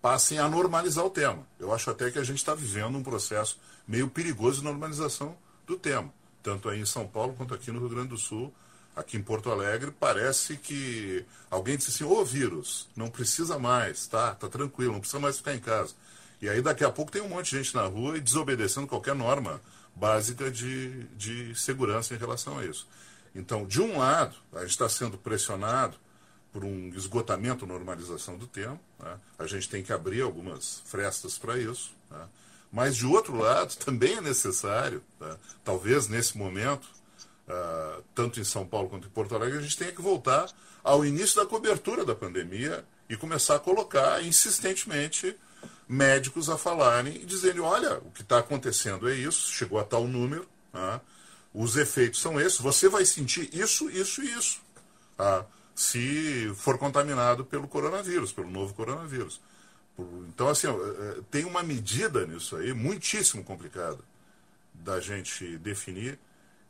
passem 0.00 0.38
a 0.38 0.48
normalizar 0.48 1.04
o 1.04 1.10
tema. 1.10 1.46
Eu 1.58 1.72
acho 1.72 1.90
até 1.90 2.10
que 2.10 2.18
a 2.18 2.24
gente 2.24 2.38
está 2.38 2.54
vivendo 2.54 2.96
um 2.96 3.02
processo 3.02 3.58
meio 3.86 4.08
perigoso 4.08 4.58
de 4.58 4.64
normalização 4.64 5.36
do 5.66 5.76
tema, 5.76 6.12
tanto 6.42 6.68
aí 6.68 6.80
em 6.80 6.86
São 6.86 7.06
Paulo 7.06 7.34
quanto 7.34 7.54
aqui 7.54 7.70
no 7.70 7.78
Rio 7.80 7.88
Grande 7.88 8.08
do 8.08 8.16
Sul. 8.16 8.52
Aqui 8.94 9.16
em 9.16 9.22
Porto 9.22 9.50
Alegre 9.50 9.90
parece 9.90 10.56
que 10.56 11.24
alguém 11.50 11.76
disse 11.76 11.90
assim: 11.90 12.04
ô 12.04 12.22
vírus, 12.24 12.88
não 12.94 13.08
precisa 13.08 13.58
mais, 13.58 14.06
tá? 14.06 14.34
Tá 14.34 14.48
tranquilo, 14.48 14.92
não 14.92 15.00
precisa 15.00 15.20
mais 15.20 15.38
ficar 15.38 15.54
em 15.54 15.60
casa. 15.60 15.94
E 16.42 16.48
aí 16.48 16.60
daqui 16.60 16.84
a 16.84 16.90
pouco 16.90 17.10
tem 17.10 17.22
um 17.22 17.28
monte 17.28 17.50
de 17.50 17.58
gente 17.58 17.74
na 17.74 17.84
rua 17.86 18.18
e 18.18 18.20
desobedecendo 18.20 18.86
qualquer 18.86 19.14
norma 19.14 19.60
básica 19.94 20.50
de, 20.50 21.04
de 21.16 21.54
segurança 21.54 22.14
em 22.14 22.18
relação 22.18 22.58
a 22.58 22.66
isso. 22.66 22.86
Então, 23.34 23.66
de 23.66 23.80
um 23.80 23.98
lado, 23.98 24.36
a 24.52 24.60
gente 24.60 24.70
está 24.70 24.88
sendo 24.88 25.16
pressionado 25.16 25.96
por 26.52 26.64
um 26.64 26.90
esgotamento, 26.90 27.66
normalização 27.66 28.36
do 28.36 28.46
tempo. 28.46 28.80
Né? 28.98 29.18
A 29.38 29.46
gente 29.46 29.68
tem 29.68 29.82
que 29.82 29.92
abrir 29.92 30.20
algumas 30.20 30.82
frestas 30.84 31.38
para 31.38 31.58
isso. 31.58 31.92
Né? 32.10 32.24
Mas, 32.70 32.96
de 32.96 33.06
outro 33.06 33.36
lado, 33.36 33.74
também 33.76 34.16
é 34.16 34.20
necessário, 34.20 35.02
tá? 35.18 35.36
talvez 35.64 36.08
nesse 36.08 36.36
momento, 36.36 36.84
uh, 37.48 38.02
tanto 38.14 38.40
em 38.40 38.44
São 38.44 38.66
Paulo 38.66 38.88
quanto 38.88 39.06
em 39.06 39.10
Porto 39.10 39.34
Alegre, 39.34 39.58
a 39.58 39.62
gente 39.62 39.76
tenha 39.76 39.92
que 39.92 40.02
voltar 40.02 40.50
ao 40.84 41.04
início 41.04 41.36
da 41.36 41.46
cobertura 41.46 42.04
da 42.04 42.14
pandemia 42.14 42.84
e 43.08 43.16
começar 43.16 43.56
a 43.56 43.60
colocar 43.60 44.22
insistentemente 44.24 45.36
médicos 45.88 46.48
a 46.48 46.56
falarem 46.56 47.16
e 47.16 47.26
dizerem: 47.26 47.60
olha, 47.60 47.98
o 47.98 48.10
que 48.10 48.22
está 48.22 48.38
acontecendo 48.38 49.08
é 49.08 49.14
isso, 49.14 49.52
chegou 49.52 49.78
a 49.78 49.84
tal 49.84 50.06
número, 50.06 50.48
né? 50.72 51.00
os 51.52 51.76
efeitos 51.76 52.20
são 52.20 52.40
esses, 52.40 52.58
você 52.58 52.88
vai 52.88 53.04
sentir 53.04 53.50
isso, 53.52 53.90
isso 53.90 54.22
e 54.22 54.32
isso. 54.32 54.60
Tá? 55.16 55.44
Se 55.74 56.52
for 56.54 56.78
contaminado 56.78 57.44
pelo 57.44 57.66
coronavírus, 57.68 58.32
pelo 58.32 58.50
novo 58.50 58.74
coronavírus. 58.74 59.40
Então, 60.28 60.48
assim, 60.48 60.66
é, 60.68 61.20
tem 61.30 61.44
uma 61.44 61.62
medida 61.62 62.26
nisso 62.26 62.56
aí, 62.56 62.72
muitíssimo 62.72 63.44
complicada, 63.44 63.98
da 64.74 65.00
gente 65.00 65.58
definir, 65.58 66.18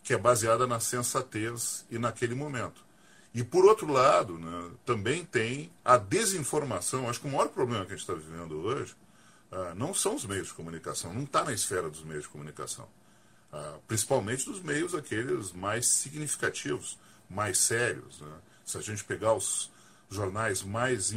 que 0.03 0.13
é 0.13 0.19
baseada 0.19 0.67
na 0.67 0.81
sensatez 0.81 1.85
e 1.91 1.99
naquele 1.99 2.35
momento. 2.35 2.85
E, 3.35 3.43
por 3.43 3.65
outro 3.65 3.91
lado, 3.91 4.39
né, 4.39 4.71
também 4.85 5.25
tem 5.25 5.71
a 5.85 5.97
desinformação. 5.97 7.09
Acho 7.09 7.21
que 7.21 7.29
o 7.29 7.31
maior 7.31 7.49
problema 7.49 7.87
que 7.87 7.93
a 7.93 7.97
gente 7.97 8.03
está 8.03 8.15
vivendo 8.15 8.61
hoje 8.61 8.95
ah, 9.51 9.75
não 9.75 9.95
são 9.95 10.15
os 10.15 10.27
meios 10.27 10.49
de 10.49 10.55
comunicação, 10.55 11.15
não 11.15 11.25
está 11.25 11.45
na 11.45 11.53
esfera 11.53 11.89
dos 11.89 12.03
meios 12.03 12.25
de 12.25 12.29
comunicação. 12.31 12.89
Ah, 13.53 13.79
principalmente 13.87 14.45
dos 14.45 14.61
meios 14.61 14.95
aqueles 14.95 15.53
mais 15.53 15.87
significativos, 15.87 16.99
mais 17.29 17.59
sérios. 17.59 18.21
Né? 18.21 18.33
Se 18.65 18.79
a 18.79 18.81
gente 18.81 19.05
pegar 19.05 19.35
os 19.35 19.71
jornais 20.11 20.63
mais 20.63 21.09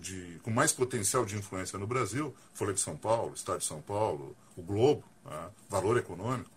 de, 0.00 0.40
com 0.42 0.50
mais 0.50 0.72
potencial 0.72 1.24
de 1.24 1.36
influência 1.36 1.78
no 1.78 1.86
Brasil, 1.86 2.34
Folha 2.54 2.72
de 2.72 2.80
São 2.80 2.96
Paulo, 2.96 3.34
Estado 3.34 3.58
de 3.58 3.64
São 3.64 3.80
Paulo, 3.80 4.36
o 4.56 4.62
Globo, 4.62 5.04
né? 5.24 5.50
Valor 5.68 5.96
Econômico, 5.96 6.50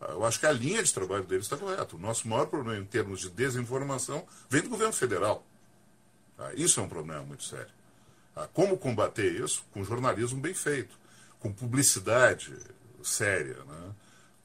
ah, 0.00 0.10
eu 0.10 0.24
acho 0.24 0.38
que 0.38 0.46
a 0.46 0.52
linha 0.52 0.82
de 0.82 0.92
trabalho 0.92 1.24
deles 1.24 1.46
está 1.46 1.56
correta. 1.56 1.96
O 1.96 1.98
nosso 1.98 2.28
maior 2.28 2.46
problema 2.46 2.80
em 2.80 2.86
termos 2.86 3.20
de 3.20 3.30
desinformação 3.30 4.26
vem 4.48 4.62
do 4.62 4.68
governo 4.68 4.92
federal. 4.92 5.44
Ah, 6.38 6.52
isso 6.54 6.80
é 6.80 6.82
um 6.82 6.88
problema 6.88 7.22
muito 7.22 7.44
sério. 7.44 7.72
Ah, 8.34 8.48
como 8.52 8.76
combater 8.76 9.32
isso? 9.40 9.64
Com 9.72 9.82
jornalismo 9.82 10.40
bem 10.40 10.54
feito, 10.54 10.96
com 11.40 11.52
publicidade 11.52 12.54
séria, 13.02 13.56
né? 13.64 13.92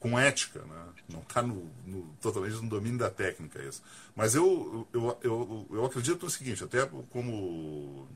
Com 0.02 0.18
ética. 0.18 0.60
Né? 0.60 0.84
Não 1.08 1.20
está 1.20 1.44
totalmente 2.20 2.56
no 2.56 2.68
domínio 2.68 2.98
da 2.98 3.08
técnica 3.08 3.62
isso. 3.62 3.82
Mas 4.16 4.34
eu, 4.34 4.86
eu, 4.92 5.18
eu, 5.22 5.66
eu 5.70 5.84
acredito 5.86 6.24
no 6.24 6.30
seguinte, 6.30 6.64
até 6.64 6.84
como 7.10 8.08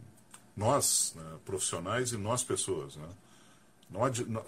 nós, 0.57 1.15
né, 1.15 1.39
profissionais 1.45 2.13
e 2.13 2.17
nós 2.17 2.43
pessoas, 2.43 2.97
né, 2.97 3.09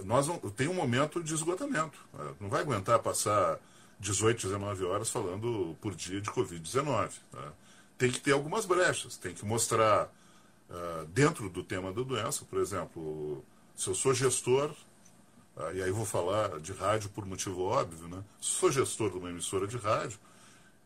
nós 0.05 0.26
não, 0.26 0.39
tem 0.51 0.66
um 0.66 0.74
momento 0.74 1.22
de 1.22 1.32
esgotamento. 1.32 1.97
Né? 2.12 2.34
Não 2.41 2.49
vai 2.49 2.61
aguentar 2.62 2.99
passar 2.99 3.59
18, 4.01 4.43
19 4.49 4.84
horas 4.84 5.09
falando 5.09 5.76
por 5.80 5.95
dia 5.95 6.20
de 6.20 6.28
Covid-19. 6.30 7.12
Né? 7.32 7.53
Tem 7.97 8.11
que 8.11 8.20
ter 8.20 8.32
algumas 8.32 8.66
brechas, 8.66 9.16
tem 9.16 9.32
que 9.32 9.45
mostrar 9.45 10.12
uh, 10.68 11.05
dentro 11.07 11.49
do 11.49 11.62
tema 11.62 11.93
da 11.93 12.03
doença, 12.03 12.45
por 12.45 12.59
exemplo, 12.59 13.45
se 13.76 13.89
eu 13.89 13.95
sou 13.95 14.12
gestor, 14.12 14.74
uh, 15.59 15.74
e 15.74 15.82
aí 15.82 15.90
vou 15.90 16.06
falar 16.06 16.61
de 16.61 16.72
rádio 16.72 17.11
por 17.11 17.26
motivo 17.26 17.62
óbvio, 17.64 18.09
né? 18.09 18.22
sou 18.40 18.70
gestor 18.70 19.11
de 19.11 19.18
uma 19.18 19.30
emissora 19.30 19.66
de 19.66 19.76
rádio, 19.76 20.18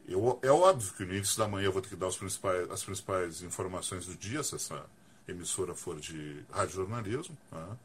eu, 0.07 0.39
é 0.43 0.51
óbvio 0.51 0.93
que 0.95 1.05
no 1.05 1.15
início 1.15 1.39
da 1.39 1.47
manhã 1.47 1.67
eu 1.67 1.73
vou 1.73 1.81
ter 1.81 1.91
que 1.91 1.97
dar 1.97 2.11
principais, 2.13 2.71
as 2.71 2.83
principais 2.83 3.43
informações 3.43 4.07
do 4.07 4.15
dia, 4.15 4.43
se 4.43 4.57
essa 4.57 4.85
emissora 5.29 5.75
for 5.75 5.99
de 6.01 6.45
radiojornalismo. 6.51 7.37
Né? 7.51 7.77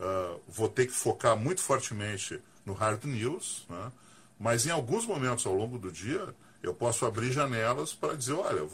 Uh, 0.00 0.40
vou 0.48 0.68
ter 0.68 0.86
que 0.86 0.92
focar 0.92 1.36
muito 1.36 1.60
fortemente 1.60 2.40
no 2.64 2.72
hard 2.72 3.04
news, 3.04 3.66
né? 3.68 3.92
mas 4.38 4.66
em 4.66 4.70
alguns 4.70 5.04
momentos 5.04 5.44
ao 5.46 5.54
longo 5.54 5.78
do 5.78 5.92
dia 5.92 6.34
eu 6.62 6.74
posso 6.74 7.04
abrir 7.04 7.32
janelas 7.32 7.92
para 7.92 8.14
dizer, 8.14 8.32
olha, 8.32 8.66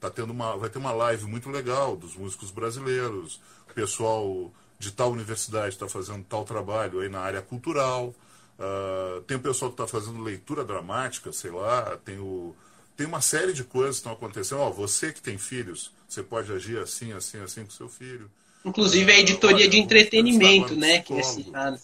tá 0.00 0.10
tendo 0.10 0.32
uma, 0.32 0.56
vai 0.56 0.68
ter 0.68 0.78
uma 0.78 0.92
live 0.92 1.26
muito 1.26 1.48
legal 1.48 1.96
dos 1.96 2.16
músicos 2.16 2.50
brasileiros, 2.50 3.40
o 3.70 3.74
pessoal 3.74 4.52
de 4.82 4.90
tal 4.90 5.12
universidade 5.12 5.68
está 5.68 5.88
fazendo 5.88 6.24
tal 6.24 6.44
trabalho 6.44 7.00
aí 7.00 7.08
na 7.08 7.20
área 7.20 7.40
cultural, 7.40 8.12
uh, 8.58 9.22
tem 9.22 9.36
o 9.36 9.40
pessoal 9.40 9.70
que 9.70 9.80
está 9.80 9.86
fazendo 9.86 10.20
leitura 10.20 10.64
dramática, 10.64 11.32
sei 11.32 11.52
lá, 11.52 11.96
tem, 12.04 12.18
o, 12.18 12.52
tem 12.96 13.06
uma 13.06 13.20
série 13.20 13.52
de 13.52 13.62
coisas 13.62 13.96
que 13.96 14.00
estão 14.00 14.12
acontecendo. 14.12 14.60
Ó, 14.60 14.70
você 14.70 15.12
que 15.12 15.22
tem 15.22 15.38
filhos, 15.38 15.92
você 16.08 16.20
pode 16.20 16.52
agir 16.52 16.78
assim, 16.80 17.12
assim, 17.12 17.40
assim 17.40 17.64
com 17.64 17.70
seu 17.70 17.88
filho. 17.88 18.28
Inclusive 18.64 19.12
a 19.12 19.20
editoria 19.20 19.68
de 19.68 19.78
entretenimento, 19.78 20.74
né? 20.74 20.98
Que 20.98 21.14
é 21.14 21.22
citada. 21.22 21.80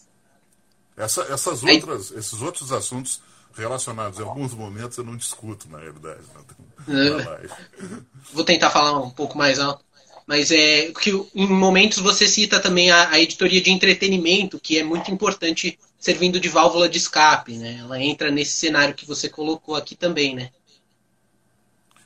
Essa, 0.97 1.23
essas 1.33 1.63
outras, 1.63 2.11
Aí... 2.11 2.19
esses 2.19 2.43
outros 2.43 2.73
assuntos 2.73 3.21
relacionados 3.55 4.19
em 4.19 4.23
alguns 4.23 4.55
momentos 4.55 4.99
eu 4.99 5.05
não 5.05 5.17
discuto, 5.17 5.69
na 5.69 5.79
realidade. 5.79 6.21
Né? 6.89 7.49
Vou 8.33 8.45
tentar 8.45 8.71
falar 8.71 8.99
um 8.99 9.11
pouco 9.11 9.39
mais 9.39 9.61
alto. 9.61 9.85
Mas 10.29 10.51
é 10.51 10.93
que 10.93 11.11
em 11.35 11.47
momentos 11.47 12.01
você 12.01 12.29
cita 12.29 12.61
também 12.61 12.91
a, 12.91 13.13
a, 13.13 13.19
editoria 13.19 13.63
de 13.63 13.71
entretenimento, 13.71 14.61
que 14.61 14.79
é 14.79 14.85
muito 14.85 15.11
importante 15.11 15.79
servindo 15.99 16.39
de 16.39 16.51
válvula 16.51 16.87
de 16.87 16.99
escape, 16.99 17.57
né? 17.57 17.79
Ela 17.81 17.99
entra 17.99 18.31
nesse 18.31 18.53
cenário 18.53 18.95
que 18.95 19.07
você 19.07 19.27
colocou 19.27 19.75
aqui 19.75 19.97
também, 19.97 20.37
né? 20.37 20.51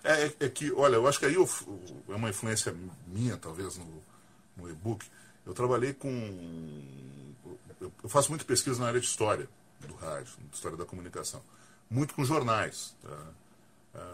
É, 0.05 0.27
é, 0.27 0.33
é 0.39 0.49
que, 0.49 0.71
olha, 0.71 0.95
eu 0.95 1.09
acho 1.09 1.19
que 1.19 1.27
aí 1.27 1.35
eu, 1.35 1.51
é 2.11 2.15
uma 2.15 2.31
influência 2.31 2.73
minha, 3.09 3.37
talvez, 3.37 3.77
no, 3.77 4.03
no 4.57 4.71
e-book, 4.71 5.05
eu 5.45 5.53
trabalhei 5.53 5.93
com. 5.93 6.09
Eu 7.81 8.09
faço 8.09 8.29
muita 8.31 8.45
pesquisa 8.45 8.79
na 8.81 8.87
área 8.87 9.01
de 9.01 9.07
história 9.07 9.49
do 9.81 9.95
rádio, 9.97 10.33
história 10.53 10.79
da 10.79 10.85
comunicação. 10.85 11.43
Muito 11.91 12.15
com 12.15 12.25
jornais. 12.25 12.95
Tá? 13.03 14.07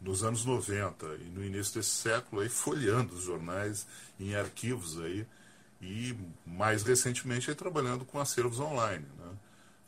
Nos 0.00 0.24
anos 0.24 0.44
90 0.44 1.06
e 1.20 1.24
no 1.24 1.44
início 1.44 1.74
desse 1.74 1.90
século, 1.90 2.40
aí, 2.40 2.48
folheando 2.48 3.14
os 3.14 3.22
jornais 3.22 3.86
em 4.18 4.34
arquivos 4.34 4.98
aí, 5.00 5.26
e 5.80 6.16
mais 6.46 6.82
recentemente 6.82 7.50
aí, 7.50 7.56
trabalhando 7.56 8.04
com 8.04 8.18
acervos 8.18 8.60
online. 8.60 9.04
Né? 9.18 9.32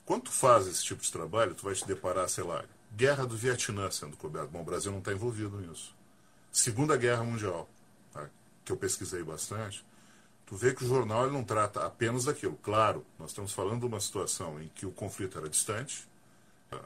Quando 0.04 0.24
tu 0.24 0.32
faz 0.32 0.66
esse 0.66 0.84
tipo 0.84 1.02
de 1.02 1.10
trabalho, 1.10 1.54
tu 1.54 1.64
vai 1.64 1.74
te 1.74 1.86
deparar, 1.86 2.28
sei 2.28 2.44
lá, 2.44 2.64
Guerra 2.94 3.26
do 3.26 3.36
Vietnã 3.36 3.90
sendo 3.90 4.16
coberta. 4.16 4.48
Bom, 4.48 4.60
o 4.60 4.64
Brasil 4.64 4.92
não 4.92 4.98
está 4.98 5.12
envolvido 5.12 5.58
nisso. 5.60 5.94
Segunda 6.50 6.96
Guerra 6.96 7.24
Mundial, 7.24 7.68
tá? 8.12 8.28
que 8.64 8.72
eu 8.72 8.76
pesquisei 8.76 9.22
bastante 9.22 9.82
tu 10.52 10.56
vê 10.56 10.74
que 10.74 10.84
o 10.84 10.86
jornal 10.86 11.24
ele 11.24 11.32
não 11.32 11.42
trata 11.42 11.86
apenas 11.86 12.26
daquilo. 12.26 12.58
Claro, 12.62 13.06
nós 13.18 13.30
estamos 13.30 13.54
falando 13.54 13.80
de 13.80 13.86
uma 13.86 13.98
situação 13.98 14.60
em 14.60 14.68
que 14.74 14.84
o 14.84 14.90
conflito 14.90 15.38
era 15.38 15.48
distante, 15.48 16.06
a, 16.70 16.78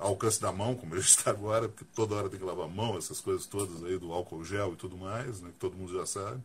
alcance 0.00 0.40
da 0.40 0.52
mão, 0.52 0.74
como 0.74 0.94
ele 0.94 1.00
está 1.00 1.30
agora, 1.30 1.68
porque 1.68 1.84
toda 1.94 2.14
hora 2.14 2.28
tem 2.28 2.38
que 2.38 2.44
lavar 2.44 2.66
a 2.66 2.68
mão, 2.68 2.96
essas 2.96 3.20
coisas 3.20 3.46
todas 3.46 3.82
aí 3.84 3.98
do 3.98 4.12
álcool 4.12 4.44
gel 4.44 4.72
e 4.72 4.76
tudo 4.76 4.96
mais, 4.96 5.40
né, 5.40 5.50
que 5.50 5.58
todo 5.58 5.76
mundo 5.76 5.92
já 5.92 6.06
sabe, 6.06 6.42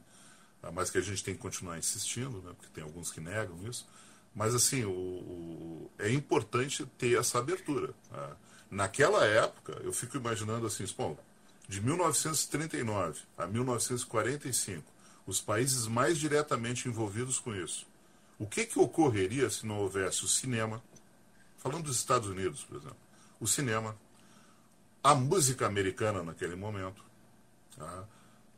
ah, 0.61 0.71
mas 0.71 0.89
que 0.89 0.97
a 0.97 1.01
gente 1.01 1.23
tem 1.23 1.35
que 1.35 1.41
continuar 1.41 1.77
insistindo, 1.77 2.41
né, 2.41 2.53
porque 2.57 2.71
tem 2.73 2.83
alguns 2.83 3.11
que 3.11 3.19
negam 3.19 3.57
isso. 3.67 3.87
Mas, 4.35 4.55
assim, 4.55 4.83
o, 4.83 4.91
o, 4.91 5.91
é 5.99 6.11
importante 6.11 6.85
ter 6.97 7.19
essa 7.19 7.37
abertura. 7.37 7.93
Tá? 8.09 8.35
Naquela 8.71 9.23
época, 9.25 9.79
eu 9.83 9.93
fico 9.93 10.17
imaginando 10.17 10.65
assim, 10.65 10.85
bom, 10.97 11.15
de 11.67 11.79
1939 11.79 13.21
a 13.37 13.45
1945, 13.45 14.83
os 15.27 15.39
países 15.39 15.85
mais 15.85 16.17
diretamente 16.17 16.87
envolvidos 16.87 17.37
com 17.37 17.55
isso. 17.55 17.85
O 18.39 18.47
que, 18.47 18.65
que 18.65 18.79
ocorreria 18.79 19.49
se 19.49 19.65
não 19.65 19.77
houvesse 19.77 20.25
o 20.25 20.27
cinema, 20.27 20.83
falando 21.59 21.83
dos 21.83 21.97
Estados 21.97 22.27
Unidos, 22.27 22.63
por 22.63 22.77
exemplo, 22.77 22.97
o 23.43 23.47
cinema, 23.47 23.93
a 25.03 25.13
música 25.13 25.67
americana 25.67 26.23
naquele 26.23 26.55
momento, 26.55 27.03
tá? 27.77 28.05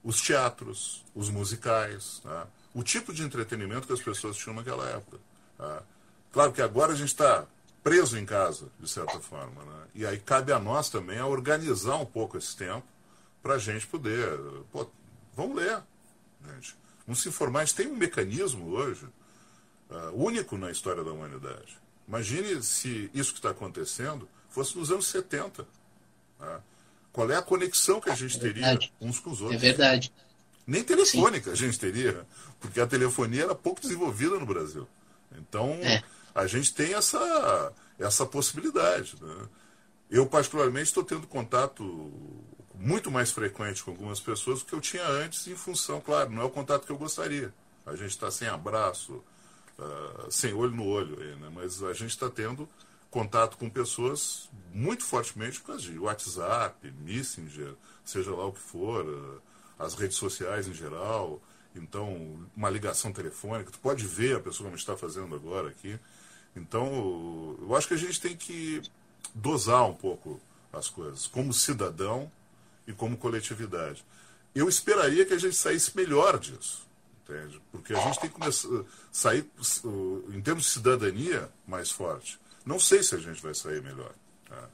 os 0.03 0.21
teatros, 0.21 1.03
os 1.15 1.27
musicais, 1.31 2.19
tá? 2.23 2.47
o 2.71 2.83
tipo 2.83 3.11
de 3.11 3.23
entretenimento 3.23 3.88
que 3.88 3.93
as 3.93 4.01
pessoas 4.01 4.38
tinham 4.38 4.55
naquela 4.55 4.88
época. 4.88 5.17
Tá? 5.57 5.81
Claro 6.31 6.51
que 6.51 6.61
agora 6.61 6.93
a 6.93 6.95
gente 6.95 7.07
está 7.07 7.47
preso 7.83 8.15
em 8.15 8.25
casa, 8.27 8.67
de 8.79 8.88
certa 8.88 9.19
forma. 9.19 9.63
Né? 9.63 9.88
E 9.95 10.05
aí 10.05 10.19
cabe 10.19 10.51
a 10.53 10.59
nós 10.59 10.88
também 10.88 11.17
a 11.17 11.25
organizar 11.25 11.95
um 11.95 12.05
pouco 12.05 12.38
esse 12.38 12.55
tempo 12.55 12.86
para 13.41 13.55
a 13.55 13.57
gente 13.57 13.88
poder. 13.88 14.39
Pô, 14.71 14.88
vamos 15.36 15.55
ler. 15.55 15.81
Gente. 16.47 16.77
Vamos 17.07 17.23
se 17.23 17.29
informar. 17.29 17.61
A 17.61 17.65
gente 17.65 17.75
tem 17.75 17.88
um 17.88 17.95
mecanismo 17.95 18.69
hoje 18.69 19.07
uh, 19.89 20.11
único 20.13 20.57
na 20.57 20.69
história 20.69 21.03
da 21.03 21.11
humanidade. 21.11 21.75
Imagine 22.07 22.61
se 22.61 23.09
isso 23.13 23.31
que 23.31 23.39
está 23.39 23.49
acontecendo 23.49 24.27
fosse 24.56 24.78
nos 24.78 24.89
anos 24.89 25.08
70. 25.08 25.68
Tá? 26.39 26.62
Qual 27.12 27.30
é 27.30 27.36
a 27.36 27.41
conexão 27.41 27.99
que 27.99 28.10
a 28.10 28.16
gente 28.16 28.38
é 28.38 28.39
teria 28.39 28.80
uns 28.99 29.20
com 29.20 29.30
os 29.30 29.41
outros? 29.41 29.62
É 29.62 29.66
verdade. 29.66 30.14
Nem 30.66 30.84
telefônica 30.84 31.45
Sim. 31.45 31.51
a 31.51 31.56
gente 31.56 31.78
teria, 31.78 32.26
porque 32.60 32.80
a 32.80 32.88
telefonia 32.88 33.43
era 33.43 33.56
pouco 33.56 33.82
desenvolvida 33.82 34.39
no 34.39 34.45
Brasil. 34.45 34.88
Então, 35.38 35.72
é. 35.82 36.01
a 36.34 36.47
gente 36.47 36.74
tem 36.74 36.93
essa, 36.93 37.74
essa 37.99 38.26
possibilidade. 38.26 39.16
Né? 39.22 39.47
Eu, 40.10 40.26
particularmente, 40.26 40.88
estou 40.88 41.03
tendo 41.03 41.28
contato 41.28 41.84
muito 42.74 43.12
mais 43.12 43.32
frequente 43.32 43.84
com 43.84 43.91
algumas 43.91 44.20
pessoas 44.20 44.60
do 44.60 44.66
que 44.66 44.74
eu 44.74 44.82
tinha 44.82 45.06
antes, 45.08 45.47
em 45.47 45.56
função, 45.56 46.01
claro, 46.01 46.32
não 46.32 46.41
é 46.41 46.45
o 46.45 46.49
contato 46.49 46.86
que 46.86 46.91
eu 46.91 46.97
gostaria. 46.97 47.53
A 47.86 47.95
gente 47.95 48.10
está 48.10 48.32
sem 48.32 48.47
abraço, 48.47 49.24
uh, 49.78 50.32
sem 50.32 50.53
olho 50.53 50.76
no 50.76 50.86
olho, 50.86 51.22
aí, 51.22 51.36
né? 51.36 51.49
mas 51.53 51.84
a 51.84 51.93
gente 51.93 52.12
está 52.12 52.30
tendo 52.30 52.68
contato 53.10 53.58
com 53.58 53.70
pessoas 53.70 54.49
muito 54.74 55.03
fortemente 55.03 55.60
por 55.60 55.68
causa 55.68 55.84
de 55.84 55.97
WhatsApp, 55.97 56.91
Messenger, 56.99 57.74
seja 58.03 58.32
lá 58.32 58.45
o 58.45 58.51
que 58.51 58.60
for, 58.60 59.06
uh, 59.06 59.41
as 59.80 59.93
redes 59.93 60.18
sociais 60.18 60.68
em 60.68 60.74
geral. 60.74 61.41
Então, 61.76 62.47
uma 62.56 62.70
ligação 62.70 63.12
telefônica, 63.12 63.72
tu 63.72 63.80
pode 63.80 64.06
ver 64.06 64.38
a 64.38 64.39
pessoa 64.39 64.68
como 64.68 64.78
está 64.78 64.95
fazendo 64.95 65.36
agora 65.36 65.70
aqui. 65.70 65.99
Então, 66.56 67.58
eu 67.62 67.76
acho 67.76 67.88
que 67.88 67.93
a 67.93 67.97
gente 67.97 68.20
tem 68.20 68.36
que 68.36 68.82
dosar 69.34 69.86
um 69.86 69.93
pouco 69.93 70.39
as 70.72 70.88
coisas. 70.88 71.28
Como 71.28 71.53
cidadão, 71.53 72.32
e 72.88 72.93
como 72.93 73.18
coletividade. 73.18 74.06
Eu 74.53 74.70
esperaria 74.70 75.26
que 75.26 75.34
a 75.34 75.38
gente 75.38 75.56
saísse 75.56 75.95
melhor 75.95 76.39
disso, 76.39 76.88
entende? 77.24 77.62
Porque 77.72 77.93
a 77.93 77.99
gente 77.99 78.20
tem 78.20 78.30
que 78.30 78.36
começar, 78.39 78.70
sair, 79.12 79.49
em 80.34 80.41
termos 80.41 80.66
de 80.66 80.70
cidadania, 80.72 81.49
mais 81.68 81.91
forte. 81.91 82.39
Não 82.66 82.80
sei 82.80 83.03
se 83.03 83.16
a 83.16 83.20
gente 83.20 83.41
vai 83.41 83.53
sair 83.53 83.82
melhor, 83.82 84.11
tá? 84.49 84.70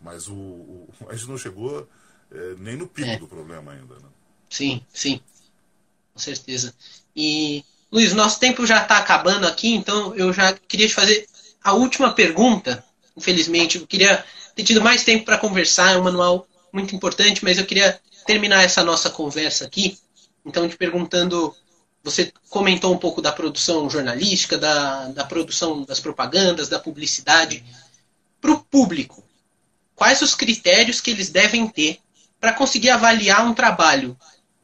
mas 0.00 0.28
o, 0.28 0.34
o, 0.34 0.88
a 1.08 1.14
gente 1.14 1.28
não 1.28 1.38
chegou 1.38 1.88
é, 2.32 2.54
nem 2.58 2.76
no 2.76 2.86
pico 2.86 3.08
é. 3.08 3.16
do 3.16 3.28
problema 3.28 3.72
ainda. 3.72 3.94
Né? 3.94 4.08
Sim, 4.50 4.82
sim, 4.92 5.20
com 6.12 6.18
certeza. 6.18 6.74
E, 7.14 7.64
Luiz, 7.90 8.12
nosso 8.12 8.40
tempo 8.40 8.66
já 8.66 8.82
está 8.82 8.98
acabando 8.98 9.46
aqui, 9.46 9.74
então 9.74 10.14
eu 10.14 10.32
já 10.32 10.52
queria 10.52 10.88
te 10.88 10.94
fazer 10.94 11.26
a 11.62 11.72
última 11.74 12.12
pergunta. 12.12 12.84
Infelizmente, 13.16 13.78
eu 13.78 13.86
queria 13.86 14.24
ter 14.54 14.64
tido 14.64 14.82
mais 14.82 15.04
tempo 15.04 15.24
para 15.24 15.38
conversar, 15.38 15.92
é 15.92 15.98
um 15.98 16.04
manual 16.04 16.46
muito 16.72 16.94
importante, 16.94 17.42
mas 17.44 17.58
eu 17.58 17.66
queria 17.66 18.00
terminar 18.26 18.62
essa 18.62 18.84
nossa 18.84 19.08
conversa 19.08 19.64
aqui, 19.64 19.98
então 20.44 20.68
te 20.68 20.76
perguntando, 20.76 21.54
você 22.10 22.32
comentou 22.48 22.92
um 22.92 22.98
pouco 22.98 23.20
da 23.20 23.30
produção 23.30 23.88
jornalística, 23.90 24.56
da, 24.56 25.08
da 25.08 25.24
produção 25.24 25.82
das 25.82 26.00
propagandas, 26.00 26.68
da 26.68 26.78
publicidade, 26.78 27.64
para 28.40 28.52
o 28.52 28.60
público. 28.60 29.22
Quais 29.94 30.22
os 30.22 30.34
critérios 30.34 31.00
que 31.00 31.10
eles 31.10 31.28
devem 31.28 31.68
ter 31.68 31.98
para 32.40 32.52
conseguir 32.52 32.90
avaliar 32.90 33.44
um 33.44 33.52
trabalho, 33.52 34.16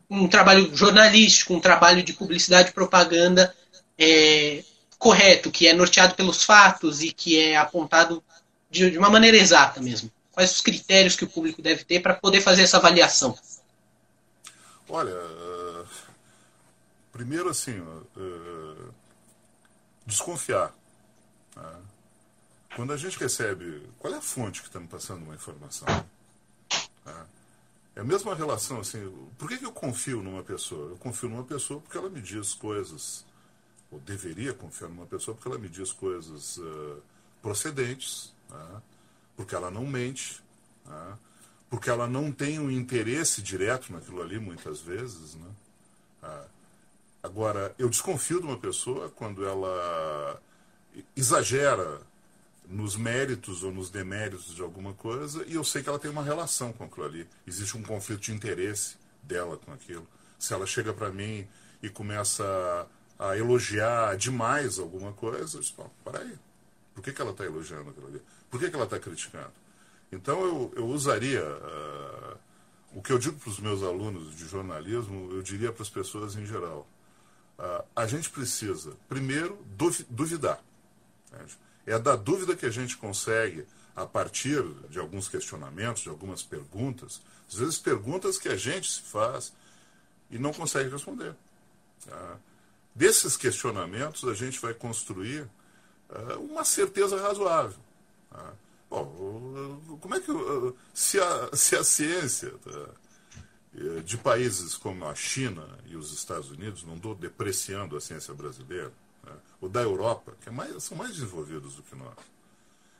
um 0.08 0.28
trabalho 0.28 0.74
jornalístico, 0.74 1.54
um 1.54 1.60
trabalho 1.60 2.02
de 2.02 2.12
publicidade 2.12 2.70
e 2.70 2.74
propaganda 2.74 3.54
é, 3.98 4.62
correto, 4.98 5.50
que 5.50 5.66
é 5.66 5.74
norteado 5.74 6.14
pelos 6.14 6.44
fatos 6.44 7.02
e 7.02 7.12
que 7.12 7.38
é 7.38 7.56
apontado 7.56 8.22
de, 8.70 8.90
de 8.90 8.98
uma 8.98 9.10
maneira 9.10 9.36
exata 9.36 9.80
mesmo? 9.80 10.10
Quais 10.32 10.52
os 10.52 10.60
critérios 10.60 11.14
que 11.14 11.24
o 11.24 11.28
público 11.28 11.60
deve 11.60 11.84
ter 11.84 12.00
para 12.00 12.14
poder 12.14 12.40
fazer 12.40 12.62
essa 12.62 12.78
avaliação? 12.78 13.36
Olha, 14.88 15.14
primeiro, 17.14 17.48
assim, 17.48 17.78
uh, 17.78 18.94
desconfiar. 20.04 20.74
Né? 21.54 21.82
Quando 22.74 22.92
a 22.92 22.96
gente 22.96 23.16
recebe. 23.18 23.88
Qual 24.00 24.12
é 24.12 24.16
a 24.16 24.20
fonte 24.20 24.60
que 24.60 24.66
está 24.66 24.80
me 24.80 24.88
passando 24.88 25.22
uma 25.22 25.34
informação? 25.36 25.86
Né? 27.06 27.26
É 27.94 28.00
a 28.00 28.04
mesma 28.04 28.34
relação, 28.34 28.80
assim. 28.80 28.98
Por 29.38 29.48
que, 29.48 29.58
que 29.58 29.64
eu 29.64 29.70
confio 29.70 30.20
numa 30.20 30.42
pessoa? 30.42 30.90
Eu 30.90 30.96
confio 30.96 31.28
numa 31.28 31.44
pessoa 31.44 31.80
porque 31.80 31.96
ela 31.96 32.10
me 32.10 32.20
diz 32.20 32.52
coisas, 32.52 33.24
ou 33.92 34.00
deveria 34.00 34.52
confiar 34.52 34.88
numa 34.88 35.06
pessoa 35.06 35.36
porque 35.36 35.48
ela 35.48 35.58
me 35.58 35.68
diz 35.68 35.92
coisas 35.92 36.56
uh, 36.56 37.00
procedentes, 37.40 38.34
né? 38.50 38.82
porque 39.36 39.54
ela 39.54 39.70
não 39.70 39.86
mente, 39.86 40.42
né? 40.84 41.16
porque 41.70 41.88
ela 41.88 42.08
não 42.08 42.32
tem 42.32 42.58
um 42.58 42.72
interesse 42.72 43.40
direto 43.40 43.92
naquilo 43.92 44.20
ali, 44.20 44.40
muitas 44.40 44.80
vezes. 44.80 45.36
Né? 45.36 45.50
Ah, 46.20 46.46
agora, 47.24 47.74
eu 47.78 47.88
desconfio 47.88 48.40
de 48.40 48.46
uma 48.46 48.58
pessoa 48.58 49.10
quando 49.10 49.46
ela 49.46 50.40
exagera 51.16 52.00
nos 52.68 52.96
méritos 52.96 53.62
ou 53.62 53.72
nos 53.72 53.90
deméritos 53.90 54.54
de 54.54 54.62
alguma 54.62 54.94
coisa 54.94 55.44
e 55.46 55.54
eu 55.54 55.64
sei 55.64 55.82
que 55.82 55.88
ela 55.88 55.98
tem 55.98 56.10
uma 56.10 56.22
relação 56.22 56.72
com 56.72 56.84
aquilo 56.84 57.06
ali. 57.06 57.28
Existe 57.46 57.76
um 57.76 57.82
conflito 57.82 58.20
de 58.20 58.32
interesse 58.32 58.96
dela 59.22 59.56
com 59.56 59.72
aquilo. 59.72 60.06
Se 60.38 60.52
ela 60.52 60.66
chega 60.66 60.92
para 60.92 61.10
mim 61.10 61.46
e 61.82 61.88
começa 61.88 62.86
a 63.18 63.36
elogiar 63.36 64.16
demais 64.16 64.78
alguma 64.78 65.12
coisa, 65.12 65.58
eu 65.58 65.62
digo, 65.62 65.90
aí. 66.14 66.38
Por 66.94 67.02
que, 67.02 67.12
que 67.12 67.20
ela 67.20 67.30
está 67.32 67.44
elogiando 67.44 67.90
aquilo 67.90 68.06
ali? 68.06 68.22
Por 68.50 68.60
que, 68.60 68.68
que 68.68 68.76
ela 68.76 68.84
está 68.84 68.98
criticando? 68.98 69.52
Então 70.12 70.40
eu, 70.42 70.72
eu 70.76 70.86
usaria 70.86 71.42
uh, 71.42 72.38
o 72.94 73.02
que 73.02 73.12
eu 73.12 73.18
digo 73.18 73.36
para 73.38 73.50
os 73.50 73.58
meus 73.58 73.82
alunos 73.82 74.36
de 74.36 74.46
jornalismo, 74.46 75.32
eu 75.32 75.42
diria 75.42 75.72
para 75.72 75.82
as 75.82 75.90
pessoas 75.90 76.36
em 76.36 76.46
geral. 76.46 76.86
Uh, 77.58 77.84
a 77.94 78.06
gente 78.06 78.30
precisa, 78.30 78.96
primeiro, 79.08 79.58
duvidar. 80.10 80.60
É 81.86 81.98
da 81.98 82.16
dúvida 82.16 82.56
que 82.56 82.66
a 82.66 82.70
gente 82.70 82.96
consegue, 82.96 83.66
a 83.94 84.06
partir 84.06 84.62
de 84.88 84.98
alguns 84.98 85.28
questionamentos, 85.28 86.02
de 86.02 86.08
algumas 86.08 86.42
perguntas, 86.42 87.20
às 87.48 87.54
vezes 87.54 87.78
perguntas 87.78 88.38
que 88.38 88.48
a 88.48 88.56
gente 88.56 88.90
se 88.90 89.02
faz 89.02 89.52
e 90.30 90.38
não 90.38 90.52
consegue 90.52 90.90
responder. 90.90 91.34
Tá? 92.06 92.36
Desses 92.94 93.36
questionamentos, 93.36 94.24
a 94.24 94.34
gente 94.34 94.60
vai 94.60 94.74
construir 94.74 95.42
uh, 96.10 96.40
uma 96.40 96.64
certeza 96.64 97.20
razoável. 97.20 97.78
Tá? 98.30 98.52
Bom, 98.90 99.98
como 100.00 100.14
é 100.14 100.20
que. 100.20 100.30
Se 100.92 101.18
a, 101.18 101.50
se 101.52 101.74
a 101.76 101.82
ciência 101.82 102.52
tá, 102.62 102.88
de 104.04 104.16
países 104.16 104.76
como 104.76 105.04
a 105.04 105.14
China 105.14 105.66
e 105.86 105.96
os 105.96 106.12
Estados 106.12 106.50
Unidos, 106.50 106.84
não 106.84 106.94
estou 106.94 107.14
depreciando 107.14 107.96
a 107.96 108.00
ciência 108.00 108.32
brasileira, 108.32 108.92
né, 109.24 109.32
ou 109.60 109.68
da 109.68 109.82
Europa, 109.82 110.36
que 110.40 110.48
é 110.48 110.52
mais, 110.52 110.82
são 110.84 110.96
mais 110.96 111.14
desenvolvidos 111.14 111.74
do 111.74 111.82
que 111.82 111.96
nós, 111.96 112.14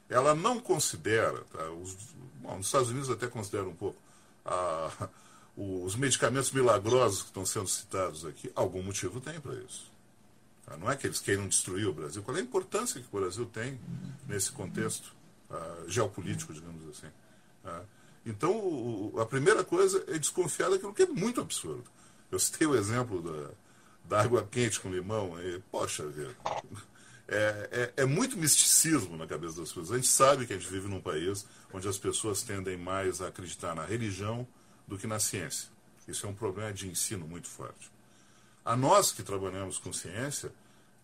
ela 0.09 0.35
não 0.35 0.59
considera, 0.61 1.45
tá, 1.53 1.70
os, 1.70 1.95
bom, 2.41 2.57
nos 2.57 2.66
Estados 2.66 2.91
Unidos 2.91 3.09
até 3.09 3.27
considera 3.27 3.64
um 3.64 3.75
pouco, 3.75 3.99
a, 4.45 5.09
os 5.57 5.95
medicamentos 5.95 6.51
milagrosos 6.51 7.22
que 7.22 7.29
estão 7.29 7.47
sendo 7.47 7.68
citados 7.68 8.25
aqui, 8.25 8.51
algum 8.55 8.83
motivo 8.83 9.20
tem 9.20 9.41
para 9.41 9.55
isso. 9.55 9.91
Tá? 10.66 10.77
Não 10.77 10.91
é 10.91 10.97
que 10.97 11.07
eles 11.07 11.20
queiram 11.20 11.47
destruir 11.47 11.87
o 11.87 11.93
Brasil. 11.93 12.22
Qual 12.22 12.37
é 12.37 12.41
a 12.41 12.43
importância 12.43 13.01
que 13.01 13.07
o 13.12 13.20
Brasil 13.20 13.47
tem 13.47 13.79
nesse 14.27 14.51
contexto? 14.51 15.14
uh, 15.51 15.89
geopolítico, 15.89 16.53
digamos 16.53 16.83
assim. 16.89 17.07
Uh, 17.64 17.85
então, 18.25 18.53
o, 18.53 19.20
a 19.20 19.27
primeira 19.27 19.62
coisa 19.62 20.05
é 20.09 20.18
desconfiar 20.18 20.70
daquilo 20.70 20.95
que 20.95 21.03
é 21.03 21.07
muito 21.07 21.41
absurdo. 21.41 21.85
Eu 22.31 22.39
citei 22.39 22.66
o 22.66 22.75
exemplo 22.75 23.20
da, 23.22 23.51
da 24.05 24.22
água 24.22 24.47
quente 24.51 24.81
com 24.81 24.91
limão, 24.91 25.41
e, 25.41 25.61
poxa 25.70 26.05
é, 27.27 27.93
é, 27.97 28.03
é, 28.03 28.05
muito 28.05 28.37
misticismo 28.37 29.16
na 29.16 29.27
cabeça 29.27 29.61
das 29.61 29.68
pessoas. 29.68 29.93
A 29.93 29.97
gente 29.97 30.09
sabe 30.09 30.47
que 30.47 30.53
a 30.53 30.59
gente 30.59 30.70
vive 30.70 30.89
num 30.89 31.01
país 31.01 31.47
onde 31.72 31.89
as 31.89 31.99
pessoas 31.99 32.43
tendem 32.43 32.77
mais 32.77 33.20
a 33.20 33.29
acreditar 33.29 33.75
na 33.75 33.85
religião 33.85 34.47
do 34.87 34.99
que 34.99 35.07
na 35.07 35.18
ciência. 35.18 35.68
Isso 36.07 36.27
é 36.27 36.29
um 36.29 36.35
problema 36.35 36.72
de 36.72 36.89
ensino 36.89 37.27
muito 37.27 37.49
forte. 37.49 37.91
A 38.64 38.77
nós 38.77 39.11
que 39.11 39.22
trabalhamos 39.22 39.79
com 39.79 39.93
ciência, 39.93 40.53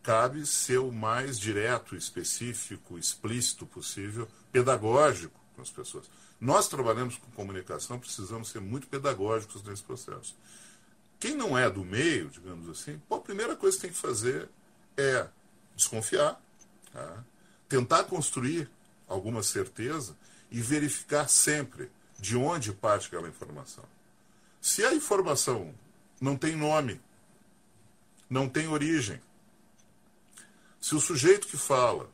cabe 0.02 0.46
ser 0.46 0.78
o 0.78 0.92
mais 0.92 1.38
direto, 1.38 1.96
específico, 1.96 2.98
explícito 2.98 3.66
possível, 3.66 4.28
pedagógico 4.52 5.38
com 5.54 5.62
as 5.62 5.70
pessoas. 5.70 6.10
Nós 6.40 6.68
trabalhamos 6.68 7.16
com 7.16 7.30
comunicação, 7.32 7.98
precisamos 7.98 8.48
ser 8.48 8.60
muito 8.60 8.86
pedagógicos 8.86 9.62
nesse 9.62 9.82
processo. 9.82 10.34
Quem 11.18 11.34
não 11.34 11.56
é 11.56 11.68
do 11.68 11.84
meio, 11.84 12.30
digamos 12.30 12.68
assim, 12.70 12.98
pô, 13.06 13.16
a 13.16 13.20
primeira 13.20 13.54
coisa 13.54 13.76
que 13.76 13.82
tem 13.82 13.92
que 13.92 13.98
fazer 13.98 14.48
é 14.96 15.28
desconfiar, 15.76 16.40
tá? 16.92 17.24
tentar 17.68 18.04
construir 18.04 18.70
alguma 19.06 19.42
certeza 19.42 20.16
e 20.50 20.60
verificar 20.62 21.28
sempre 21.28 21.90
de 22.18 22.36
onde 22.36 22.72
parte 22.72 23.08
aquela 23.08 23.28
informação. 23.28 23.84
Se 24.62 24.82
a 24.82 24.94
informação 24.94 25.74
não 26.20 26.36
tem 26.36 26.56
nome, 26.56 27.00
não 28.28 28.48
tem 28.48 28.66
origem, 28.66 29.20
se 30.80 30.94
o 30.94 31.00
sujeito 31.00 31.46
que 31.46 31.56
fala 31.56 32.10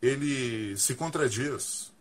ele 0.00 0.76
se 0.76 0.94
contradiz, 0.94 1.91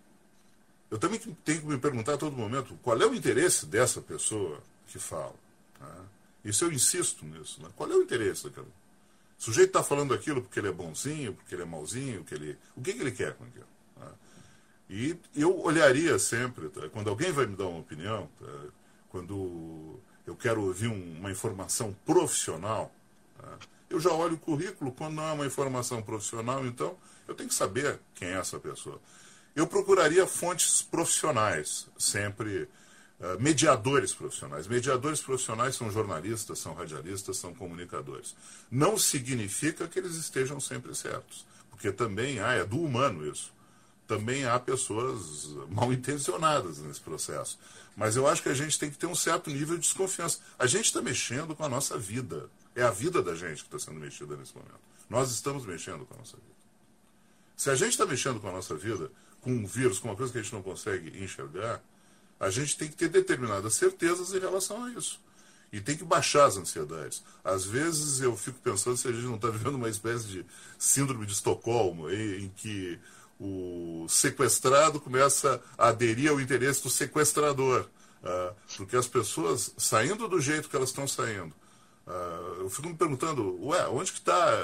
eu 0.91 0.99
também 0.99 1.17
tenho 1.19 1.61
que 1.61 1.65
me 1.65 1.77
perguntar 1.77 2.15
a 2.15 2.17
todo 2.17 2.35
momento 2.35 2.77
qual 2.83 3.01
é 3.01 3.05
o 3.07 3.15
interesse 3.15 3.65
dessa 3.65 4.01
pessoa 4.01 4.61
que 4.87 4.99
fala. 4.99 5.33
Né? 5.79 5.87
Isso 6.43 6.65
eu 6.65 6.71
insisto 6.71 7.25
nisso. 7.25 7.61
Né? 7.63 7.69
Qual 7.77 7.89
é 7.89 7.95
o 7.95 8.03
interesse 8.03 8.43
daquela? 8.43 8.67
O 8.67 9.43
sujeito 9.43 9.69
está 9.69 9.81
falando 9.81 10.13
aquilo 10.13 10.41
porque 10.41 10.59
ele 10.59 10.67
é 10.67 10.71
bonzinho, 10.71 11.33
porque 11.33 11.55
ele 11.55 11.61
é 11.61 11.65
mauzinho, 11.65 12.25
que 12.25 12.35
ele... 12.35 12.57
o 12.75 12.81
que, 12.81 12.93
que 12.93 12.99
ele 12.99 13.11
quer 13.11 13.33
com 13.35 13.45
aquilo? 13.45 13.65
Né? 13.97 14.07
E 14.89 15.17
eu 15.33 15.57
olharia 15.61 16.19
sempre, 16.19 16.67
tá? 16.67 16.89
quando 16.89 17.09
alguém 17.09 17.31
vai 17.31 17.45
me 17.45 17.55
dar 17.55 17.67
uma 17.67 17.79
opinião, 17.79 18.29
tá? 18.37 18.51
quando 19.07 19.97
eu 20.27 20.35
quero 20.35 20.61
ouvir 20.61 20.87
um, 20.87 21.19
uma 21.19 21.31
informação 21.31 21.95
profissional, 22.05 22.93
tá? 23.37 23.57
eu 23.89 23.99
já 23.99 24.11
olho 24.11 24.35
o 24.35 24.39
currículo, 24.39 24.91
quando 24.91 25.15
não 25.15 25.23
é 25.23 25.31
uma 25.31 25.45
informação 25.45 26.01
profissional, 26.01 26.65
então 26.65 26.97
eu 27.29 27.33
tenho 27.33 27.47
que 27.47 27.55
saber 27.55 27.97
quem 28.13 28.27
é 28.27 28.33
essa 28.33 28.59
pessoa. 28.59 28.99
Eu 29.55 29.67
procuraria 29.67 30.25
fontes 30.25 30.81
profissionais, 30.81 31.87
sempre 31.97 32.69
uh, 33.19 33.39
mediadores 33.39 34.13
profissionais. 34.13 34.67
Mediadores 34.67 35.19
profissionais 35.19 35.75
são 35.75 35.91
jornalistas, 35.91 36.59
são 36.59 36.73
radialistas, 36.73 37.37
são 37.37 37.53
comunicadores. 37.53 38.35
Não 38.69 38.97
significa 38.97 39.87
que 39.87 39.99
eles 39.99 40.15
estejam 40.15 40.59
sempre 40.59 40.95
certos, 40.95 41.45
porque 41.69 41.91
também 41.91 42.39
há, 42.39 42.53
é 42.53 42.65
do 42.65 42.79
humano 42.79 43.27
isso. 43.27 43.53
Também 44.07 44.45
há 44.45 44.59
pessoas 44.59 45.47
mal 45.69 45.91
intencionadas 45.93 46.79
nesse 46.79 46.99
processo. 46.99 47.57
Mas 47.95 48.15
eu 48.15 48.27
acho 48.27 48.41
que 48.43 48.49
a 48.49 48.53
gente 48.53 48.77
tem 48.77 48.89
que 48.89 48.97
ter 48.97 49.05
um 49.05 49.15
certo 49.15 49.49
nível 49.49 49.75
de 49.75 49.83
desconfiança. 49.83 50.39
A 50.57 50.65
gente 50.65 50.85
está 50.85 51.01
mexendo 51.01 51.55
com 51.55 51.63
a 51.63 51.69
nossa 51.69 51.97
vida. 51.97 52.49
É 52.75 52.83
a 52.83 52.91
vida 52.91 53.21
da 53.21 53.35
gente 53.35 53.63
que 53.63 53.73
está 53.73 53.79
sendo 53.79 53.99
mexida 53.99 54.35
nesse 54.35 54.53
momento. 54.55 54.79
Nós 55.09 55.31
estamos 55.31 55.65
mexendo 55.65 56.05
com 56.05 56.13
a 56.13 56.17
nossa 56.17 56.37
vida. 56.37 56.51
Se 57.55 57.69
a 57.69 57.75
gente 57.75 57.91
está 57.91 58.05
mexendo 58.05 58.39
com 58.39 58.47
a 58.47 58.51
nossa 58.51 58.75
vida, 58.75 59.11
com 59.41 59.51
um 59.51 59.65
vírus, 59.65 59.99
com 59.99 60.07
uma 60.07 60.15
coisa 60.15 60.31
que 60.31 60.39
a 60.39 60.41
gente 60.41 60.53
não 60.53 60.61
consegue 60.61 61.23
enxergar, 61.23 61.81
a 62.39 62.49
gente 62.49 62.77
tem 62.77 62.87
que 62.87 62.95
ter 62.95 63.09
determinadas 63.09 63.73
certezas 63.75 64.33
em 64.33 64.39
relação 64.39 64.83
a 64.83 64.91
isso. 64.91 65.19
E 65.71 65.79
tem 65.79 65.95
que 65.95 66.03
baixar 66.03 66.45
as 66.45 66.57
ansiedades. 66.57 67.23
Às 67.43 67.65
vezes 67.65 68.19
eu 68.19 68.35
fico 68.35 68.59
pensando 68.59 68.97
se 68.97 69.07
a 69.07 69.11
gente 69.11 69.25
não 69.25 69.35
está 69.35 69.49
vivendo 69.49 69.75
uma 69.75 69.89
espécie 69.89 70.27
de 70.27 70.45
síndrome 70.77 71.25
de 71.25 71.33
Estocolmo, 71.33 72.09
em, 72.09 72.45
em 72.45 72.49
que 72.49 72.99
o 73.39 74.05
sequestrado 74.09 74.99
começa 74.99 75.61
a 75.77 75.87
aderir 75.87 76.29
ao 76.29 76.41
interesse 76.41 76.83
do 76.83 76.89
sequestrador. 76.89 77.87
Uh, 78.21 78.55
porque 78.77 78.95
as 78.95 79.07
pessoas, 79.07 79.73
saindo 79.77 80.27
do 80.27 80.39
jeito 80.39 80.69
que 80.69 80.75
elas 80.75 80.89
estão 80.89 81.07
saindo, 81.07 81.55
Uh, 82.05 82.61
eu 82.61 82.69
fico 82.69 82.87
me 82.87 82.95
perguntando, 82.95 83.57
ué, 83.67 83.87
onde 83.87 84.11
que 84.11 84.17
está? 84.17 84.57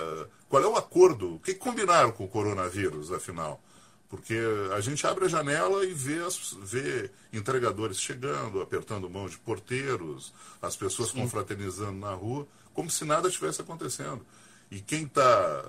Qual 0.50 0.62
é 0.62 0.68
o 0.68 0.76
acordo? 0.76 1.36
O 1.36 1.40
que 1.40 1.54
combinaram 1.54 2.12
com 2.12 2.26
o 2.26 2.28
coronavírus, 2.28 3.12
afinal? 3.12 3.62
Porque 4.10 4.40
a 4.74 4.80
gente 4.80 5.06
abre 5.06 5.26
a 5.26 5.28
janela 5.28 5.86
e 5.86 5.94
vê, 5.94 6.24
as, 6.24 6.56
vê 6.62 7.12
entregadores 7.34 8.00
chegando, 8.00 8.62
apertando 8.62 9.10
mão 9.10 9.28
de 9.28 9.38
porteiros, 9.38 10.34
as 10.62 10.78
pessoas 10.78 11.10
Sim. 11.10 11.22
confraternizando 11.22 12.00
na 12.00 12.14
rua, 12.14 12.48
como 12.74 12.90
se 12.90 13.04
nada 13.04 13.30
tivesse 13.30 13.62
acontecendo. 13.62 14.26
E 14.72 14.80
quem 14.80 15.04
está. 15.04 15.64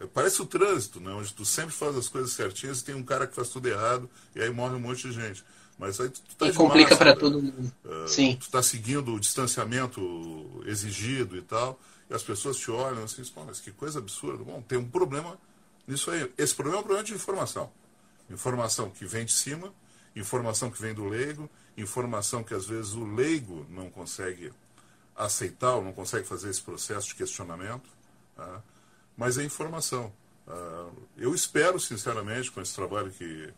Eh, 0.00 0.06
parece 0.12 0.40
o 0.40 0.46
trânsito, 0.46 1.00
né? 1.00 1.10
onde 1.12 1.32
tu 1.32 1.44
sempre 1.44 1.74
faz 1.74 1.96
as 1.96 2.08
coisas 2.08 2.32
certinhas 2.32 2.80
e 2.80 2.84
tem 2.84 2.94
um 2.94 3.02
cara 3.02 3.26
que 3.26 3.34
faz 3.34 3.48
tudo 3.48 3.66
errado 3.66 4.08
e 4.34 4.40
aí 4.40 4.50
morre 4.50 4.74
um 4.74 4.80
monte 4.80 5.08
de 5.08 5.12
gente. 5.12 5.44
Mas 5.78 5.98
aí 6.00 6.08
tu, 6.08 6.20
tu 6.20 6.36
tá 6.36 6.46
e 6.46 6.52
complica 6.52 6.96
para 6.96 7.16
todo 7.16 7.42
mundo. 7.42 7.72
Uh, 7.84 8.08
Sim. 8.08 8.36
Tu 8.36 8.42
está 8.44 8.62
seguindo 8.62 9.14
o 9.14 9.20
distanciamento 9.20 10.62
exigido 10.66 11.36
e 11.36 11.42
tal, 11.42 11.80
e 12.08 12.14
as 12.14 12.22
pessoas 12.22 12.56
te 12.58 12.70
olham 12.70 13.04
assim, 13.04 13.22
mas 13.46 13.60
que 13.60 13.72
coisa 13.72 13.98
absurda. 13.98 14.44
Bom, 14.44 14.62
tem 14.62 14.78
um 14.78 14.88
problema 14.88 15.38
nisso 15.86 16.10
aí. 16.10 16.32
Esse 16.36 16.54
problema 16.54 16.78
é 16.78 16.80
um 16.80 16.84
problema 16.84 17.04
de 17.04 17.14
informação. 17.14 17.70
Informação 18.30 18.90
que 18.90 19.04
vem 19.04 19.24
de 19.24 19.32
cima, 19.32 19.72
informação 20.16 20.70
que 20.70 20.80
vem 20.80 20.94
do 20.94 21.04
leigo, 21.04 21.50
informação 21.76 22.42
que 22.42 22.54
às 22.54 22.66
vezes 22.66 22.92
o 22.92 23.04
leigo 23.04 23.66
não 23.68 23.90
consegue 23.90 24.52
aceitar 25.16 25.74
ou 25.74 25.84
não 25.84 25.92
consegue 25.92 26.26
fazer 26.26 26.50
esse 26.50 26.62
processo 26.62 27.08
de 27.08 27.14
questionamento, 27.14 27.88
tá? 28.34 28.62
mas 29.16 29.38
é 29.38 29.44
informação. 29.44 30.12
Uh, 30.46 31.06
eu 31.16 31.34
espero, 31.34 31.78
sinceramente, 31.78 32.50
com 32.50 32.60
esse 32.60 32.74
trabalho 32.74 33.10
que 33.10 33.52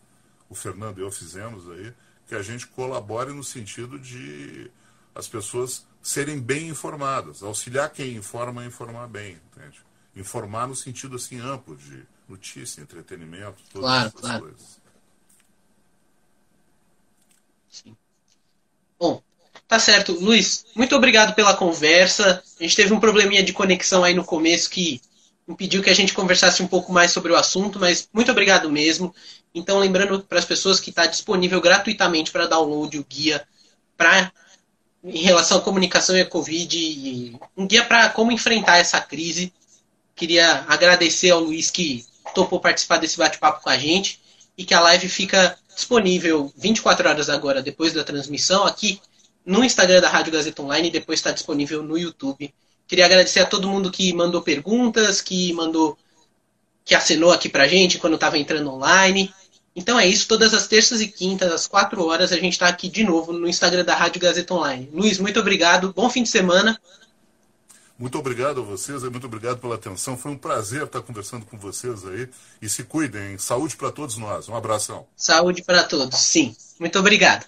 o 0.48 0.54
Fernando 0.54 0.98
e 0.98 1.02
eu 1.02 1.10
fizemos 1.10 1.68
aí, 1.70 1.92
que 2.26 2.34
a 2.34 2.42
gente 2.42 2.66
colabore 2.66 3.32
no 3.32 3.42
sentido 3.42 3.98
de 3.98 4.70
as 5.14 5.28
pessoas 5.28 5.86
serem 6.02 6.38
bem 6.40 6.68
informadas, 6.68 7.42
auxiliar 7.42 7.90
quem 7.90 8.14
informa 8.16 8.62
a 8.62 8.66
informar 8.66 9.08
bem, 9.08 9.40
entende? 9.50 9.80
Informar 10.14 10.68
no 10.68 10.76
sentido 10.76 11.16
assim 11.16 11.40
amplo 11.40 11.76
de 11.76 12.06
notícia, 12.28 12.80
entretenimento, 12.80 13.56
todas 13.72 13.88
claro, 13.88 14.08
essas 14.08 14.20
claro. 14.20 14.42
coisas. 14.42 14.80
Sim. 17.70 17.96
Bom, 18.98 19.22
tá 19.68 19.78
certo. 19.78 20.12
Luiz, 20.12 20.66
muito 20.74 20.94
obrigado 20.96 21.34
pela 21.34 21.56
conversa. 21.56 22.42
A 22.58 22.62
gente 22.62 22.76
teve 22.76 22.92
um 22.92 23.00
probleminha 23.00 23.42
de 23.42 23.52
conexão 23.52 24.02
aí 24.02 24.14
no 24.14 24.24
começo 24.24 24.70
que 24.70 25.00
impediu 25.48 25.82
que 25.82 25.90
a 25.90 25.94
gente 25.94 26.12
conversasse 26.12 26.62
um 26.62 26.66
pouco 26.66 26.92
mais 26.92 27.12
sobre 27.12 27.32
o 27.32 27.36
assunto, 27.36 27.78
mas 27.78 28.08
muito 28.12 28.30
obrigado 28.32 28.70
mesmo. 28.70 29.14
Então, 29.54 29.78
lembrando 29.78 30.20
para 30.22 30.38
as 30.38 30.44
pessoas 30.44 30.80
que 30.80 30.90
está 30.90 31.06
disponível 31.06 31.60
gratuitamente 31.60 32.32
para 32.32 32.46
download 32.46 32.98
o 32.98 33.04
guia 33.04 33.46
para 33.96 34.32
em 35.04 35.22
relação 35.22 35.58
à 35.58 35.60
comunicação 35.60 36.16
e 36.16 36.20
à 36.20 36.26
Covid, 36.26 36.76
e 36.76 37.38
um 37.56 37.66
guia 37.66 37.84
para 37.84 38.10
como 38.10 38.32
enfrentar 38.32 38.78
essa 38.78 39.00
crise. 39.00 39.52
Queria 40.16 40.64
agradecer 40.66 41.30
ao 41.30 41.40
Luiz 41.40 41.70
que 41.70 42.04
topou 42.36 42.60
participar 42.60 42.98
desse 42.98 43.16
bate-papo 43.16 43.62
com 43.62 43.70
a 43.70 43.78
gente 43.78 44.20
e 44.58 44.64
que 44.64 44.74
a 44.74 44.80
live 44.80 45.08
fica 45.08 45.56
disponível 45.74 46.52
24 46.54 47.08
horas 47.08 47.30
agora, 47.30 47.62
depois 47.62 47.94
da 47.94 48.04
transmissão, 48.04 48.66
aqui 48.66 49.00
no 49.44 49.64
Instagram 49.64 50.02
da 50.02 50.10
Rádio 50.10 50.34
Gazeta 50.34 50.60
Online 50.60 50.88
e 50.88 50.90
depois 50.90 51.18
está 51.18 51.30
disponível 51.30 51.82
no 51.82 51.96
YouTube. 51.96 52.52
Queria 52.86 53.06
agradecer 53.06 53.40
a 53.40 53.46
todo 53.46 53.68
mundo 53.68 53.90
que 53.90 54.12
mandou 54.12 54.42
perguntas, 54.42 55.22
que 55.22 55.50
mandou, 55.54 55.96
que 56.84 56.94
assinou 56.94 57.32
aqui 57.32 57.48
pra 57.48 57.66
gente 57.66 57.98
quando 57.98 58.16
estava 58.16 58.36
entrando 58.36 58.70
online. 58.70 59.32
Então 59.74 59.98
é 59.98 60.06
isso, 60.06 60.28
todas 60.28 60.52
as 60.52 60.66
terças 60.66 61.00
e 61.00 61.08
quintas, 61.08 61.50
às 61.50 61.66
4 61.66 62.04
horas, 62.06 62.32
a 62.32 62.36
gente 62.36 62.52
está 62.52 62.68
aqui 62.68 62.88
de 62.88 63.02
novo 63.02 63.32
no 63.32 63.48
Instagram 63.48 63.84
da 63.84 63.94
Rádio 63.94 64.20
Gazeta 64.20 64.52
Online. 64.52 64.90
Luiz, 64.92 65.18
muito 65.18 65.40
obrigado, 65.40 65.90
bom 65.94 66.10
fim 66.10 66.22
de 66.22 66.28
semana. 66.28 66.78
Muito 67.98 68.18
obrigado 68.18 68.60
a 68.60 68.62
vocês, 68.62 69.02
muito 69.04 69.26
obrigado 69.26 69.58
pela 69.58 69.74
atenção. 69.74 70.18
Foi 70.18 70.30
um 70.30 70.36
prazer 70.36 70.82
estar 70.82 71.00
conversando 71.00 71.46
com 71.46 71.56
vocês 71.56 72.06
aí. 72.06 72.28
E 72.60 72.68
se 72.68 72.84
cuidem, 72.84 73.38
saúde 73.38 73.74
para 73.74 73.90
todos 73.90 74.18
nós. 74.18 74.50
Um 74.50 74.54
abração. 74.54 75.06
Saúde 75.16 75.62
para 75.62 75.82
todos, 75.82 76.18
sim. 76.18 76.54
Muito 76.78 76.98
obrigado. 76.98 77.46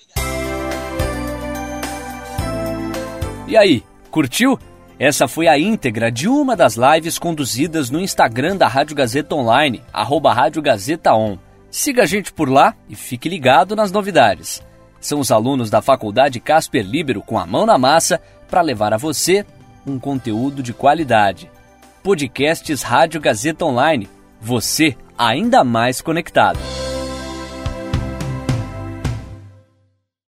E 3.47 3.57
aí, 3.59 3.85
curtiu? 4.11 4.59
Essa 4.99 5.29
foi 5.29 5.47
a 5.49 5.59
íntegra 5.59 6.11
de 6.11 6.27
uma 6.29 6.57
das 6.57 6.77
lives 6.77 7.19
conduzidas 7.19 7.91
no 7.91 8.01
Instagram 8.01 8.57
da 8.57 8.67
Rádio 8.67 8.97
Gazeta 8.97 9.35
Online, 9.35 9.85
arroba 9.93 10.33
Rádio 10.33 10.63
Gazeta 10.63 11.15
On. 11.15 11.39
Siga 11.71 12.05
a 12.05 12.07
gente 12.07 12.33
por 12.33 12.49
lá 12.49 12.75
e 12.89 12.97
fique 12.97 13.29
ligado 13.29 13.77
nas 13.77 13.93
novidades. 13.93 14.63
São 14.99 15.21
os 15.21 15.31
alunos 15.31 15.69
da 15.69 15.83
Faculdade 15.83 16.41
Casper 16.41 16.85
Libero 16.85 17.21
com 17.21 17.39
a 17.39 17.47
mão 17.47 17.67
na 17.67 17.77
massa 17.77 18.21
para 18.49 18.63
levar 18.63 18.93
a 18.95 18.97
você 18.97 19.45
um 19.91 19.99
conteúdo 19.99 20.63
de 20.63 20.73
qualidade. 20.73 21.51
Podcasts 22.03 22.83
Rádio 22.83 23.21
Gazeta 23.21 23.65
Online. 23.65 24.09
Você 24.41 24.97
ainda 25.17 25.65
mais 25.65 26.01
conectado. 26.01 26.59